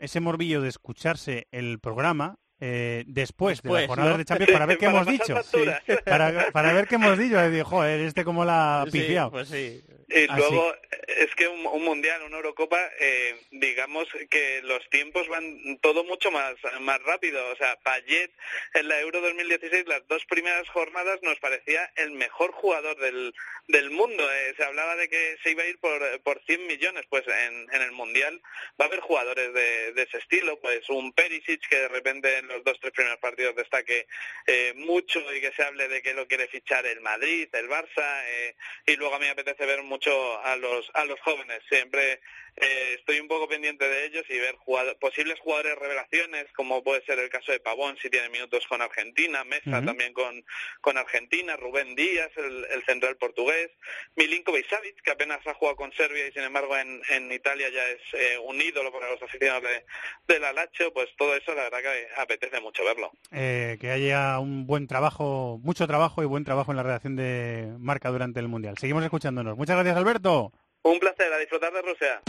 ese 0.00 0.18
morbillo 0.18 0.60
de 0.60 0.68
escucharse 0.70 1.46
el 1.52 1.78
programa 1.78 2.36
eh, 2.60 3.04
después, 3.06 3.62
de 3.62 3.70
las 3.72 3.86
jornadas 3.86 4.12
¿no? 4.12 4.18
de 4.18 4.24
Champions 4.24 4.52
para 4.52 4.66
ver 4.66 4.78
qué 4.78 4.86
Para 4.86 4.98
hemos 5.00 5.12
dicho. 5.12 5.42
Sí, 5.44 5.64
Para, 6.04 6.50
para 6.50 6.72
ver 6.72 6.86
qué 6.88 6.94
hemos 6.96 7.18
dicho. 7.18 7.36
Y 7.48 7.60
joder, 7.62 8.00
este 8.00 8.24
como 8.24 8.44
la 8.44 8.82
ha 8.82 8.84
Sí, 8.86 8.92
pifiado. 8.92 9.30
pues 9.30 9.48
sí. 9.48 9.82
Y 10.10 10.24
Así. 10.26 10.38
luego 10.40 10.74
es 11.06 11.34
que 11.34 11.46
un, 11.48 11.66
un 11.66 11.84
mundial, 11.84 12.22
una 12.22 12.36
Eurocopa, 12.38 12.80
eh, 12.98 13.36
digamos 13.50 14.08
que 14.30 14.62
los 14.62 14.88
tiempos 14.88 15.28
van 15.28 15.78
todo 15.82 16.02
mucho 16.04 16.30
más 16.30 16.54
más 16.80 16.98
rápido. 17.02 17.38
O 17.52 17.56
sea, 17.56 17.76
Payet 17.82 18.30
en 18.72 18.88
la 18.88 18.98
Euro 19.00 19.20
2016, 19.20 19.86
las 19.86 20.06
dos 20.08 20.24
primeras 20.24 20.66
jornadas 20.70 21.18
nos 21.22 21.38
parecía 21.40 21.90
el 21.96 22.12
mejor 22.12 22.52
jugador 22.52 22.96
del, 22.98 23.34
del 23.68 23.90
mundo. 23.90 24.24
Eh, 24.32 24.54
se 24.56 24.64
hablaba 24.64 24.96
de 24.96 25.10
que 25.10 25.36
se 25.42 25.50
iba 25.50 25.62
a 25.62 25.66
ir 25.66 25.78
por, 25.78 26.00
por 26.22 26.40
100 26.46 26.66
millones. 26.66 27.04
Pues 27.10 27.24
en, 27.28 27.66
en 27.74 27.82
el 27.82 27.92
mundial 27.92 28.40
va 28.80 28.86
a 28.86 28.88
haber 28.88 29.00
jugadores 29.00 29.52
de, 29.52 29.92
de 29.92 30.02
ese 30.04 30.16
estilo. 30.16 30.58
Pues 30.60 30.88
un 30.88 31.12
Perisic 31.12 31.68
que 31.68 31.80
de 31.80 31.88
repente 31.88 32.38
en 32.38 32.47
los 32.48 32.64
dos 32.64 32.78
tres 32.80 32.92
primeros 32.92 33.18
partidos 33.18 33.56
destaque 33.56 34.06
eh, 34.46 34.72
mucho 34.76 35.20
y 35.34 35.40
que 35.40 35.52
se 35.52 35.62
hable 35.62 35.88
de 35.88 36.02
que 36.02 36.14
lo 36.14 36.26
quiere 36.26 36.48
fichar 36.48 36.86
el 36.86 37.00
Madrid, 37.00 37.48
el 37.52 37.68
Barça. 37.68 38.24
eh, 38.26 38.56
y 38.86 38.96
luego 38.96 39.14
a 39.14 39.18
mí 39.18 39.26
me 39.26 39.32
apetece 39.32 39.66
ver 39.66 39.82
mucho 39.82 40.40
a 40.42 40.56
los 40.56 40.90
a 40.94 41.04
los 41.04 41.20
jóvenes 41.20 41.60
siempre 41.68 42.20
eh, 42.60 42.94
estoy 42.98 43.20
un 43.20 43.28
poco 43.28 43.48
pendiente 43.48 43.88
de 43.88 44.06
ellos 44.06 44.24
y 44.28 44.38
ver 44.38 44.54
jugador- 44.56 44.98
posibles 44.98 45.38
jugadores 45.40 45.76
revelaciones, 45.78 46.46
como 46.56 46.82
puede 46.82 47.04
ser 47.04 47.18
el 47.18 47.28
caso 47.30 47.52
de 47.52 47.60
Pavón, 47.60 47.96
si 48.02 48.10
tiene 48.10 48.28
minutos 48.28 48.66
con 48.68 48.82
Argentina, 48.82 49.44
Mesa 49.44 49.82
también 49.84 50.12
con, 50.12 50.44
con 50.80 50.98
Argentina, 50.98 51.56
Rubén 51.56 51.94
Díaz, 51.94 52.30
el, 52.36 52.64
el 52.70 52.84
central 52.84 53.16
portugués, 53.16 53.70
Milinkovic 54.16 54.68
Savic, 54.68 55.00
que 55.02 55.10
apenas 55.10 55.46
ha 55.46 55.54
jugado 55.54 55.76
con 55.76 55.92
Serbia 55.92 56.26
y 56.28 56.32
sin 56.32 56.42
embargo 56.42 56.76
en, 56.76 57.00
en 57.10 57.30
Italia 57.32 57.68
ya 57.68 57.86
es 57.88 58.00
eh, 58.14 58.38
un 58.44 58.60
ídolo 58.60 58.92
para 58.92 59.10
los 59.10 59.22
aficionados 59.22 59.62
de, 59.64 59.84
de 60.34 60.40
la 60.40 60.52
Lazio, 60.52 60.92
pues 60.92 61.08
todo 61.16 61.34
eso 61.36 61.54
la 61.54 61.64
verdad 61.64 61.78
que 61.80 62.08
apetece 62.20 62.60
mucho 62.60 62.84
verlo. 62.84 63.10
Eh, 63.32 63.76
que 63.80 63.90
haya 63.90 64.38
un 64.38 64.66
buen 64.66 64.86
trabajo, 64.86 65.60
mucho 65.62 65.86
trabajo 65.86 66.22
y 66.22 66.26
buen 66.26 66.44
trabajo 66.44 66.70
en 66.72 66.76
la 66.76 66.82
redacción 66.82 67.16
de 67.16 67.68
Marca 67.78 68.08
durante 68.10 68.40
el 68.40 68.48
Mundial. 68.48 68.76
Seguimos 68.78 69.04
escuchándonos. 69.04 69.56
Muchas 69.56 69.76
gracias, 69.76 69.96
Alberto. 69.96 70.52
Un 70.82 70.98
placer, 70.98 71.32
a 71.32 71.38
disfrutar 71.38 71.72
de 71.72 71.82
Rusia. 71.82 72.20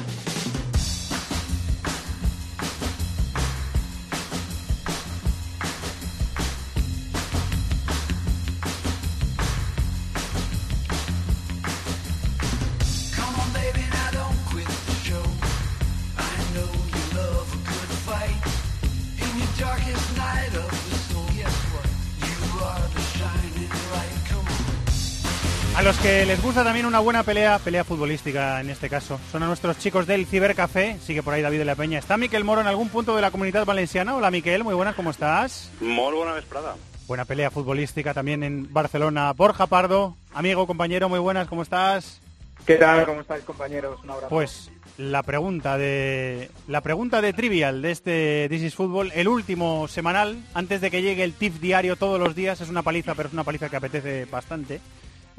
Los 25.90 25.98
que 25.98 26.24
les 26.24 26.40
gusta 26.44 26.64
también 26.64 26.86
una 26.86 27.00
buena 27.00 27.24
pelea, 27.24 27.58
pelea 27.58 27.84
futbolística 27.84 28.62
en 28.62 28.70
este 28.70 28.92
caso, 28.92 29.20
son 29.32 29.42
a 29.42 29.48
nuestros 29.48 29.80
chicos 29.80 30.06
del 30.06 30.28
Cibercafé. 30.28 31.00
Sigue 31.04 31.24
por 31.24 31.34
ahí 31.34 31.42
David 31.42 31.58
de 31.58 31.66
la 31.66 31.74
Peña. 31.74 31.98
¿Está 31.98 32.16
Miquel 32.16 32.44
Moro 32.44 32.62
en 32.62 32.68
algún 32.68 32.90
punto 32.90 33.16
de 33.16 33.24
la 33.24 33.32
comunidad 33.32 33.66
valenciana? 33.66 34.16
Hola 34.16 34.30
Miquel, 34.30 34.64
muy 34.64 34.76
buenas, 34.76 34.94
¿cómo 34.94 35.10
estás? 35.10 35.72
Muy 35.82 36.14
buena 36.14 36.34
vesprada. 36.34 36.76
Buena 37.08 37.26
pelea 37.26 37.50
futbolística 37.50 38.14
también 38.14 38.44
en 38.44 38.72
Barcelona. 38.72 39.34
Borja 39.34 39.66
Pardo, 39.66 40.16
amigo, 40.32 40.68
compañero, 40.68 41.10
muy 41.10 41.18
buenas, 41.18 41.48
¿cómo 41.48 41.64
estás? 41.64 42.22
¿Qué 42.68 42.76
tal? 42.76 43.04
¿Cómo 43.08 43.22
estáis, 43.22 43.44
compañeros? 43.44 44.00
Un 44.04 44.12
abrazo. 44.12 44.30
Pues 44.30 44.70
la 45.00 45.24
pregunta 45.24 45.80
de 45.80 46.52
la 46.68 46.82
pregunta 46.82 47.20
de 47.20 47.34
trivial 47.34 47.82
de 47.82 47.90
este 47.90 48.48
This 48.48 48.62
is 48.62 48.76
Football, 48.76 49.12
el 49.16 49.28
último 49.28 49.88
semanal, 49.88 50.38
antes 50.54 50.82
de 50.82 50.92
que 50.92 51.02
llegue 51.02 51.24
el 51.24 51.34
TIF 51.34 51.60
diario 51.60 51.96
todos 51.96 52.20
los 52.20 52.36
días, 52.36 52.62
es 52.62 52.70
una 52.70 52.84
paliza, 52.84 53.16
pero 53.16 53.30
es 53.30 53.34
una 53.34 53.44
paliza 53.44 53.70
que 53.70 53.78
apetece 53.78 54.26
bastante. 54.26 54.82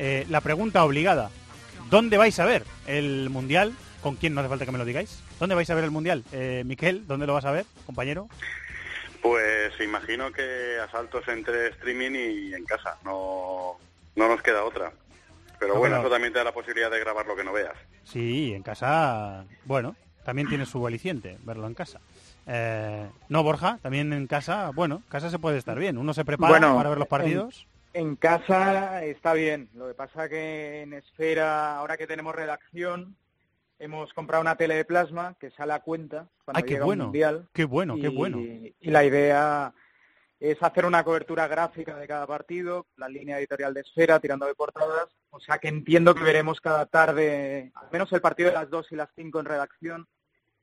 Eh, 0.03 0.25
la 0.31 0.41
pregunta 0.41 0.83
obligada, 0.83 1.29
¿dónde 1.91 2.17
vais 2.17 2.39
a 2.41 2.47
ver 2.47 2.65
el 2.87 3.29
Mundial? 3.29 3.75
¿Con 4.01 4.17
quién? 4.17 4.33
No 4.33 4.41
hace 4.41 4.49
falta 4.49 4.65
que 4.65 4.73
me 4.73 4.79
lo 4.79 4.87
digáis. 4.87 5.23
¿Dónde 5.39 5.55
vais 5.55 5.69
a 5.69 5.75
ver 5.75 5.85
el 5.85 5.91
Mundial? 5.91 6.25
Eh, 6.33 6.63
Miquel, 6.65 7.07
¿dónde 7.07 7.27
lo 7.27 7.35
vas 7.35 7.45
a 7.45 7.51
ver, 7.51 7.67
compañero? 7.85 8.27
Pues 9.21 9.73
imagino 9.81 10.33
que 10.33 10.79
asaltos 10.83 11.29
entre 11.29 11.69
streaming 11.69 12.13
y 12.13 12.55
en 12.55 12.65
casa. 12.65 12.97
No, 13.05 13.77
no 14.17 14.29
nos 14.29 14.41
queda 14.43 14.65
otra. 14.65 14.91
Pero 15.59 15.75
No, 15.75 15.81
bueno, 15.81 15.97
pero- 15.97 16.07
eso 16.09 16.15
también 16.15 16.33
te 16.33 16.39
da 16.39 16.47
la 16.47 16.53
posibilidad 16.55 16.91
de 16.91 16.99
grabar 17.01 17.27
lo 17.27 17.37
que 17.37 17.45
no 17.45 17.53
veas. 17.53 17.75
Sí, 18.05 18.55
en 18.55 18.63
casa, 18.63 19.45
bueno, 19.67 19.95
también 20.25 20.49
tiene 20.49 20.65
su 20.65 20.87
aliciente 20.87 21.37
verlo 21.45 21.67
en 21.67 21.75
casa. 21.75 22.01
Eh, 22.47 23.07
no, 23.29 23.43
Borja, 23.43 23.79
también 23.83 24.15
en 24.15 24.27
casa, 24.27 24.71
bueno, 24.75 25.03
casa 25.11 25.29
se 25.29 25.39
puede 25.39 25.59
estar 25.59 25.79
bien. 25.79 25.99
Uno 25.99 26.15
se 26.15 26.25
prepara 26.25 26.53
Bueno, 26.53 26.75
para 26.75 26.89
ver 26.89 26.99
los 26.99 27.07
partidos. 27.09 27.67
En, 27.93 28.17
casa 28.17 29.05
está 29.05 29.33
bien. 29.33 29.69
Lo 29.75 29.89
que 29.89 29.95
pasa 29.95 30.29
que 30.29 30.83
en 30.83 30.93
Esfera, 30.93 31.77
ahora 31.79 31.97
que 31.97 32.07
tenemos 32.07 32.35
redacción, 32.35 33.17
hemos 33.79 34.13
comprado 34.13 34.43
una 34.43 34.57
tele 34.57 34.75
de 34.75 34.85
plasma 34.85 35.37
que 35.41 35.51
sale 35.51 35.73
a 35.73 35.81
cuenta 35.81 36.29
cuando 36.45 36.63
qué 36.63 36.75
llega 36.75 36.85
bueno, 36.85 37.05
un 37.05 37.09
mundial. 37.09 37.49
qué 37.53 37.65
bueno, 37.65 37.97
qué 37.97 38.09
y, 38.09 38.15
bueno. 38.15 38.39
Y 38.39 38.91
la 38.91 39.05
idea 39.05 39.73
es 40.39 40.63
hacer 40.63 40.87
una 40.87 41.05
cobertura 41.05 41.47
gráfica 41.49 41.97
de 41.97 42.09
cada 42.09 42.27
partido, 42.27 42.87
la 42.97 43.09
línea 43.09 43.39
editorial 43.39 43.75
de 43.75 43.83
Esfera, 43.83 44.21
tirando 44.21 44.47
de 44.47 44.55
portadas. 44.55 45.09
O 45.31 45.41
sea 45.41 45.59
que 45.59 45.69
entiendo 45.69 46.15
que 46.15 46.23
veremos 46.23 46.61
cada 46.61 46.87
tarde, 46.87 47.71
al 47.75 47.89
menos 47.93 48.13
el 48.13 48.23
partido 48.23 48.49
de 48.49 48.55
las 48.55 48.71
2 48.71 48.93
y 48.93 48.97
las 48.97 49.11
5 49.15 49.41
en 49.41 49.47
redacción. 49.47 50.09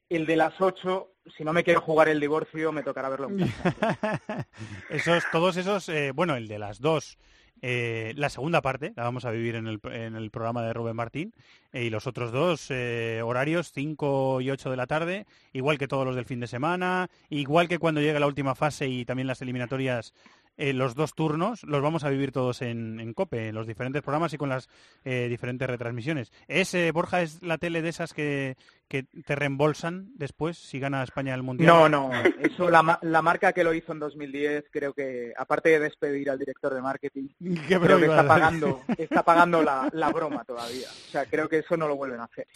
El 0.10 0.26
de 0.26 0.36
las 0.36 0.60
8, 0.60 1.12
si 1.38 1.44
no 1.44 1.54
me 1.54 1.64
quiero 1.64 1.82
jugar 1.82 2.08
el 2.08 2.20
divorcio, 2.20 2.72
me 2.72 2.84
tocará 2.84 3.10
verlo 3.10 3.30
en 3.30 3.48
casa. 3.64 4.48
Esos, 4.90 5.24
todos 5.32 5.58
esos, 5.58 5.90
eh, 5.90 6.12
bueno, 6.14 6.36
el 6.36 6.48
de 6.48 6.60
las 6.60 6.80
dos, 6.80 7.18
eh, 7.62 8.14
la 8.16 8.30
segunda 8.30 8.62
parte, 8.62 8.94
la 8.96 9.04
vamos 9.04 9.26
a 9.26 9.32
vivir 9.32 9.56
en 9.56 9.68
el, 9.68 9.80
en 9.92 10.16
el 10.16 10.30
programa 10.30 10.64
de 10.64 10.74
Rubén 10.74 10.96
Martín, 10.96 11.34
eh, 11.74 11.86
y 11.86 11.90
los 11.90 12.06
otros 12.06 12.32
dos 12.32 12.68
eh, 12.70 13.22
horarios, 13.24 13.72
5 13.74 14.42
y 14.42 14.52
8 14.52 14.70
de 14.70 14.78
la 14.78 14.88
tarde, 14.88 15.26
igual 15.54 15.78
que 15.78 15.88
todos 15.88 16.06
los 16.06 16.16
del 16.16 16.26
fin 16.26 16.40
de 16.40 16.48
semana, 16.48 17.10
igual 17.30 17.68
que 17.68 17.80
cuando 17.80 18.02
llegue 18.02 18.20
la 18.20 18.28
última 18.28 18.56
fase 18.56 18.88
y 18.88 19.06
también 19.06 19.28
las 19.28 19.42
eliminatorias, 19.42 20.14
eh, 20.58 20.74
los 20.74 20.96
dos 20.96 21.14
turnos, 21.14 21.64
los 21.64 21.82
vamos 21.82 22.04
a 22.04 22.10
vivir 22.10 22.32
todos 22.32 22.62
en, 22.62 23.00
en 23.00 23.14
COPE, 23.14 23.50
en 23.50 23.56
los 23.56 23.68
diferentes 23.68 24.02
programas 24.02 24.34
y 24.34 24.38
con 24.38 24.50
las 24.50 24.70
eh, 25.06 25.28
diferentes 25.30 25.68
retransmisiones. 25.68 26.32
¿Es, 26.48 26.74
eh, 26.74 26.92
Borja, 26.92 27.22
es 27.22 27.42
la 27.44 27.58
tele 27.58 27.82
de 27.82 27.90
esas 27.90 28.14
que, 28.14 28.58
que 28.88 29.04
te 29.04 29.36
reembolsan 29.36 30.12
después 30.16 30.58
si 30.58 30.80
gana 30.80 31.04
España 31.04 31.34
el 31.34 31.44
Mundial? 31.44 31.68
No, 31.68 31.90
no, 31.90 32.12
eso 32.40 32.70
la, 32.70 33.00
la 33.02 33.22
marca 33.22 33.54
que 33.54 33.64
lo 33.64 33.74
hizo 33.74 33.92
en 33.92 34.00
2010 34.00 34.66
creo 34.72 34.94
que, 34.94 35.34
aparte 35.38 35.70
de 35.70 35.80
despedir 35.80 36.30
al 36.30 36.40
director 36.40 36.74
de 36.74 36.82
marketing, 36.82 37.28
creo 37.40 38.00
que 38.00 38.06
está 38.06 38.28
pagando, 38.28 38.82
está 38.98 39.24
pagando 39.24 39.62
la, 39.62 39.90
la 39.94 40.10
broma 40.10 40.44
todavía. 40.44 40.88
O 40.90 41.12
sea, 41.12 41.26
creo 41.26 41.48
que 41.48 41.60
eso 41.60 41.78
no 41.78 41.88
lo 41.88 41.96
vuelven 41.96 42.22
a 42.22 42.26
hacer. 42.26 42.48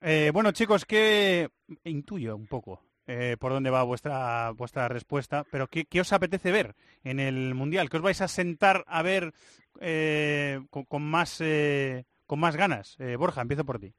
Eh, 0.00 0.30
bueno, 0.32 0.52
chicos, 0.52 0.84
que 0.84 1.48
intuyo 1.84 2.36
un 2.36 2.46
poco 2.46 2.89
eh, 3.10 3.36
por 3.38 3.50
dónde 3.50 3.70
va 3.70 3.82
vuestra 3.82 4.50
vuestra 4.52 4.86
respuesta, 4.86 5.44
pero 5.50 5.66
¿qué, 5.66 5.84
qué 5.84 6.00
os 6.00 6.12
apetece 6.12 6.52
ver 6.52 6.76
en 7.02 7.18
el 7.18 7.54
Mundial? 7.56 7.90
¿Qué 7.90 7.96
os 7.96 8.02
vais 8.02 8.20
a 8.20 8.28
sentar 8.28 8.84
a 8.86 9.02
ver 9.02 9.32
eh, 9.80 10.60
con, 10.70 11.02
más 11.02 11.40
eh, 11.40 12.04
con 12.26 12.38
más 12.38 12.54
ganas? 12.54 12.94
Eh, 13.00 13.16
Borja, 13.16 13.42
empiezo 13.42 13.64
por 13.64 13.80
ti. 13.80 13.92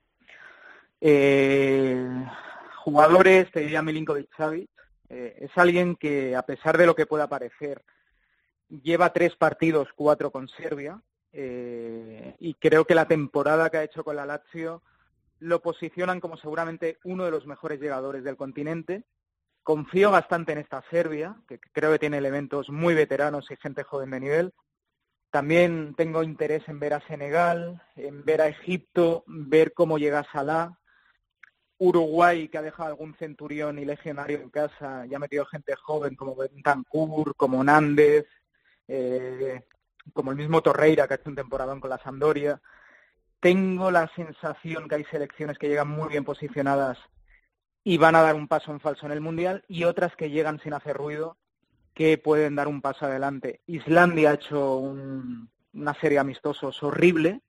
Eh, 1.02 2.08
jugadores, 2.78 3.52
te 3.52 3.60
diría 3.60 3.82
Milinkovic 3.82 4.30
Savic, 4.38 4.70
eh, 5.10 5.36
es 5.42 5.52
alguien 5.56 5.98
que 5.98 6.34
a 6.36 6.44
pesar 6.44 6.78
de 6.78 6.86
lo 6.86 6.96
que 6.96 7.06
pueda 7.06 7.28
parecer, 7.28 7.84
lleva 8.70 9.12
tres 9.12 9.36
partidos, 9.36 9.90
cuatro 9.94 10.32
con 10.32 10.48
Serbia, 10.48 11.02
y 11.34 12.54
creo 12.56 12.84
que 12.84 12.94
la 12.94 13.08
temporada 13.08 13.70
que 13.70 13.78
ha 13.78 13.84
hecho 13.84 14.04
con 14.04 14.18
la 14.18 14.26
Lazio 14.26 14.82
lo 15.42 15.60
posicionan 15.62 16.20
como 16.20 16.38
seguramente 16.38 17.00
uno 17.04 17.26
de 17.26 17.32
los 17.32 17.48
mejores 17.48 17.82
llegadores 17.82 18.24
del 18.24 18.38
continente. 18.38 19.04
Confío 19.64 20.12
bastante 20.12 20.52
en 20.52 20.60
esta 20.60 20.84
Serbia, 20.92 21.36
que 21.48 21.60
creo 21.74 21.92
que 21.92 22.00
tiene 22.00 22.20
elementos 22.20 22.70
muy 22.70 22.94
veteranos 22.94 23.50
y 23.50 23.56
gente 23.56 23.84
joven 23.84 24.12
de 24.12 24.20
nivel. 24.20 24.54
También 25.32 25.96
tengo 25.96 26.22
interés 26.22 26.62
en 26.68 26.80
ver 26.80 26.94
a 26.94 27.08
Senegal, 27.08 27.82
en 27.96 28.24
ver 28.24 28.42
a 28.42 28.50
Egipto, 28.50 29.24
ver 29.26 29.74
cómo 29.74 29.98
llega 29.98 30.28
Salah. 30.32 30.78
Uruguay, 31.80 32.48
que 32.48 32.60
ha 32.60 32.62
dejado 32.62 32.90
algún 32.90 33.16
centurión 33.16 33.80
y 33.80 33.86
legionario 33.86 34.40
en 34.40 34.52
casa, 34.52 35.08
y 35.08 35.16
ha 35.16 35.20
metido 35.20 35.46
gente 35.48 35.76
joven 35.76 36.16
como 36.16 36.36
Bentancur, 36.36 37.36
como 37.36 37.64
Nández, 37.64 38.28
eh, 38.88 39.64
como 40.14 40.30
el 40.30 40.38
mismo 40.38 40.62
Torreira, 40.62 41.08
que 41.08 41.16
ha 41.16 41.18
hecho 41.18 41.32
un 41.32 41.36
temporadón 41.36 41.80
con 41.80 41.90
la 41.90 41.98
Sampdoria. 41.98 42.62
Tengo 43.42 43.90
la 43.90 44.08
sensación 44.16 44.88
que 44.88 44.96
hay 44.96 45.04
selecciones 45.06 45.58
que 45.58 45.68
llegan 45.68 45.90
muy 45.90 46.10
bien 46.10 46.24
posicionadas 46.24 47.00
y 47.84 47.98
van 47.98 48.16
a 48.16 48.22
dar 48.22 48.36
un 48.36 48.48
paso 48.48 48.72
en 48.72 48.80
falso 48.80 49.08
en 49.08 49.12
el 49.12 49.20
Mundial, 49.22 49.66
y 49.68 49.84
otras 49.86 50.16
que 50.16 50.30
llegan 50.30 50.60
sin 50.60 50.74
hacer 50.74 50.96
ruido, 50.96 51.38
que 51.96 52.20
pueden 52.20 52.56
dar 52.56 52.68
un 52.68 52.82
paso 52.82 53.06
adelante. 53.06 53.62
Islandia 53.66 54.30
ha 54.30 54.34
hecho 54.36 54.78
un- 54.78 55.50
una 55.74 55.96
serie 55.96 56.18
de 56.18 56.20
amistosos 56.20 56.84
horrible, 56.84 57.42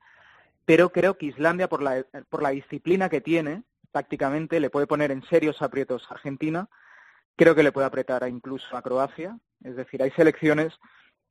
pero 0.64 0.90
creo 0.90 1.18
que 1.18 1.26
Islandia, 1.26 1.68
por 1.68 1.82
la, 1.82 2.06
por 2.30 2.42
la 2.42 2.48
disciplina 2.50 3.10
que 3.10 3.20
tiene, 3.20 3.64
tácticamente 3.90 4.60
le 4.60 4.70
puede 4.70 4.86
poner 4.86 5.10
en 5.10 5.22
serios 5.24 5.60
aprietos 5.60 6.06
a 6.08 6.14
Argentina. 6.14 6.68
Creo 7.36 7.54
que 7.54 7.62
le 7.62 7.72
puede 7.72 7.86
apretar 7.86 8.26
incluso 8.26 8.74
a 8.74 8.82
Croacia. 8.82 9.38
Es 9.62 9.76
decir, 9.76 10.02
hay 10.02 10.10
selecciones 10.12 10.72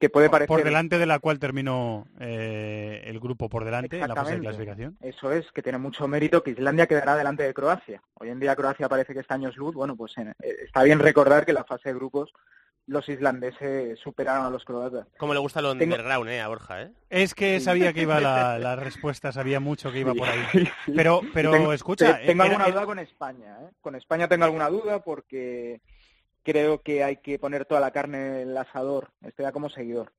que 0.02 0.10
puede 0.10 0.30
parecer... 0.30 0.48
Por 0.50 0.64
delante 0.64 0.98
de 0.98 1.06
la 1.06 1.20
cual 1.20 1.40
terminó 1.40 2.08
eh, 2.20 3.04
el 3.06 3.20
grupo 3.20 3.48
por 3.48 3.64
delante 3.64 4.00
en 4.02 4.08
la 4.08 4.16
fase 4.16 4.34
de 4.34 4.40
clasificación. 4.40 4.98
Eso 5.00 5.32
es, 5.32 5.50
que 5.54 5.62
tiene 5.62 5.78
mucho 5.78 6.08
mérito 6.08 6.42
que 6.44 6.52
Islandia 6.52 6.88
quedará 6.88 7.16
delante 7.16 7.44
de 7.44 7.54
Croacia. 7.54 8.02
Hoy 8.16 8.30
en 8.30 8.40
día 8.40 8.56
Croacia 8.56 8.90
parece 8.90 9.14
que 9.14 9.20
está 9.20 9.36
años 9.36 9.56
luz. 9.56 9.74
Bueno, 9.76 9.96
pues 9.96 10.18
eh, 10.18 10.34
está 10.66 10.84
bien 10.84 11.00
recordar 11.00 11.46
que 11.46 11.52
en 11.52 11.56
la 11.56 11.64
fase 11.64 11.90
de 11.90 11.96
grupos 11.96 12.34
los 12.88 13.08
islandeses 13.08 14.00
superaron 14.00 14.44
a 14.46 14.50
los 14.50 14.66
croatas. 14.66 15.06
Como 15.20 15.36
le 15.36 15.40
gusta 15.40 15.62
lo 15.62 15.76
Tengo- 15.78 15.94
underground, 15.94 16.30
eh, 16.32 16.42
a 16.42 16.48
Borja, 16.48 16.82
¿eh? 16.82 16.92
Es 17.12 17.36
que 17.36 17.60
Sí. 17.60 17.66
sabía 17.66 17.94
que 17.94 18.02
iba 18.02 18.20
la, 18.20 18.58
la 18.60 18.76
respuesta, 18.76 19.32
sabía 19.32 19.60
mucho 19.60 19.92
que 19.92 20.00
iba 20.00 20.14
Sí, 20.14 20.18
por 20.20 20.28
ahí. 20.28 20.44
Pero, 20.96 21.22
pero 21.32 21.52
Tengo- 21.52 21.74
escucha, 21.74 22.18
te- 22.18 22.26
tengo 22.26 22.44
era- 22.44 22.52
alguna 22.54 22.66
era- 22.66 22.74
duda 22.74 22.86
con 22.88 22.98
España. 23.00 23.56
¿eh? 23.62 23.70
Con 23.82 23.96
España 23.96 24.28
tengo 24.28 24.46
alguna 24.46 24.68
duda 24.68 25.00
porque 25.04 25.80
creo 26.44 26.82
que 26.82 27.04
hay 27.04 27.18
que 27.18 27.40
poner 27.40 27.66
toda 27.66 27.82
la 27.82 27.92
carne 27.92 28.42
en 28.42 28.50
el 28.50 28.58
asador. 28.58 29.10
Estoy 29.22 29.46
ya 29.46 29.52
como 29.52 29.70
seguidor. 29.70 30.12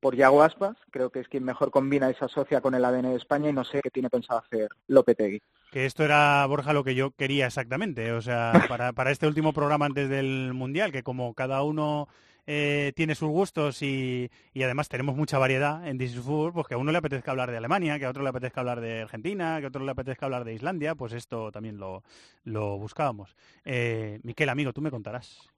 Por 0.00 0.14
Yago 0.14 0.42
Aspas, 0.42 0.76
creo 0.90 1.10
que 1.10 1.20
es 1.20 1.28
quien 1.28 1.44
mejor 1.44 1.70
combina 1.70 2.10
y 2.10 2.14
se 2.14 2.24
asocia 2.24 2.60
con 2.60 2.74
el 2.74 2.84
ADN 2.84 3.10
de 3.10 3.16
España 3.16 3.50
y 3.50 3.52
no 3.52 3.64
sé 3.64 3.80
qué 3.82 3.90
tiene 3.90 4.08
pensado 4.08 4.40
hacer 4.40 4.68
Lopetegui. 4.86 5.40
Que 5.72 5.86
esto 5.86 6.04
era, 6.04 6.46
Borja, 6.46 6.72
lo 6.72 6.84
que 6.84 6.94
yo 6.94 7.10
quería 7.10 7.46
exactamente. 7.46 8.12
O 8.12 8.22
sea, 8.22 8.52
para, 8.68 8.92
para 8.92 9.10
este 9.10 9.26
último 9.26 9.52
programa 9.52 9.86
antes 9.86 10.08
del 10.08 10.52
Mundial, 10.54 10.92
que 10.92 11.02
como 11.02 11.34
cada 11.34 11.62
uno 11.62 12.08
eh, 12.50 12.94
tiene 12.96 13.14
sus 13.14 13.28
gustos 13.28 13.82
y, 13.82 14.30
y 14.54 14.62
además 14.62 14.88
tenemos 14.88 15.14
mucha 15.14 15.36
variedad 15.36 15.86
en 15.86 15.98
This 15.98 16.18
pues 16.18 16.66
que 16.66 16.72
a 16.72 16.78
uno 16.78 16.92
le 16.92 16.96
apetezca 16.96 17.32
hablar 17.32 17.50
de 17.50 17.58
Alemania, 17.58 17.98
que 17.98 18.06
a 18.06 18.10
otro 18.10 18.22
le 18.22 18.30
apetezca 18.30 18.60
hablar 18.62 18.80
de 18.80 19.02
Argentina, 19.02 19.58
que 19.58 19.66
a 19.66 19.68
otro 19.68 19.84
le 19.84 19.90
apetezca 19.90 20.24
hablar 20.24 20.44
de 20.44 20.54
Islandia, 20.54 20.94
pues 20.94 21.12
esto 21.12 21.52
también 21.52 21.76
lo, 21.76 22.04
lo 22.44 22.78
buscábamos. 22.78 23.36
Eh, 23.66 24.18
Miquel, 24.22 24.48
amigo, 24.48 24.72
tú 24.72 24.80
me 24.80 24.90
contarás. 24.90 25.50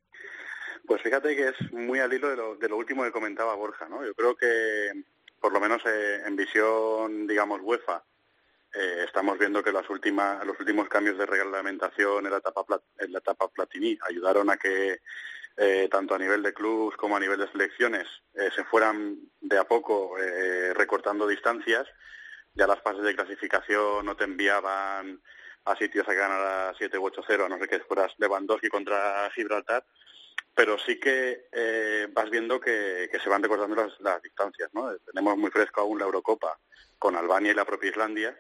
Pues 0.91 1.03
fíjate 1.03 1.37
que 1.37 1.51
es 1.51 1.73
muy 1.73 2.01
al 2.01 2.13
hilo 2.13 2.31
de 2.31 2.37
lo, 2.37 2.57
de 2.57 2.69
lo 2.69 2.77
último 2.77 3.05
que 3.05 3.13
comentaba 3.13 3.55
Borja, 3.55 3.89
¿no? 3.89 4.05
Yo 4.05 4.13
creo 4.13 4.35
que, 4.35 5.05
por 5.39 5.53
lo 5.53 5.61
menos 5.61 5.81
eh, 5.87 6.21
en 6.27 6.35
visión, 6.35 7.29
digamos, 7.29 7.61
UEFA, 7.63 8.03
eh, 8.75 9.05
estamos 9.07 9.39
viendo 9.39 9.63
que 9.63 9.71
las 9.71 9.89
últimas, 9.89 10.45
los 10.45 10.59
últimos 10.59 10.89
cambios 10.89 11.17
de 11.17 11.27
reglamentación 11.27 12.27
en 12.27 12.33
la 12.33 12.39
etapa, 12.39 12.83
en 12.99 13.13
la 13.13 13.21
etapa 13.21 13.47
Platini 13.47 13.97
ayudaron 14.09 14.51
a 14.51 14.57
que 14.57 14.99
eh, 15.57 15.89
tanto 15.89 16.17
a 16.17 16.19
nivel 16.19 16.43
de 16.43 16.53
clubs 16.53 16.97
como 16.97 17.17
a 17.17 17.21
nivel 17.21 17.39
de 17.39 17.53
selecciones 17.53 18.09
se 18.35 18.65
fueran 18.65 19.17
de 19.41 19.59
a 19.59 19.69
poco 19.69 20.17
recortando 20.75 21.29
distancias. 21.29 21.87
Ya 22.55 22.67
las 22.67 22.83
fases 22.83 23.05
de 23.05 23.15
clasificación 23.15 24.05
no 24.05 24.17
te 24.17 24.25
enviaban 24.25 25.23
a 25.67 25.77
sitios 25.77 26.09
a 26.09 26.11
que 26.11 26.19
ganara 26.19 26.75
7 26.77 26.99
u 26.99 27.09
8-0, 27.09 27.45
a 27.45 27.49
no 27.49 27.59
ser 27.59 27.69
que 27.69 27.79
fueras 27.79 28.13
Lewandowski 28.19 28.69
contra 28.69 29.31
Gibraltar, 29.31 29.85
pero 30.55 30.79
sí 30.79 30.99
que 30.99 31.47
eh, 31.53 32.09
vas 32.13 32.31
viendo 32.31 32.61
que, 32.61 33.09
se 33.23 33.29
van 33.29 33.43
recortando 33.43 33.77
las, 33.77 34.01
las 34.01 34.23
distancias. 34.23 34.71
¿no? 34.73 34.97
Tenemos 34.99 35.37
muy 35.37 35.51
fresco 35.51 35.81
aún 35.81 35.99
la 35.99 36.05
Eurocopa 36.05 36.59
con 36.99 37.17
Albania 37.17 37.53
y 37.53 37.55
la 37.55 37.65
propia 37.65 37.91
Islandia, 37.91 38.39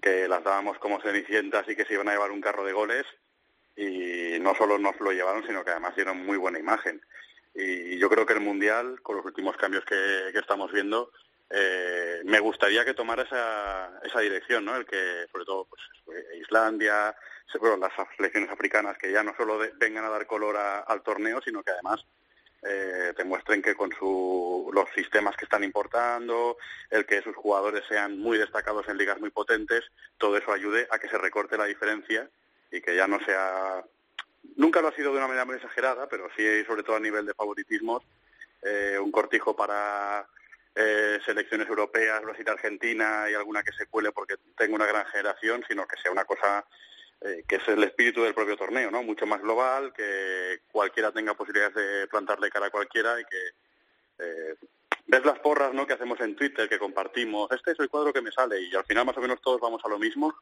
que 0.00 0.28
las 0.28 0.44
dábamos 0.44 0.78
como 0.78 1.00
cenicientas 1.00 1.68
y 1.68 1.76
que 1.76 1.84
se 1.84 1.94
iban 1.94 2.08
a 2.08 2.12
llevar 2.12 2.30
un 2.30 2.40
carro 2.40 2.64
de 2.64 2.72
goles 2.72 3.04
y 3.76 4.38
no 4.40 4.54
solo 4.54 4.78
nos 4.78 4.98
lo 5.00 5.12
llevaron, 5.12 5.46
sino 5.46 5.64
que 5.64 5.70
además 5.70 5.94
dieron 5.94 6.24
muy 6.24 6.36
buena 6.36 6.58
imagen. 6.58 7.00
Y 7.54 7.98
yo 7.98 8.08
creo 8.08 8.24
que 8.24 8.34
el 8.34 8.40
Mundial, 8.40 9.00
con 9.02 9.16
los 9.16 9.24
últimos 9.24 9.56
cambios 9.56 9.84
que 9.84 10.28
estamos 10.34 10.72
viendo, 10.72 11.10
eh, 11.50 12.20
me 12.24 12.40
gustaría 12.40 12.84
que 12.84 12.94
tomara 12.94 13.22
esa, 13.22 13.90
esa 14.04 14.20
dirección, 14.20 14.64
¿no? 14.64 14.76
El 14.76 14.84
que, 14.86 15.26
sobre 15.32 15.44
todo, 15.44 15.66
pues, 15.66 15.80
Islandia, 16.40 17.14
se- 17.50 17.58
bueno, 17.58 17.76
las 17.76 17.92
selecciones 18.16 18.50
africanas, 18.50 18.98
que 18.98 19.10
ya 19.12 19.22
no 19.22 19.34
solo 19.36 19.58
de- 19.58 19.72
vengan 19.76 20.04
a 20.04 20.10
dar 20.10 20.26
color 20.26 20.56
a- 20.56 20.80
al 20.80 21.02
torneo, 21.02 21.40
sino 21.42 21.62
que 21.62 21.70
además 21.72 22.04
eh, 22.64 23.12
demuestren 23.16 23.62
que 23.62 23.76
con 23.76 23.92
su, 23.92 24.68
los 24.74 24.88
sistemas 24.92 25.36
que 25.36 25.44
están 25.44 25.62
importando, 25.62 26.56
el 26.90 27.06
que 27.06 27.22
sus 27.22 27.36
jugadores 27.36 27.84
sean 27.88 28.18
muy 28.18 28.36
destacados 28.36 28.88
en 28.88 28.96
ligas 28.98 29.20
muy 29.20 29.30
potentes, 29.30 29.84
todo 30.18 30.36
eso 30.36 30.52
ayude 30.52 30.88
a 30.90 30.98
que 30.98 31.08
se 31.08 31.18
recorte 31.18 31.56
la 31.56 31.66
diferencia 31.66 32.28
y 32.72 32.80
que 32.80 32.96
ya 32.96 33.06
no 33.06 33.20
sea 33.20 33.84
nunca 34.56 34.80
lo 34.80 34.88
ha 34.88 34.92
sido 34.96 35.12
de 35.12 35.18
una 35.18 35.28
manera 35.28 35.44
muy 35.44 35.54
exagerada, 35.54 36.08
pero 36.08 36.28
sí, 36.36 36.64
sobre 36.64 36.82
todo 36.82 36.96
a 36.96 37.00
nivel 37.00 37.26
de 37.26 37.34
favoritismos, 37.34 38.02
eh, 38.62 38.98
un 39.00 39.12
cortijo 39.12 39.54
para 39.54 40.26
eh, 40.80 41.18
selecciones 41.24 41.68
europeas, 41.68 42.22
Brasil, 42.22 42.48
Argentina 42.48 43.26
y 43.28 43.34
alguna 43.34 43.64
que 43.64 43.72
se 43.72 43.86
cuele 43.86 44.12
porque 44.12 44.36
tenga 44.56 44.76
una 44.76 44.86
gran 44.86 45.04
generación, 45.06 45.64
sino 45.66 45.84
que 45.88 46.00
sea 46.00 46.12
una 46.12 46.24
cosa 46.24 46.64
eh, 47.20 47.42
que 47.48 47.56
es 47.56 47.66
el 47.66 47.82
espíritu 47.82 48.22
del 48.22 48.32
propio 48.32 48.56
torneo, 48.56 48.88
¿no? 48.88 49.02
Mucho 49.02 49.26
más 49.26 49.42
global, 49.42 49.92
que 49.92 50.60
cualquiera 50.70 51.10
tenga 51.10 51.34
posibilidades 51.34 51.74
de 51.74 52.06
plantarle 52.06 52.48
cara 52.48 52.66
a 52.66 52.70
cualquiera 52.70 53.20
y 53.20 53.24
que 53.24 53.48
eh, 54.20 54.54
ves 55.06 55.24
las 55.24 55.40
porras, 55.40 55.74
¿no? 55.74 55.84
Que 55.84 55.94
hacemos 55.94 56.20
en 56.20 56.36
Twitter, 56.36 56.68
que 56.68 56.78
compartimos, 56.78 57.50
este 57.50 57.72
es 57.72 57.80
el 57.80 57.88
cuadro 57.88 58.12
que 58.12 58.22
me 58.22 58.30
sale 58.30 58.60
y 58.60 58.72
al 58.76 58.84
final 58.84 59.04
más 59.04 59.16
o 59.16 59.20
menos 59.20 59.40
todos 59.40 59.60
vamos 59.60 59.82
a 59.84 59.88
lo 59.88 59.98
mismo 59.98 60.32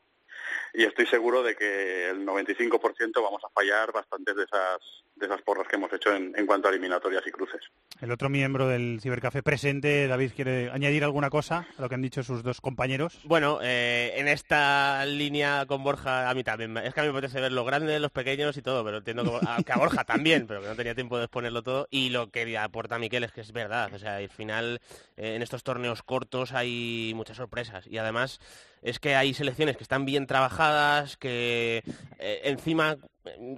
y 0.75 0.85
estoy 0.85 1.07
seguro 1.07 1.43
de 1.43 1.55
que 1.55 2.11
el 2.11 2.27
95% 2.27 3.23
vamos 3.23 3.43
a 3.45 3.51
fallar 3.51 3.93
bastantes 3.93 4.37
de 4.37 4.45
esas 4.45 4.81
de 5.17 5.27
esas 5.27 5.41
porras 5.43 5.67
que 5.67 5.77
hemos 5.77 5.91
hecho 5.93 6.15
en, 6.15 6.35
en 6.37 6.47
cuanto 6.47 6.69
a 6.69 6.71
eliminatorias 6.71 7.27
y 7.27 7.31
cruces. 7.31 7.63
El 8.01 8.13
otro 8.13 8.29
miembro 8.29 8.69
del 8.69 9.01
Cibercafé 9.01 9.43
presente, 9.43 10.07
David, 10.07 10.33
¿quiere 10.37 10.71
añadir 10.71 11.05
alguna 11.05 11.31
cosa 11.31 11.67
a 11.79 11.81
lo 11.81 11.89
que 11.89 11.95
han 11.95 12.03
dicho 12.03 12.23
sus 12.23 12.43
dos 12.43 12.61
compañeros? 12.61 13.19
Bueno, 13.25 13.61
eh, 13.63 14.13
en 14.17 14.29
esta 14.29 15.07
línea 15.07 15.65
con 15.67 15.83
Borja, 15.83 16.29
a 16.29 16.35
mí 16.35 16.45
también. 16.45 16.77
Es 16.77 16.93
que 16.93 17.01
a 17.01 17.05
mí 17.05 17.11
me 17.11 17.19
apetece 17.19 17.41
ver 17.41 17.53
los 17.53 17.65
grandes, 17.65 17.99
los 17.99 18.11
pequeños 18.11 18.57
y 18.59 18.63
todo, 18.63 18.85
pero 18.85 18.99
entiendo 18.99 19.25
que, 19.25 19.47
a, 19.49 19.63
que 19.63 19.73
a 19.73 19.79
Borja 19.79 20.05
también, 20.05 20.47
pero 20.47 20.61
que 20.61 20.69
no 20.69 20.77
tenía 20.77 20.95
tiempo 20.95 21.17
de 21.17 21.25
exponerlo 21.25 21.63
todo. 21.63 21.89
Y 21.91 22.11
lo 22.11 22.31
que 22.31 22.59
aporta 22.59 22.99
Miquel 22.99 23.25
es 23.25 23.33
que 23.33 23.41
es 23.41 23.53
verdad. 23.53 23.93
O 23.95 23.99
sea, 23.99 24.17
al 24.17 24.29
final, 24.29 24.81
eh, 25.17 25.35
en 25.35 25.43
estos 25.43 25.63
torneos 25.63 26.03
cortos 26.03 26.53
hay 26.53 27.13
muchas 27.15 27.39
sorpresas. 27.39 27.87
Y 27.87 27.97
además, 27.97 28.41
es 28.87 29.01
que 29.01 29.17
hay 29.17 29.35
selecciones 29.35 29.77
que 29.77 29.83
están 29.83 30.05
bien 30.05 30.29
trabajadas, 30.29 31.17
que 31.17 31.83
eh, 32.21 32.41
encima, 32.45 32.97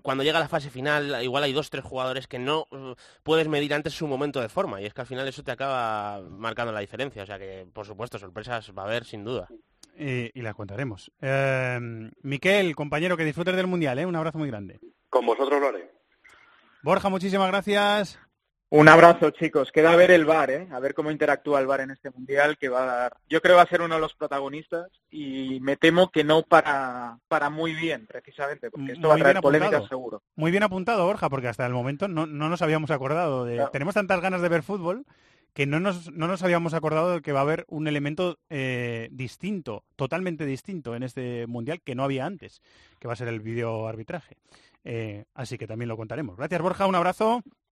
cuando 0.03 0.24
llega 0.24 0.41
la 0.41 0.49
fase 0.49 0.70
final, 0.70 1.22
igual 1.22 1.45
hay 1.45 1.53
dos, 1.53 1.68
tres 1.68 1.85
jugadores 1.85 2.26
que 2.26 2.39
no 2.39 2.66
eh, 2.72 2.95
puedes 3.22 3.47
medir 3.47 3.74
antes 3.74 3.93
su 3.93 4.07
momento 4.07 4.41
de 4.41 4.49
forma. 4.49 4.81
Y 4.81 4.87
es 4.87 4.95
que 4.95 5.03
al 5.03 5.07
final 5.07 5.29
eso 5.29 5.45
te 5.45 5.53
acaba 5.53 6.22
marcando 6.22 6.72
la 6.72 6.81
diferencia. 6.81 7.24
O 7.24 7.26
sea 7.26 7.39
que, 7.39 7.66
por 7.70 7.85
supuesto, 7.85 8.18
sorpresas 8.18 8.72
va 8.76 8.85
a 8.85 8.87
haber, 8.87 9.05
sin 9.05 9.22
duda. 9.22 9.49
Eh, 9.99 10.31
y 10.33 10.41
las 10.41 10.55
contaremos. 10.55 11.12
Eh, 11.20 11.79
Miquel, 12.22 12.74
compañero, 12.74 13.18
que 13.18 13.24
disfrutes 13.26 13.55
del 13.55 13.66
Mundial, 13.66 13.99
¿eh? 13.99 14.07
Un 14.07 14.16
abrazo 14.16 14.39
muy 14.39 14.49
grande. 14.49 14.81
Con 15.11 15.26
vosotros 15.26 15.61
lo 15.61 15.68
haré. 15.68 15.91
Borja, 16.83 17.11
muchísimas 17.11 17.49
gracias. 17.49 18.18
Un 18.71 18.87
abrazo, 18.89 19.31
chicos. 19.31 19.73
Queda 19.73 19.93
a 19.93 19.97
ver 19.97 20.11
el 20.11 20.27
VAR, 20.27 20.51
¿eh? 20.51 20.69
A 20.73 20.79
ver 20.79 20.93
cómo 20.93 21.11
interactúa 21.11 21.59
el 21.59 21.66
VAR 21.66 21.81
en 21.81 21.91
este 21.91 22.11
mundial, 22.11 22.59
que 22.59 22.69
va 22.69 22.83
a 22.83 22.87
dar... 22.87 23.16
Yo 23.29 23.41
creo 23.41 23.55
que 23.55 23.57
va 23.57 23.62
a 23.62 23.69
ser 23.69 23.81
uno 23.81 23.95
de 23.95 24.01
los 24.01 24.14
protagonistas 24.14 24.91
y 25.11 25.59
me 25.61 25.77
temo 25.79 26.11
que 26.11 26.23
no 26.23 26.43
para, 26.43 27.19
para 27.29 27.49
muy 27.49 27.73
bien, 27.75 28.07
precisamente, 28.07 28.71
porque 28.71 28.93
esto 28.93 29.09
va 29.09 29.14
a 29.14 29.16
Muy 29.16 29.23
traer 29.23 29.37
bien 29.37 29.43
polémica 29.43 29.77
apuntado. 29.79 29.89
seguro. 29.89 30.23
Muy 30.37 30.51
bien 30.51 30.62
apuntado, 30.64 31.07
Borja, 31.07 31.31
porque 31.31 31.49
hasta 31.49 31.64
el 31.66 31.73
momento 31.73 32.09
no, 32.09 32.27
no 32.27 32.51
nos 32.51 32.61
habíamos 32.61 32.91
acordado 32.91 33.47
de... 33.47 33.55
Claro. 33.55 33.71
Tenemos 33.71 33.95
tantas 33.95 34.21
ganas 34.21 34.43
de 34.43 34.49
ver 34.51 34.62
fútbol 34.62 35.07
que 35.55 35.66
no 35.66 35.81
nos, 35.81 36.12
no 36.12 36.29
nos 36.29 36.43
habíamos 36.43 36.75
acordado 36.75 37.14
de 37.14 37.23
que 37.23 37.33
va 37.33 37.41
a 37.41 37.45
haber 37.45 37.64
un 37.69 37.89
elemento 37.89 38.39
eh, 38.51 39.09
distinto, 39.11 39.83
totalmente 39.97 40.45
distinto 40.45 40.95
en 40.95 41.03
este 41.03 41.47
Mundial 41.47 41.81
que 41.81 41.95
no 41.95 42.05
había 42.05 42.27
antes, 42.27 42.61
que 42.99 43.09
va 43.09 43.14
a 43.14 43.16
ser 43.16 43.29
el 43.29 43.41
video 43.41 43.89
arbitraje. 43.89 44.37
Eh, 44.85 45.25
así 45.35 45.57
que 45.57 45.66
también 45.66 45.89
lo 45.89 45.97
contaremos. 45.97 46.37
Gracias, 46.37 46.61
Borja, 46.61 46.87
un 46.87 46.95
abrazo. 46.95 47.43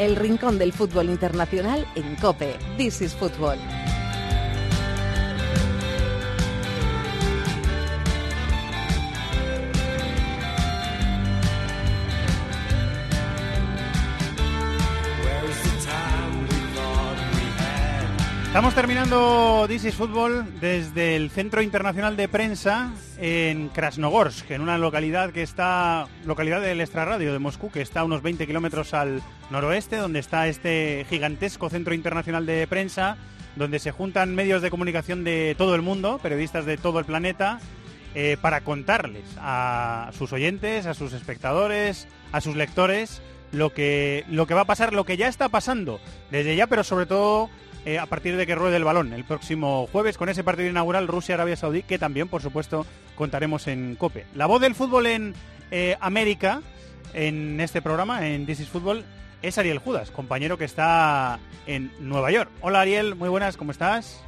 El 0.00 0.16
rincón 0.16 0.56
del 0.56 0.72
fútbol 0.72 1.10
internacional 1.10 1.86
en 1.94 2.16
Cope. 2.16 2.56
This 2.78 3.02
is 3.02 3.14
Football. 3.14 3.58
Estamos 18.50 18.74
terminando 18.74 19.66
This 19.68 19.84
is 19.84 19.94
Fútbol 19.94 20.44
desde 20.58 21.14
el 21.14 21.30
Centro 21.30 21.62
Internacional 21.62 22.16
de 22.16 22.26
Prensa 22.26 22.92
en 23.16 23.68
Krasnogorsk, 23.68 24.50
en 24.50 24.60
una 24.60 24.76
localidad 24.76 25.30
que 25.30 25.42
está, 25.42 26.08
localidad 26.24 26.60
del 26.60 26.80
extrarradio 26.80 27.32
de 27.32 27.38
Moscú, 27.38 27.70
que 27.70 27.80
está 27.80 28.00
a 28.00 28.04
unos 28.04 28.22
20 28.22 28.48
kilómetros 28.48 28.92
al 28.92 29.22
noroeste, 29.50 29.98
donde 29.98 30.18
está 30.18 30.48
este 30.48 31.06
gigantesco 31.08 31.70
Centro 31.70 31.94
Internacional 31.94 32.44
de 32.44 32.66
Prensa, 32.66 33.18
donde 33.54 33.78
se 33.78 33.92
juntan 33.92 34.34
medios 34.34 34.62
de 34.62 34.70
comunicación 34.70 35.22
de 35.22 35.54
todo 35.56 35.76
el 35.76 35.82
mundo, 35.82 36.18
periodistas 36.20 36.66
de 36.66 36.76
todo 36.76 36.98
el 36.98 37.04
planeta, 37.04 37.60
eh, 38.16 38.36
para 38.40 38.62
contarles 38.62 39.26
a 39.38 40.10
sus 40.18 40.32
oyentes, 40.32 40.86
a 40.86 40.94
sus 40.94 41.12
espectadores, 41.12 42.08
a 42.32 42.40
sus 42.40 42.56
lectores, 42.56 43.22
lo 43.52 43.72
que, 43.72 44.24
lo 44.28 44.48
que 44.48 44.54
va 44.54 44.62
a 44.62 44.66
pasar, 44.66 44.92
lo 44.92 45.04
que 45.04 45.16
ya 45.16 45.28
está 45.28 45.48
pasando 45.48 46.00
desde 46.32 46.56
ya, 46.56 46.66
pero 46.66 46.82
sobre 46.82 47.06
todo 47.06 47.48
eh, 47.84 47.98
a 47.98 48.06
partir 48.06 48.36
de 48.36 48.46
que 48.46 48.54
ruede 48.54 48.76
el 48.76 48.84
balón 48.84 49.12
el 49.12 49.24
próximo 49.24 49.88
jueves 49.90 50.18
con 50.18 50.28
ese 50.28 50.44
partido 50.44 50.68
inaugural 50.68 51.08
Rusia-Arabia 51.08 51.56
Saudí, 51.56 51.82
que 51.82 51.98
también, 51.98 52.28
por 52.28 52.42
supuesto, 52.42 52.86
contaremos 53.14 53.66
en 53.66 53.96
COPE. 53.96 54.26
La 54.34 54.46
voz 54.46 54.60
del 54.60 54.74
fútbol 54.74 55.06
en 55.06 55.34
eh, 55.70 55.96
América, 56.00 56.62
en 57.14 57.60
este 57.60 57.82
programa, 57.82 58.26
en 58.26 58.46
This 58.46 58.60
is 58.60 58.68
Fútbol, 58.68 59.04
es 59.42 59.56
Ariel 59.56 59.78
Judas, 59.78 60.10
compañero 60.10 60.58
que 60.58 60.64
está 60.64 61.38
en 61.66 61.90
Nueva 62.00 62.30
York. 62.30 62.50
Hola 62.60 62.82
Ariel, 62.82 63.14
muy 63.14 63.28
buenas, 63.28 63.56
¿cómo 63.56 63.72
estás? 63.72 64.22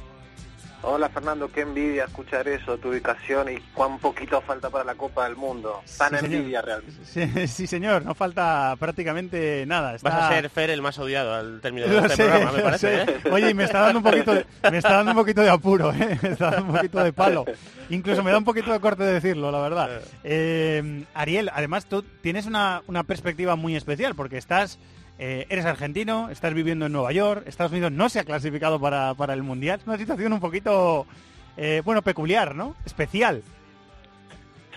Hola 0.85 1.07
Fernando, 1.07 1.49
qué 1.49 1.61
envidia 1.61 2.03
escuchar 2.03 2.45
eso, 2.49 2.77
tu 2.77 2.89
ubicación 2.89 3.49
y 3.49 3.57
cuán 3.73 3.99
poquito 3.99 4.41
falta 4.41 4.69
para 4.69 4.83
la 4.83 4.95
Copa 4.95 5.23
del 5.23 5.37
Mundo. 5.37 5.81
Tan 5.97 6.09
Sí, 6.11 6.17
señor. 6.17 6.33
envidia 6.35 6.61
realmente. 6.61 7.05
Sí, 7.05 7.47
sí, 7.47 7.67
señor, 7.67 8.03
no 8.03 8.13
falta 8.13 8.75
prácticamente 8.77 9.65
nada. 9.65 9.95
Está... 9.95 10.09
Vas 10.09 10.23
a 10.23 10.29
ser 10.29 10.49
Fer 10.49 10.69
el 10.71 10.81
más 10.81 10.99
odiado 10.99 11.33
al 11.35 11.61
término 11.61 11.87
de 11.87 11.93
Lo 11.93 11.99
este 12.01 12.17
sé, 12.17 12.23
programa, 12.25 12.51
me 12.51 12.61
parece. 12.63 13.01
¿eh? 13.03 13.05
Oye, 13.31 13.49
y 13.51 13.53
me 13.53 13.63
está 13.63 13.79
dando 13.79 13.99
un 13.99 14.03
poquito 14.03 14.33
de, 14.33 14.45
me 14.71 14.77
está 14.77 14.93
dando 14.93 15.11
un 15.11 15.17
poquito 15.17 15.41
de 15.41 15.49
apuro, 15.49 15.93
¿eh? 15.93 16.19
me 16.21 16.29
está 16.29 16.51
dando 16.51 16.65
un 16.71 16.75
poquito 16.75 17.01
de 17.01 17.13
palo. 17.13 17.45
Incluso 17.89 18.21
me 18.21 18.31
da 18.31 18.37
un 18.37 18.43
poquito 18.45 18.73
de 18.73 18.79
corte 18.81 19.03
de 19.03 19.13
decirlo, 19.13 19.51
la 19.51 19.59
verdad. 19.61 20.01
Eh, 20.25 21.05
Ariel, 21.13 21.49
además 21.53 21.85
tú 21.85 22.03
tienes 22.21 22.45
una, 22.45 22.81
una 22.87 23.03
perspectiva 23.03 23.55
muy 23.55 23.77
especial 23.77 24.15
porque 24.15 24.37
estás, 24.37 24.79
eh, 25.25 25.47
eres 25.47 25.63
argentino, 25.63 26.29
estás 26.29 26.53
viviendo 26.53 26.85
en 26.85 26.91
Nueva 26.91 27.13
York, 27.13 27.43
Estados 27.47 27.71
Unidos 27.71 27.93
no 27.93 28.09
se 28.09 28.19
ha 28.19 28.25
clasificado 28.25 28.77
para, 28.77 29.13
para 29.13 29.33
el 29.33 29.41
mundial. 29.41 29.79
Es 29.79 29.87
una 29.87 29.97
situación 29.97 30.33
un 30.33 30.41
poquito, 30.41 31.07
eh, 31.55 31.81
bueno, 31.85 32.01
peculiar, 32.01 32.55
¿no? 32.55 32.75
Especial. 32.85 33.41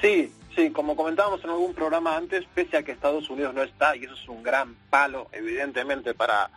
Sí, 0.01 0.32
sí, 0.55 0.70
como 0.70 0.94
comentábamos 0.94 1.42
en 1.42 1.51
algún 1.51 1.74
programa 1.74 2.16
antes, 2.16 2.44
pese 2.55 2.76
a 2.76 2.84
que 2.84 2.92
Estados 2.92 3.28
Unidos 3.28 3.55
no 3.55 3.64
está, 3.64 3.97
y 3.97 4.05
eso 4.05 4.14
es 4.14 4.28
un 4.28 4.44
gran 4.44 4.76
palo, 4.88 5.26
evidentemente, 5.32 6.14
para 6.14 6.49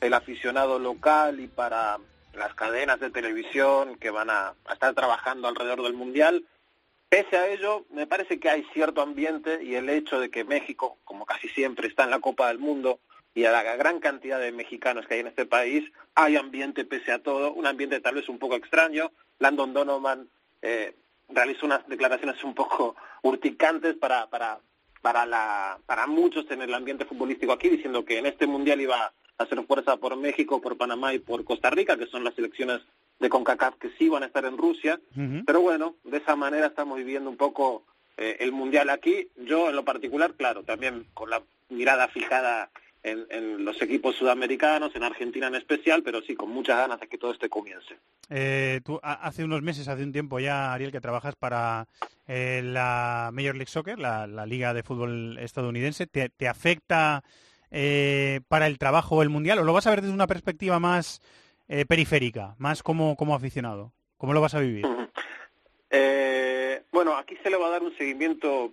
el 0.00 0.14
aficionado 0.14 0.78
local 0.78 1.40
y 1.40 1.48
para 1.48 1.98
las 2.34 2.54
cadenas 2.54 3.00
de 3.00 3.10
televisión 3.10 3.96
que 3.96 4.10
van 4.10 4.30
a, 4.30 4.54
a 4.66 4.72
estar 4.72 4.94
trabajando 4.94 5.48
alrededor 5.48 5.82
del 5.82 5.94
Mundial, 5.94 6.44
Pese 7.08 7.36
a 7.36 7.46
ello, 7.46 7.84
me 7.90 8.06
parece 8.06 8.40
que 8.40 8.48
hay 8.48 8.64
cierto 8.72 9.02
ambiente 9.02 9.62
y 9.62 9.74
el 9.74 9.90
hecho 9.90 10.18
de 10.18 10.30
que 10.30 10.44
México, 10.44 10.96
como 11.04 11.26
casi 11.26 11.46
siempre, 11.48 11.86
está 11.86 12.04
en 12.04 12.10
la 12.10 12.20
Copa 12.20 12.48
del 12.48 12.58
Mundo 12.58 13.00
y 13.34 13.44
a 13.44 13.52
la 13.52 13.62
gran 13.76 13.98
cantidad 14.00 14.38
de 14.38 14.52
mexicanos 14.52 15.06
que 15.06 15.14
hay 15.14 15.20
en 15.20 15.28
este 15.28 15.46
país, 15.46 15.90
hay 16.14 16.36
ambiente 16.36 16.84
pese 16.84 17.12
a 17.12 17.22
todo, 17.22 17.52
un 17.52 17.66
ambiente 17.66 18.00
tal 18.00 18.16
vez 18.16 18.28
un 18.28 18.38
poco 18.38 18.56
extraño. 18.56 19.10
Landon 19.38 19.72
Donovan 19.72 20.28
eh, 20.60 20.94
realizó 21.28 21.66
unas 21.66 21.86
declaraciones 21.88 22.42
un 22.44 22.54
poco 22.54 22.94
urticantes 23.22 23.94
para, 23.96 24.28
para, 24.28 24.58
para, 25.00 25.24
la, 25.24 25.78
para 25.86 26.06
muchos 26.06 26.50
en 26.50 26.62
el 26.62 26.74
ambiente 26.74 27.04
futbolístico 27.04 27.52
aquí, 27.52 27.68
diciendo 27.68 28.04
que 28.04 28.18
en 28.18 28.26
este 28.26 28.46
Mundial 28.46 28.80
iba 28.80 28.96
a 28.96 29.12
hacer 29.38 29.62
fuerza 29.64 29.96
por 29.96 30.16
México, 30.16 30.60
por 30.60 30.76
Panamá 30.76 31.14
y 31.14 31.18
por 31.18 31.44
Costa 31.44 31.70
Rica, 31.70 31.96
que 31.96 32.06
son 32.06 32.24
las 32.24 32.34
selecciones 32.34 32.80
de 33.18 33.28
CONCACAF 33.28 33.76
que 33.76 33.90
sí 33.98 34.08
van 34.08 34.24
a 34.24 34.26
estar 34.26 34.44
en 34.44 34.58
Rusia. 34.58 35.00
Pero 35.46 35.60
bueno, 35.60 35.94
de 36.04 36.18
esa 36.18 36.36
manera 36.36 36.66
estamos 36.66 36.98
viviendo 36.98 37.30
un 37.30 37.36
poco 37.36 37.84
eh, 38.16 38.36
el 38.40 38.52
Mundial 38.52 38.90
aquí. 38.90 39.28
Yo 39.36 39.70
en 39.70 39.76
lo 39.76 39.84
particular, 39.84 40.34
claro, 40.34 40.64
también 40.64 41.06
con 41.14 41.30
la 41.30 41.42
mirada 41.70 42.08
fijada 42.08 42.70
en, 43.02 43.26
en 43.30 43.64
los 43.64 43.80
equipos 43.82 44.16
sudamericanos, 44.16 44.94
en 44.94 45.02
Argentina 45.02 45.46
en 45.48 45.54
especial, 45.56 46.02
pero 46.02 46.22
sí 46.22 46.34
con 46.34 46.50
muchas 46.50 46.78
ganas 46.78 47.00
de 47.00 47.08
que 47.08 47.18
todo 47.18 47.32
este 47.32 47.48
comience. 47.48 47.98
Eh, 48.30 48.80
tú 48.84 49.00
ha- 49.02 49.26
hace 49.26 49.44
unos 49.44 49.62
meses, 49.62 49.88
hace 49.88 50.04
un 50.04 50.12
tiempo 50.12 50.38
ya, 50.40 50.72
Ariel, 50.72 50.92
que 50.92 51.00
trabajas 51.00 51.34
para 51.36 51.86
eh, 52.28 52.60
la 52.64 53.30
Major 53.32 53.54
League 53.56 53.70
Soccer, 53.70 53.98
la, 53.98 54.26
la 54.26 54.46
liga 54.46 54.72
de 54.74 54.82
fútbol 54.82 55.36
estadounidense. 55.38 56.06
¿Te, 56.06 56.28
te 56.28 56.48
afecta 56.48 57.24
eh, 57.70 58.40
para 58.48 58.66
el 58.66 58.78
trabajo 58.78 59.22
el 59.22 59.28
mundial 59.30 59.58
o 59.58 59.64
lo 59.64 59.72
vas 59.72 59.86
a 59.86 59.90
ver 59.90 60.02
desde 60.02 60.14
una 60.14 60.26
perspectiva 60.26 60.78
más 60.78 61.20
eh, 61.68 61.84
periférica, 61.86 62.54
más 62.58 62.82
como, 62.82 63.16
como 63.16 63.34
aficionado? 63.34 63.92
¿Cómo 64.16 64.32
lo 64.32 64.40
vas 64.40 64.54
a 64.54 64.60
vivir? 64.60 64.86
Eh, 65.90 66.82
bueno, 66.92 67.16
aquí 67.16 67.36
se 67.42 67.50
le 67.50 67.56
va 67.56 67.66
a 67.66 67.70
dar 67.70 67.82
un 67.82 67.96
seguimiento 67.96 68.72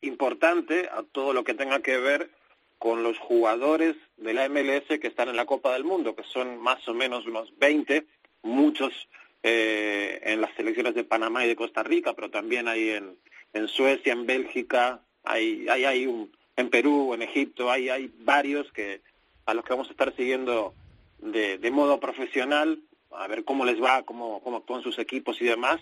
importante 0.00 0.88
a 0.90 1.02
todo 1.02 1.32
lo 1.32 1.42
que 1.44 1.54
tenga 1.54 1.80
que 1.80 1.98
ver 1.98 2.30
con 2.78 3.02
los 3.02 3.18
jugadores 3.18 3.96
de 4.16 4.34
la 4.34 4.48
MLS 4.48 4.86
que 5.00 5.08
están 5.08 5.28
en 5.28 5.36
la 5.36 5.46
Copa 5.46 5.72
del 5.72 5.84
Mundo, 5.84 6.14
que 6.14 6.22
son 6.24 6.58
más 6.58 6.86
o 6.88 6.94
menos 6.94 7.26
unos 7.26 7.56
20, 7.58 8.06
muchos 8.42 9.08
eh, 9.42 10.20
en 10.24 10.40
las 10.40 10.54
selecciones 10.54 10.94
de 10.94 11.04
Panamá 11.04 11.44
y 11.44 11.48
de 11.48 11.56
Costa 11.56 11.82
Rica, 11.82 12.12
pero 12.14 12.30
también 12.30 12.68
hay 12.68 12.90
en, 12.90 13.16
en 13.52 13.68
Suecia, 13.68 14.12
en 14.12 14.26
Bélgica, 14.26 15.00
hay, 15.24 15.66
hay, 15.68 15.84
hay 15.84 16.06
un, 16.06 16.30
en 16.56 16.70
Perú, 16.70 17.14
en 17.14 17.22
Egipto, 17.22 17.70
hay, 17.70 17.88
hay 17.88 18.12
varios 18.18 18.70
que 18.72 19.00
a 19.46 19.54
los 19.54 19.64
que 19.64 19.72
vamos 19.72 19.88
a 19.88 19.92
estar 19.92 20.14
siguiendo 20.14 20.74
de, 21.18 21.58
de 21.58 21.70
modo 21.70 21.98
profesional, 22.00 22.80
a 23.10 23.26
ver 23.26 23.44
cómo 23.44 23.64
les 23.64 23.82
va, 23.82 24.02
cómo, 24.02 24.40
cómo 24.42 24.58
actúan 24.58 24.82
sus 24.82 24.98
equipos 24.98 25.40
y 25.40 25.46
demás. 25.46 25.80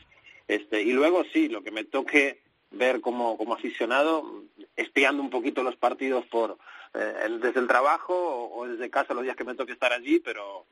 Este, 0.49 0.82
y 0.82 0.92
luego 0.92 1.24
sí, 1.32 1.49
lo 1.49 1.62
que 1.62 1.72
me 1.72 1.84
toque 1.84 2.40
ver 2.70 3.01
como, 3.01 3.36
como 3.36 3.55
aficionado, 3.55 4.44
espiando 4.76 5.22
un 5.22 5.30
poquito 5.30 5.62
los 5.62 5.76
partidos 5.76 6.24
por 6.26 6.59
eh, 6.97 7.38
desde 7.40 7.61
el 7.61 7.66
trabajo 7.66 8.14
o, 8.14 8.61
o 8.61 8.66
desde 8.68 8.90
casa 8.90 9.14
los 9.14 9.22
días 9.22 9.36
que 9.36 9.44
me 9.44 9.55
toque 9.55 9.72
estar 9.72 9.92
allí, 9.92 10.20
pero 10.20 10.66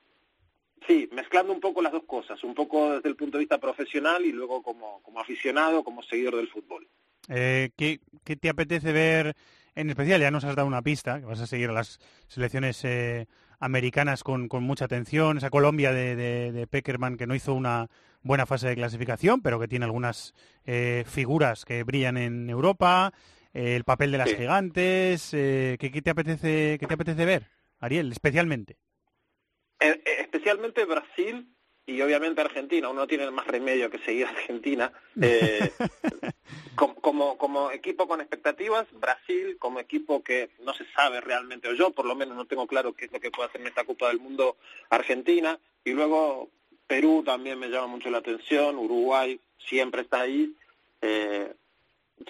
sí, 0.87 1.09
mezclando 1.13 1.53
un 1.53 1.61
poco 1.61 1.83
las 1.83 1.93
dos 1.93 2.05
cosas, 2.05 2.43
un 2.45 2.55
poco 2.55 2.95
desde 2.95 3.09
el 3.09 3.17
punto 3.17 3.39
de 3.39 3.43
vista 3.43 3.59
profesional 3.59 4.25
y 4.25 4.33
luego 4.33 4.63
como, 4.63 5.03
como 5.03 5.21
aficionado, 5.21 5.85
como 5.85 6.03
seguidor 6.03 6.37
del 6.37 6.49
fútbol. 6.49 6.87
Eh, 7.29 7.71
¿qué, 7.77 8.01
qué 8.23 8.37
te 8.37 8.51
apetece 8.51 8.93
ver 8.93 9.35
en 9.75 9.89
especial? 9.91 10.21
Ya 10.21 10.31
nos 10.31 10.45
has 10.45 10.57
dado 10.57 10.69
una 10.69 10.83
pista, 10.83 11.21
que 11.21 11.27
vas 11.27 11.41
a 11.41 11.47
seguir 11.47 11.71
a 11.71 11.73
las 11.73 11.99
selecciones 12.29 12.85
eh, 12.85 13.27
americanas 13.61 14.23
con, 14.23 14.49
con 14.49 14.63
mucha 14.63 14.85
atención. 14.85 15.39
Esa 15.39 15.49
Colombia 15.49 15.93
de, 15.93 16.17
de, 16.17 16.53
de 16.53 16.67
Peckerman 16.67 17.17
que 17.17 17.27
no 17.27 17.35
hizo 17.35 17.55
una 17.55 17.89
buena 18.23 18.45
fase 18.45 18.69
de 18.69 18.75
clasificación, 18.75 19.41
pero 19.41 19.59
que 19.59 19.69
tiene 19.69 19.87
algunas 19.87 20.35
eh, 20.67 21.05
figuras 21.07 21.65
que 21.65 21.83
brillan 21.83 22.19
en 22.19 22.51
Europa. 22.51 23.13
Eh, 23.55 23.77
el 23.77 23.85
papel 23.85 24.13
de 24.13 24.19
las 24.19 24.29
Sí. 24.31 24.37
gigantes. 24.37 25.31
eh, 25.33 25.77
¿qué, 25.81 25.91
qué 25.91 26.03
te 26.03 26.11
apetece, 26.11 26.77
¿Qué 26.79 26.87
te 26.87 26.95
apetece 26.95 27.25
ver, 27.25 27.49
Ariel, 27.81 28.13
especialmente? 28.13 28.77
Eh, 29.81 30.01
eh, 30.05 30.17
especialmente 30.21 30.85
Brasil 30.85 31.49
y 31.87 32.01
obviamente 32.01 32.41
Argentina. 32.41 32.89
Uno 32.89 33.07
tiene 33.07 33.31
más 33.31 33.47
remedio 33.47 33.91
que 33.91 33.99
seguir 33.99 34.27
Argentina. 34.27 34.93
Eh, 35.21 35.71
com- 36.77 36.95
como, 36.95 37.37
como 37.39 37.71
equipo 37.71 38.07
con 38.09 38.21
expectativas, 38.21 38.87
Brasil 38.93 39.57
como 39.59 39.81
equipo 39.81 40.23
que 40.23 40.51
no 40.65 40.73
se 40.75 40.85
sabe 40.93 41.21
realmente, 41.21 41.69
o 41.69 41.75
yo 41.75 41.91
por 41.91 42.07
lo 42.07 42.15
menos 42.15 42.37
no 42.37 42.47
tengo 42.47 42.67
claro 42.67 42.93
qué 42.95 43.07
es 43.07 43.13
lo 43.13 43.21
que 43.21 43.31
puede 43.31 43.49
hacer 43.49 43.61
en 43.61 43.67
esta 43.69 43.85
Copa 43.85 44.09
del 44.09 44.19
Mundo 44.21 44.57
Argentina. 44.91 45.59
Y 45.85 45.93
luego 45.93 46.49
Perú 46.87 47.23
también 47.25 47.59
me 47.59 47.69
llama 47.69 47.87
mucho 47.89 48.11
la 48.11 48.19
atención, 48.19 48.77
Uruguay 48.79 49.39
siempre 49.69 50.03
está 50.03 50.23
ahí. 50.23 50.55
Eh, 51.03 51.53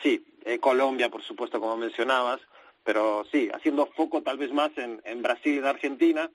sí, 0.02 0.24
eh, 0.44 0.58
Colombia 0.58 1.08
por 1.08 1.22
supuesto 1.22 1.60
como 1.60 1.76
mencionabas, 1.76 2.40
pero 2.82 3.24
sí, 3.30 3.48
haciendo 3.52 3.86
foco 3.86 4.22
tal 4.22 4.38
vez 4.38 4.52
más 4.52 4.70
en, 4.76 5.22
Brasil 5.22 5.54
y 5.54 5.58
en 5.58 5.64
Argentina 5.64 6.30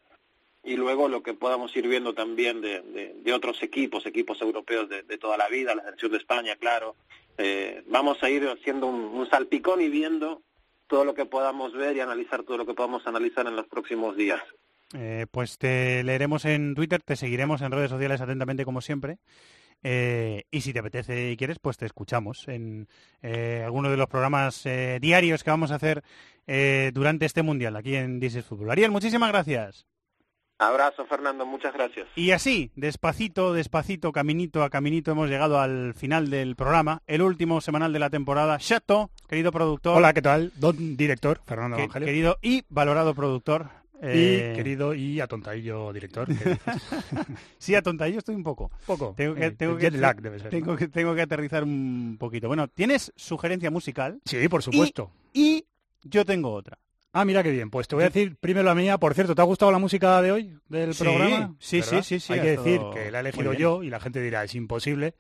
y 0.63 0.75
luego 0.75 1.07
lo 1.07 1.23
que 1.23 1.33
podamos 1.33 1.75
ir 1.75 1.87
viendo 1.87 2.13
también 2.13 2.61
de 2.61 3.33
otros 3.33 3.61
equipos, 3.63 4.05
equipos 4.05 4.41
europeos 4.41 4.89
de, 4.89 5.03
de 5.03 5.17
toda 5.17 5.37
la 5.37 5.47
vida, 5.47 5.75
la 5.75 5.83
selección 5.83 6.11
de 6.11 6.17
España, 6.17 6.55
claro. 6.55 6.95
Eh, 7.41 7.83
vamos 7.87 8.21
a 8.21 8.29
ir 8.29 8.45
haciendo 8.49 8.87
un, 8.87 8.99
un 8.99 9.29
salpicón 9.29 9.79
y 9.79 9.87
viendo 9.87 10.41
todo 10.87 11.05
lo 11.05 11.13
que 11.13 11.25
podamos 11.25 11.71
ver 11.71 11.95
y 11.95 12.01
analizar 12.01 12.43
todo 12.43 12.57
lo 12.57 12.65
que 12.65 12.73
podamos 12.73 13.07
analizar 13.07 13.47
en 13.47 13.55
los 13.55 13.65
próximos 13.67 14.17
días. 14.17 14.41
Eh, 14.93 15.25
pues 15.31 15.57
te 15.57 16.03
leeremos 16.03 16.43
en 16.43 16.75
Twitter, 16.75 17.01
te 17.01 17.15
seguiremos 17.15 17.61
en 17.61 17.71
redes 17.71 17.91
sociales 17.91 18.19
atentamente 18.19 18.65
como 18.65 18.81
siempre. 18.81 19.19
Eh, 19.83 20.43
y 20.51 20.61
si 20.61 20.73
te 20.73 20.79
apetece 20.79 21.31
y 21.31 21.37
quieres, 21.37 21.57
pues 21.59 21.77
te 21.77 21.85
escuchamos 21.85 22.47
en 22.47 22.87
eh, 23.21 23.61
alguno 23.65 23.89
de 23.89 23.97
los 23.97 24.07
programas 24.07 24.65
eh, 24.65 24.99
diarios 25.01 25.43
que 25.43 25.49
vamos 25.51 25.71
a 25.71 25.75
hacer 25.75 26.03
eh, 26.47 26.91
durante 26.93 27.25
este 27.25 27.43
mundial 27.43 27.75
aquí 27.75 27.95
en 27.95 28.21
is 28.21 28.43
Fútbol. 28.43 28.71
Ariel, 28.71 28.91
muchísimas 28.91 29.29
gracias. 29.31 29.85
Abrazo, 30.61 31.05
Fernando, 31.05 31.45
muchas 31.45 31.73
gracias. 31.73 32.05
Y 32.17 32.31
así, 32.31 32.69
despacito, 32.75 33.53
despacito, 33.53 34.11
caminito 34.11 34.61
a 34.61 34.69
caminito, 34.69 35.11
hemos 35.11 35.29
llegado 35.29 35.57
al 35.61 35.93
final 35.93 36.29
del 36.29 36.57
programa, 36.57 37.01
el 37.07 37.21
último 37.21 37.61
semanal 37.61 37.93
de 37.93 37.99
la 37.99 38.09
temporada. 38.09 38.57
Chato, 38.57 39.09
querido 39.29 39.53
productor. 39.53 39.95
Hola, 39.95 40.11
¿qué 40.13 40.21
tal? 40.21 40.51
Don 40.57 40.97
director, 40.97 41.39
Fernando 41.45 41.77
que- 41.77 41.83
Evangelio. 41.83 42.05
querido 42.05 42.37
y 42.41 42.65
valorado 42.67 43.15
productor. 43.15 43.69
Y 44.01 44.05
eh, 44.05 44.53
querido 44.55 44.93
y 44.93 45.19
atontadillo 45.19 45.91
director. 45.91 46.27
Sí, 47.57 47.75
atontadillo 47.75 48.19
estoy 48.19 48.35
un 48.35 48.43
poco. 48.43 48.71
Poco. 48.85 49.13
Tengo 49.15 49.35
que, 49.35 49.45
Eh, 49.45 49.51
tengo 49.51 49.75
que, 49.77 49.81
jet 49.91 49.95
lag 49.99 50.21
debe 50.21 50.39
ser, 50.39 50.49
Tengo, 50.49 50.71
¿no? 50.71 50.77
que, 50.77 50.87
tengo 50.87 51.13
que 51.15 51.21
aterrizar 51.21 51.63
un 51.63 52.17
poquito. 52.19 52.47
Bueno, 52.47 52.67
¿tienes 52.67 53.11
sugerencia 53.15 53.69
musical? 53.71 54.19
Sí, 54.25 54.47
por 54.47 54.63
supuesto. 54.63 55.11
Y 55.33 55.65
yo 56.03 56.25
tengo 56.25 56.51
otra. 56.53 56.77
Ah, 57.11 57.25
mira 57.25 57.41
qué 57.43 57.51
bien. 57.51 57.69
Pues 57.69 57.87
te 57.87 57.95
voy 57.95 58.03
a 58.03 58.07
decir 58.09 58.35
primero 58.39 58.63
la 58.65 58.75
mía. 58.75 58.97
Por 58.97 59.13
cierto, 59.15 59.35
¿te 59.35 59.41
ha 59.41 59.45
gustado 59.45 59.71
la 59.71 59.79
música 59.79 60.21
de 60.21 60.31
hoy 60.31 60.57
del 60.69 60.93
Sí, 60.93 61.03
programa? 61.03 61.55
sí, 61.59 61.81
¿Verdad? 61.81 62.03
sí, 62.03 62.03
sí, 62.03 62.19
sí, 62.19 62.33
Hay 62.33 62.39
ha 62.39 62.43
que 62.43 62.49
decir 62.57 62.81
que 62.93 63.11
la 63.11 63.17
he 63.17 63.21
elegido 63.21 63.53
yo 63.53 63.83
y 63.83 63.89
la 63.89 63.99
gente 63.99 64.21
dirá, 64.21 64.43
es 64.43 64.55
imposible. 64.55 65.15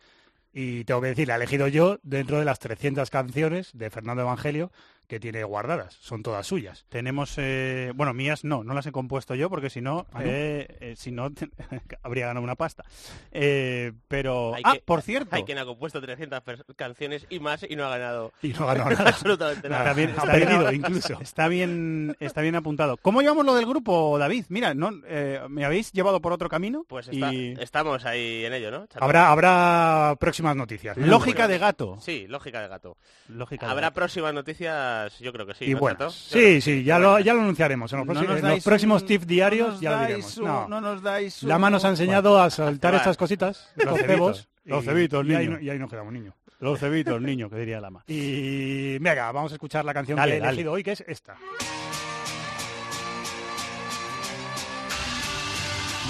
Y 0.53 0.83
tengo 0.85 1.01
que 1.01 1.07
decir, 1.07 1.27
la 1.27 1.33
he 1.35 1.37
elegido 1.37 1.67
yo 1.67 1.99
dentro 2.03 2.39
de 2.39 2.45
las 2.45 2.59
300 2.59 3.09
canciones 3.09 3.71
de 3.73 3.89
Fernando 3.89 4.21
Evangelio 4.23 4.71
que 5.09 5.19
tiene 5.19 5.43
guardadas, 5.43 5.97
son 5.99 6.21
todas 6.21 6.45
suyas. 6.45 6.85
Tenemos, 6.87 7.33
eh, 7.37 7.91
bueno, 7.95 8.13
mías 8.13 8.43
no, 8.45 8.63
no 8.63 8.75
las 8.75 8.85
he 8.85 8.91
compuesto 8.91 9.33
yo 9.33 9.49
porque 9.49 9.71
si 9.71 9.81
no, 9.81 10.05
¿Ah, 10.13 10.19
no? 10.19 10.29
eh, 10.29 10.67
eh, 10.79 10.93
si 10.95 11.11
no 11.11 11.33
te- 11.33 11.49
habría 12.03 12.27
ganado 12.27 12.43
una 12.43 12.53
pasta. 12.55 12.85
Eh, 13.31 13.91
pero, 14.07 14.53
Hay 14.55 14.61
ah, 14.65 14.73
que- 14.73 14.81
por 14.81 15.01
cierto, 15.01 15.35
Hay 15.35 15.43
quien 15.43 15.57
ha 15.57 15.65
compuesto 15.65 15.99
300 15.99 16.39
pers- 16.43 16.63
canciones 16.75 17.25
y 17.29 17.39
más 17.39 17.65
y 17.67 17.75
no 17.75 17.85
ha 17.85 17.89
ganado. 17.89 18.31
Y 18.43 18.49
no 18.49 18.69
ha 18.69 18.73
ganado 18.75 18.89
nada. 18.97 19.09
absolutamente 19.09 19.67
nada. 19.67 19.81
Está 19.81 19.93
bien, 19.95 20.09
Ha 20.09 20.13
está 20.13 20.35
bien- 20.35 20.47
perdido 20.47 20.71
incluso. 20.73 21.19
Está 21.21 21.47
bien, 21.47 22.15
está 22.19 22.41
bien 22.41 22.55
apuntado. 22.55 22.97
¿Cómo 22.97 23.21
llevamos 23.21 23.45
lo 23.45 23.55
del 23.55 23.65
grupo, 23.65 24.17
David? 24.19 24.45
Mira, 24.49 24.73
no, 24.75 24.91
eh, 25.07 25.41
me 25.49 25.65
habéis 25.65 25.91
llevado 25.91 26.21
por 26.21 26.33
otro 26.33 26.49
camino. 26.49 26.85
Pues 26.87 27.07
está- 27.07 27.33
y 27.33 27.53
estamos 27.59 28.05
ahí 28.05 28.45
en 28.45 28.53
ello, 28.53 28.69
¿no? 28.69 28.87
Habrá, 28.99 29.31
habrá 29.31 30.15
próximas 30.19 30.55
noticias. 30.55 30.95
¿no? 30.97 31.07
lógica 31.07 31.47
de 31.47 31.57
gato. 31.57 31.97
Sí, 31.99 32.27
lógica 32.27 32.61
de 32.61 32.67
gato. 32.67 32.95
Lógica 33.27 33.65
de 33.65 33.71
Habrá 33.71 33.87
gato. 33.87 33.95
próximas 33.95 34.33
noticias, 34.33 34.98
yo 35.19 35.31
creo 35.33 35.45
que 35.45 35.53
sí. 35.53 35.65
y 35.65 35.73
¿no, 35.73 35.79
bueno, 35.79 36.09
sí, 36.11 36.61
sí, 36.61 36.83
ya 36.83 36.99
lo, 36.99 37.19
ya 37.19 37.33
lo 37.33 37.41
anunciaremos. 37.41 37.91
En 37.93 37.99
los, 37.99 38.07
No 38.07 38.13
próximos- 38.13 38.29
nos 38.29 38.37
en 38.39 38.43
los 38.43 38.51
dais 38.51 38.63
próximos 38.63 39.01
un- 39.01 39.07
tips 39.07 39.27
diarios 39.27 39.73
no 39.75 39.81
ya 39.81 39.91
lo 39.91 40.01
diremos. 40.07 40.37
un- 40.37 40.45
No. 40.45 40.67
no 40.67 40.81
nos 40.81 41.01
dais 41.01 41.43
La 41.43 41.57
mano 41.57 41.75
nos 41.77 41.85
ha 41.85 41.89
enseñado 41.89 42.41
a 42.41 42.49
soltar 42.49 42.91
Vale. 42.91 42.97
estas 42.97 43.17
cositas, 43.17 43.69
Los 43.75 43.99
cebos. 43.99 44.47
los 44.65 44.83
cebitos, 44.85 45.25
y 45.25 45.33
ahí, 45.35 45.45
niño. 45.47 45.57
no- 45.57 45.63
y 45.63 45.69
ahí 45.69 45.79
nos 45.79 45.89
quedamos, 45.89 46.11
niño. 46.13 46.33
Los 46.59 46.79
cebitos, 46.79 47.21
niño, 47.21 47.49
que 47.49 47.55
diría 47.57 47.79
Lama. 47.79 48.03
Y 48.07 48.97
venga, 48.99 49.31
vamos 49.31 49.51
a 49.51 49.55
escuchar 49.55 49.85
la 49.85 49.93
canción 49.93 50.17
Dale, 50.17 50.31
que 50.33 50.37
he 50.37 50.39
dale. 50.41 50.51
elegido 50.51 50.71
hoy, 50.73 50.83
que 50.83 50.91
es 50.91 51.03
esta. 51.07 51.35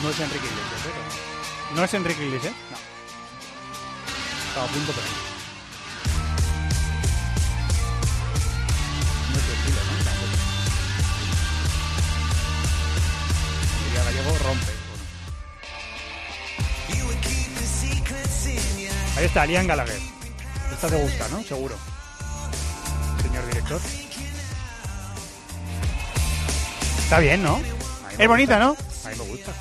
No 0.02 0.10
es 0.10 0.20
Enrique 0.20 0.46
Iglesias, 0.46 0.86
¿eh? 0.86 1.76
¿No 1.76 1.84
es 1.84 1.94
Enrique 1.94 2.26
Iglesias? 2.26 2.54
Estaba 4.48 4.66
a 4.66 4.70
punto, 4.70 4.92
pero 4.96 5.08
Rompe. 14.38 14.72
Ahí 19.18 19.26
está, 19.26 19.46
Liam 19.46 19.68
Gallagher. 19.68 20.00
Esta 20.72 20.88
te 20.88 20.96
gusta, 20.96 21.28
¿no? 21.30 21.44
Seguro. 21.44 21.76
Señor 23.22 23.46
director. 23.48 23.82
Está 27.04 27.20
bien, 27.20 27.44
¿no? 27.44 27.60
Es 28.18 28.28
bonita, 28.28 28.60
¿no? 28.60 28.78
A 29.06 29.10
mí 29.10 29.16
me 29.18 29.24
gusta. 29.26 29.52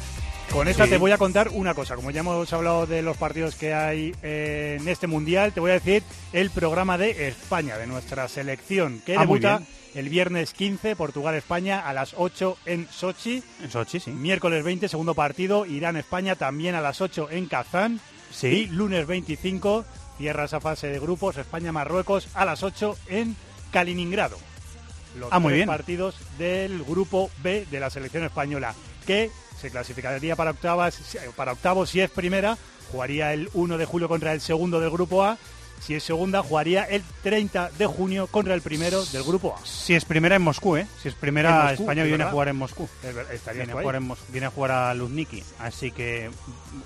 Con 0.53 0.67
esta 0.67 0.85
Sí. 0.85 0.91
te 0.91 0.97
voy 0.99 1.13
a 1.13 1.19
contar 1.19 1.51
una 1.53 1.75
cosa. 1.75 1.95
Como 1.95 2.11
ya 2.11 2.21
hemos 2.21 2.53
hablado 2.53 2.87
de 2.87 3.03
los 3.03 3.17
partidos 3.17 3.55
que 3.55 3.75
hay 3.75 4.15
eh, 4.23 4.79
en 4.81 4.89
este 4.89 5.07
mundial, 5.07 5.53
te 5.53 5.61
voy 5.61 5.71
a 5.71 5.75
decir 5.75 6.03
el 6.33 6.51
programa 6.51 6.97
de 6.99 7.29
España, 7.29 7.77
de 7.77 7.87
nuestra 7.87 8.29
selección, 8.29 9.01
que 9.05 9.17
Ah, 9.17 9.21
debuta 9.21 9.63
el 9.95 10.09
viernes 10.09 10.53
15, 10.55 10.97
Portugal-España 10.97 11.81
a 11.87 11.93
las 11.93 12.15
8 12.17 12.57
en 12.65 12.89
Sochi. 12.91 13.43
En 13.63 13.71
Sochi, 13.71 14.01
sí. 14.01 14.11
Miércoles 14.11 14.65
20, 14.65 14.89
segundo 14.89 15.15
partido, 15.15 15.65
Irán-España 15.67 16.35
también 16.35 16.75
a 16.75 16.81
las 16.81 17.01
8 17.03 17.29
en 17.31 17.47
Kazán. 17.47 18.01
Sí. 18.33 18.47
Y 18.49 18.67
lunes 18.67 19.07
25, 19.07 19.85
cierra 20.17 20.45
esa 20.45 20.61
fase 20.61 20.89
de 20.89 20.99
grupos, 20.99 21.37
España-Marruecos 21.37 22.29
a 22.35 22.45
las 22.45 22.63
8 22.63 22.97
en 23.09 23.37
Kaliningrado. 23.71 24.39
Los 25.19 25.29
Ah, 25.31 25.39
muy 25.39 25.51
tres 25.51 25.59
bien. 25.59 25.67
partidos 25.69 26.17
del 26.39 26.83
grupo 26.85 27.31
B 27.43 27.67
de 27.71 27.81
la 27.81 27.91
selección 27.91 28.25
española, 28.25 28.75
que 29.07 29.31
se 29.61 29.71
clasificaría 29.71 30.37
para 30.37 30.51
octavas, 30.53 30.99
para 31.37 31.53
octavos 31.53 31.91
si 31.91 32.01
es 32.01 32.11
primera, 32.11 32.57
jugaría 32.93 33.33
el 33.33 33.49
1 33.55 33.79
de 33.79 33.85
julio 33.85 34.09
contra 34.09 34.33
el 34.33 34.41
segundo 34.41 34.81
del 34.81 34.91
grupo 34.91 35.25
A, 35.25 35.37
si 35.81 35.95
es 35.95 36.03
segunda 36.03 36.43
jugaría 36.43 36.83
el 36.85 37.05
30 37.23 37.71
de 37.79 37.87
junio 37.87 38.27
contra 38.27 38.55
el 38.55 38.63
primero 38.63 39.05
del 39.07 39.23
grupo 39.23 39.55
A. 39.57 39.65
Si 39.65 39.95
es 39.95 40.05
primera 40.05 40.35
en 40.37 40.43
Moscú, 40.43 40.77
¿eh? 40.77 40.87
Si 41.03 41.09
es 41.09 41.15
primera, 41.15 41.67
Moscú, 41.71 41.83
España 41.85 42.03
es 42.03 42.09
viene 42.09 42.25
a 42.25 42.31
jugar 42.31 42.49
en 42.49 42.57
Moscú. 42.57 42.89
Es 43.05 43.15
ver- 43.15 43.27
estarías 43.33 43.67
Viene 43.67 43.73
a, 43.79 43.83
jugar 43.83 43.95
en 43.97 44.03
Mos- 44.09 44.19
viene 44.29 44.47
a 44.47 44.51
jugar 44.51 44.71
a 44.73 44.95
Luzniki. 44.95 45.45
Así 45.61 45.93
que, 45.93 46.31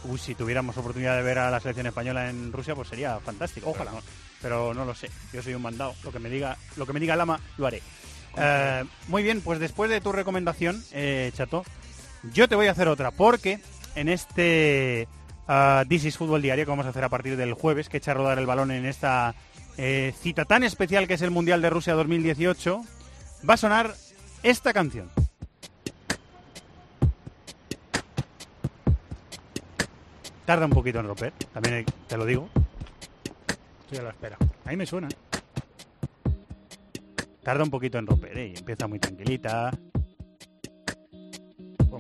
uy, 0.05 0.18
si 0.18 0.35
tuviéramos 0.35 0.77
oportunidad 0.77 1.16
de 1.16 1.23
ver 1.23 1.39
a 1.39 1.51
la 1.51 1.61
selección 1.61 1.87
española 1.87 2.29
en 2.29 2.53
Rusia, 2.53 2.75
pues 2.75 2.89
sería 2.89 3.18
fantástico. 3.20 3.70
Ojalá. 3.70 3.93
Pero 3.93 4.01
no, 4.03 4.12
pero 4.43 4.75
no 4.75 4.85
lo 4.85 4.95
sé. 4.95 5.09
Yo 5.33 5.43
soy 5.43 5.55
un 5.55 5.62
mandado. 5.62 5.95
Lo 6.05 6.12
que 6.12 6.18
me 6.18 6.29
diga, 6.29 6.59
lo 6.77 6.85
que 6.85 6.93
me 6.93 7.01
diga 7.01 7.16
Lama, 7.16 7.41
lo 7.57 7.66
haré. 7.66 7.81
Eh, 8.37 8.85
muy 9.09 9.23
bien, 9.23 9.41
pues 9.41 9.59
después 9.59 9.89
de 9.91 10.01
tu 10.03 10.12
recomendación, 10.12 10.83
eh, 10.93 11.31
Chato, 11.35 11.64
yo 12.33 12.49
te 12.49 12.55
voy 12.55 12.66
a 12.66 12.73
hacer 12.73 12.89
otra, 12.89 13.11
porque 13.11 13.59
en 13.95 14.09
este 14.09 15.09
ah, 15.49 15.85
This 15.89 16.05
is 16.05 16.16
Fútbol 16.16 16.43
Diario 16.43 16.64
que 16.64 16.70
vamos 16.70 16.87
a 16.87 16.91
hacer 16.91 17.05
a 17.05 17.09
partir 17.09 17.37
del 17.37 17.55
jueves, 17.55 17.89
que 17.89 17.97
echa 17.99 18.12
a 18.12 18.14
rodar 18.14 18.39
el 18.39 18.47
balón 18.47 18.70
en 18.70 18.87
esta 18.87 19.35
eh, 19.77 20.12
cita 20.20 20.45
tan 20.45 20.62
especial 20.64 21.07
que 21.09 21.14
es 21.14 21.23
el 21.23 21.31
Mundial 21.31 21.62
de 21.62 21.70
Rusia 21.70 21.95
2018, 21.95 22.83
va 23.49 23.55
a 23.55 23.57
sonar 23.59 23.95
esta 24.43 24.73
canción. 24.73 25.11
Tarda 30.45 30.64
un 30.66 30.73
poquito 30.73 30.99
en 31.01 31.07
romper, 31.07 31.33
también 31.53 31.77
hay- 31.77 31.85
te 32.09 32.16
lo 32.16 32.27
digo. 32.27 32.49
Estoy 33.85 33.99
a 33.99 34.03
la 34.03 34.11
espera. 34.11 34.37
Ahí 34.64 34.77
me 34.77 34.87
suena. 34.87 35.09
Tarda 37.43 37.64
un 37.64 37.70
poquito 37.70 37.99
en 37.99 38.07
romper, 38.07 38.37
¿eh? 38.39 38.55
empieza 38.57 38.87
muy 38.87 38.99
tranquilita. 38.99 39.70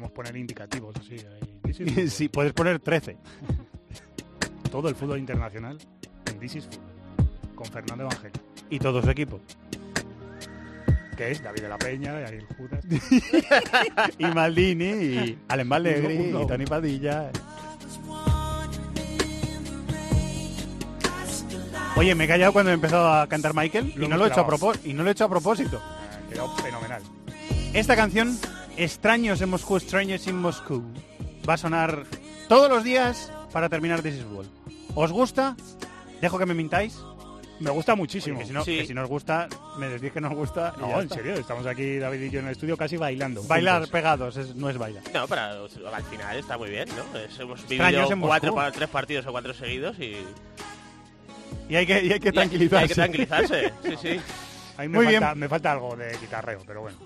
Podemos 0.02 0.16
poner 0.16 0.36
indicativos 0.36 0.96
así. 0.96 1.14
ahí. 1.14 2.08
Sí, 2.10 2.28
puedes 2.28 2.52
poner 2.52 2.80
13. 2.80 3.16
Todo 4.70 4.88
el 4.88 4.96
fútbol 4.96 5.20
internacional 5.20 5.78
en 6.26 6.38
This 6.40 6.56
is 6.56 6.64
Fútbol, 6.64 7.54
con 7.54 7.66
Fernando 7.66 8.04
Evangelio. 8.04 8.42
Y 8.68 8.78
todo 8.80 9.00
su 9.00 9.10
equipo. 9.10 9.38
Que 11.16 11.30
es 11.30 11.42
David 11.42 11.62
de 11.62 11.68
la 11.68 11.78
Peña, 11.78 12.20
y 12.20 12.24
Ariel 12.24 12.46
Judas. 12.56 12.84
y 14.18 14.24
Maldini, 14.26 14.84
y 14.86 15.38
Uno, 15.48 16.38
uno. 16.38 16.42
y 16.42 16.46
Tony 16.48 16.64
Padilla. 16.64 17.30
Oye, 21.96 22.14
me 22.14 22.24
he 22.24 22.28
callado 22.28 22.52
cuando 22.52 22.70
he 22.70 22.74
empezado 22.74 23.12
a 23.12 23.28
cantar 23.28 23.54
Michael 23.54 23.92
Lo 23.94 24.06
y 24.06 24.08
no 24.08 24.16
lo 24.16 24.24
he 24.24 24.28
hecho 24.28 24.40
a. 24.40 24.72
Y 24.84 24.94
no 24.94 25.02
lo 25.04 25.10
he 25.10 25.12
hecho 25.12 25.26
a 25.26 25.28
propósito. 25.28 25.80
Ah, 25.80 26.18
Quedó 26.30 26.56
fenomenal. 26.56 27.02
Esta 27.74 27.94
canción, 27.94 28.36
Extraños 28.76 29.40
en 29.42 29.50
Moscú, 29.50 29.78
Strangers 29.78 30.26
in 30.26 30.36
Moscú, 30.36 30.82
va 31.48 31.54
a 31.54 31.58
sonar 31.58 32.04
todos 32.48 32.70
los 32.70 32.82
días 32.84 33.30
para 33.52 33.68
terminar 33.68 34.02
This 34.02 34.14
is 34.14 34.22
Football. 34.24 34.46
¿Os 34.94 35.12
gusta? 35.12 35.56
Dejo 36.20 36.38
que 36.38 36.46
me 36.46 36.54
mintáis. 36.54 36.98
Me 37.60 37.70
gusta 37.70 37.94
muchísimo. 37.94 38.40
Que 38.40 38.46
si, 38.46 38.52
no, 38.52 38.64
Sí. 38.64 38.78
que 38.78 38.86
si 38.86 38.94
no 38.94 39.02
os 39.02 39.08
gusta, 39.08 39.46
me 39.78 39.88
decís 39.88 40.10
que 40.10 40.20
no 40.20 40.28
os 40.28 40.34
gusta. 40.34 40.74
No, 40.80 40.96
en 40.96 41.02
está. 41.02 41.14
serio, 41.16 41.34
estamos 41.34 41.64
aquí 41.66 41.98
David 41.98 42.22
y 42.22 42.30
yo 42.30 42.40
en 42.40 42.46
el 42.46 42.52
estudio 42.52 42.76
casi 42.76 42.96
bailando. 42.96 43.42
Bailar 43.44 43.74
juntos. 43.82 43.90
pegados 43.90 44.36
es- 44.36 44.56
no 44.56 44.68
es 44.68 44.76
bailar. 44.78 45.02
No, 45.14 45.28
pero 45.28 45.42
al 45.94 46.02
final 46.04 46.36
está 46.38 46.58
muy 46.58 46.70
bien, 46.70 46.88
¿no? 46.88 47.18
Es- 47.18 47.38
hemos 47.38 47.60
Extraños 47.60 47.86
vivido 47.92 48.12
en 48.12 48.18
Moscú. 48.18 48.28
cuatro, 48.28 48.54
pa- 48.54 48.72
tres 48.72 48.88
partidos 48.88 49.26
o 49.26 49.32
cuatro 49.32 49.54
seguidos 49.54 49.96
y, 50.00 50.16
Y 51.68 51.76
hay 51.76 51.86
que, 51.86 52.04
y 52.04 52.12
hay 52.12 52.18
que 52.20 52.26
y 52.26 52.28
hay- 52.28 52.32
tranquilizarse. 52.32 52.82
hay 52.82 52.88
que 52.88 52.94
tranquilizarse. 52.94 53.72
Sí, 53.84 53.94
sí. 54.00 54.20
A 54.78 54.82
mí 54.82 54.88
me 54.88 54.96
Muy 54.98 55.04
falta, 55.06 55.26
bien. 55.28 55.38
me 55.38 55.48
falta 55.48 55.72
algo 55.72 55.94
de 55.96 56.16
guitarreo, 56.18 56.62
pero 56.66 56.80
bueno. 56.80 56.96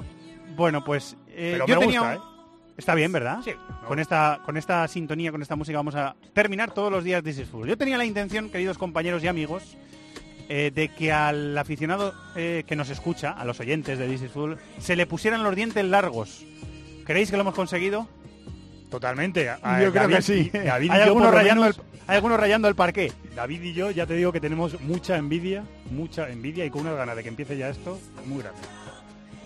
Bueno, 0.56 0.82
pues 0.84 1.16
eh, 1.28 1.50
Pero 1.54 1.66
yo 1.66 1.74
me 1.76 1.80
tenía 1.80 2.00
gusta, 2.00 2.14
¿eh? 2.14 2.18
Está 2.76 2.94
bien, 2.94 3.10
¿verdad? 3.12 3.38
Sí. 3.44 3.52
Con 3.86 3.98
esta, 3.98 4.40
con 4.44 4.56
esta 4.56 4.86
sintonía, 4.88 5.30
con 5.30 5.40
esta 5.40 5.56
música 5.56 5.78
vamos 5.78 5.94
a 5.94 6.14
terminar 6.34 6.72
todos 6.72 6.90
los 6.92 7.04
días 7.04 7.22
This 7.22 7.38
is 7.38 7.48
Football. 7.48 7.68
Yo 7.70 7.78
tenía 7.78 7.96
la 7.96 8.04
intención, 8.04 8.50
queridos 8.50 8.76
compañeros 8.76 9.22
y 9.24 9.28
amigos, 9.28 9.76
eh, 10.48 10.70
de 10.74 10.88
que 10.88 11.10
al 11.12 11.56
aficionado 11.56 12.12
eh, 12.36 12.64
que 12.66 12.76
nos 12.76 12.90
escucha, 12.90 13.30
a 13.30 13.44
los 13.46 13.60
oyentes 13.60 13.98
de 13.98 14.06
This 14.08 14.22
is 14.22 14.30
Football, 14.30 14.58
se 14.78 14.94
le 14.96 15.06
pusieran 15.06 15.42
los 15.42 15.56
dientes 15.56 15.84
largos. 15.84 16.44
¿Creéis 17.06 17.30
que 17.30 17.36
lo 17.36 17.42
hemos 17.42 17.54
conseguido? 17.54 18.06
Totalmente. 18.90 19.48
A- 19.48 19.82
Yo 19.82 19.90
creo 19.92 20.08
que 20.08 20.22
sí. 20.22 20.50
David 20.52 20.90
hay, 20.90 20.98
yo, 20.98 21.04
algunos 21.04 21.32
rayando 21.32 21.62
menos- 21.62 21.78
el, 21.78 21.84
hay 22.06 22.16
algunos 22.16 22.38
rayando 22.38 22.68
el 22.68 22.74
parqué. 22.74 23.12
David 23.34 23.62
y 23.62 23.72
yo 23.72 23.90
ya 23.90 24.06
te 24.06 24.14
digo 24.14 24.32
que 24.32 24.40
tenemos 24.40 24.78
mucha 24.82 25.16
envidia, 25.16 25.64
mucha 25.90 26.28
envidia 26.28 26.64
y 26.64 26.70
con 26.70 26.82
unas 26.82 26.96
ganas 26.96 27.16
de 27.16 27.22
que 27.22 27.28
empiece 27.30 27.56
ya 27.56 27.68
esto 27.70 27.98
muy 28.26 28.42
grande. 28.42 28.60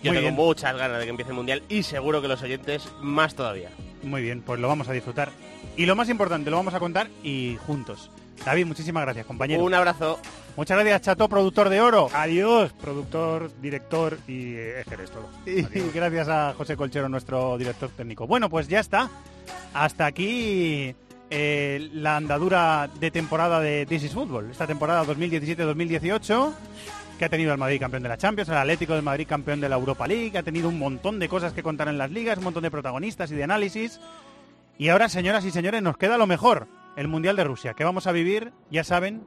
Yo 0.02 0.12
Muy 0.12 0.18
tengo 0.18 0.34
bien. 0.34 0.34
muchas 0.34 0.76
ganas 0.76 0.98
de 0.98 1.04
que 1.04 1.10
empiece 1.10 1.30
el 1.30 1.36
Mundial 1.36 1.62
y 1.68 1.82
seguro 1.82 2.22
que 2.22 2.28
los 2.28 2.42
oyentes 2.42 2.88
más 3.00 3.34
todavía. 3.34 3.70
Muy 4.02 4.22
bien, 4.22 4.40
pues 4.42 4.58
lo 4.58 4.68
vamos 4.68 4.88
a 4.88 4.92
disfrutar. 4.92 5.30
Y 5.76 5.86
lo 5.86 5.94
más 5.94 6.08
importante, 6.08 6.50
lo 6.50 6.56
vamos 6.56 6.74
a 6.74 6.80
contar 6.80 7.08
y 7.22 7.58
juntos. 7.66 8.10
David, 8.44 8.66
muchísimas 8.66 9.02
gracias, 9.04 9.26
compañero. 9.26 9.62
Un 9.62 9.74
abrazo. 9.74 10.18
Muchas 10.56 10.78
gracias, 10.78 11.02
Chato, 11.02 11.28
productor 11.28 11.68
de 11.68 11.80
oro. 11.80 12.08
Adiós, 12.14 12.72
productor, 12.72 13.50
director 13.60 14.18
y 14.26 14.54
eh, 14.54 14.84
todo. 15.12 15.28
Y 15.46 15.62
gracias 15.94 16.28
a 16.28 16.54
José 16.56 16.76
Colchero, 16.76 17.08
nuestro 17.08 17.58
director 17.58 17.90
técnico. 17.90 18.26
Bueno, 18.26 18.48
pues 18.48 18.68
ya 18.68 18.80
está. 18.80 19.10
Hasta 19.74 20.06
aquí 20.06 20.94
eh, 21.30 21.88
la 21.92 22.16
andadura 22.16 22.88
de 22.98 23.10
temporada 23.10 23.60
de 23.60 23.86
This 23.86 24.04
is 24.04 24.12
Football. 24.12 24.50
Esta 24.50 24.66
temporada 24.66 25.04
2017-2018, 25.04 26.52
que 27.20 27.26
ha 27.26 27.28
tenido 27.28 27.52
el 27.52 27.58
Madrid 27.58 27.78
campeón 27.78 28.02
de 28.02 28.08
la 28.08 28.16
Champions, 28.16 28.48
el 28.48 28.56
Atlético 28.56 28.94
del 28.94 29.02
Madrid 29.02 29.26
campeón 29.28 29.60
de 29.60 29.68
la 29.68 29.76
Europa 29.76 30.06
League, 30.06 30.38
ha 30.38 30.42
tenido 30.42 30.70
un 30.70 30.78
montón 30.78 31.18
de 31.18 31.28
cosas 31.28 31.52
que 31.52 31.62
contar 31.62 31.88
en 31.88 31.98
las 31.98 32.10
ligas, 32.10 32.38
un 32.38 32.44
montón 32.44 32.62
de 32.62 32.70
protagonistas 32.70 33.30
y 33.30 33.34
de 33.34 33.44
análisis. 33.44 34.00
Y 34.78 34.88
ahora, 34.88 35.10
señoras 35.10 35.44
y 35.44 35.50
señores, 35.50 35.82
nos 35.82 35.98
queda 35.98 36.16
lo 36.16 36.26
mejor, 36.26 36.66
el 36.96 37.08
Mundial 37.08 37.36
de 37.36 37.44
Rusia, 37.44 37.74
que 37.74 37.84
vamos 37.84 38.06
a 38.06 38.12
vivir, 38.12 38.52
ya 38.70 38.84
saben, 38.84 39.20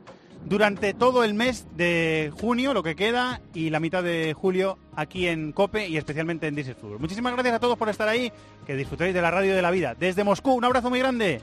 durante 0.44 0.96
todo 0.96 1.24
el 1.24 1.36
mes 1.36 1.68
de 1.78 2.34
junio, 2.42 2.74
lo 2.74 2.82
que 2.82 2.96
queda, 2.96 3.42
y 3.54 3.70
la 3.70 3.80
mitad 3.80 4.02
de 4.02 4.34
julio 4.34 4.80
aquí 4.96 5.28
en 5.28 5.52
COPE 5.52 5.88
y 5.88 5.98
especialmente 5.98 6.48
en 6.48 6.56
Disney 6.56 6.74
Fútbol. 6.74 6.98
Muchísimas 6.98 7.34
gracias 7.34 7.54
a 7.54 7.60
todos 7.60 7.78
por 7.78 7.90
estar 7.90 8.08
ahí, 8.08 8.32
que 8.66 8.76
disfrutéis 8.76 9.14
de 9.14 9.22
la 9.22 9.30
radio 9.30 9.56
de 9.56 9.62
la 9.62 9.70
vida. 9.70 9.94
Desde 9.94 10.24
Moscú, 10.24 10.54
un 10.54 10.66
abrazo 10.66 10.90
muy 10.90 10.98
grande. 10.98 11.42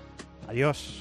Adiós. 0.49 1.01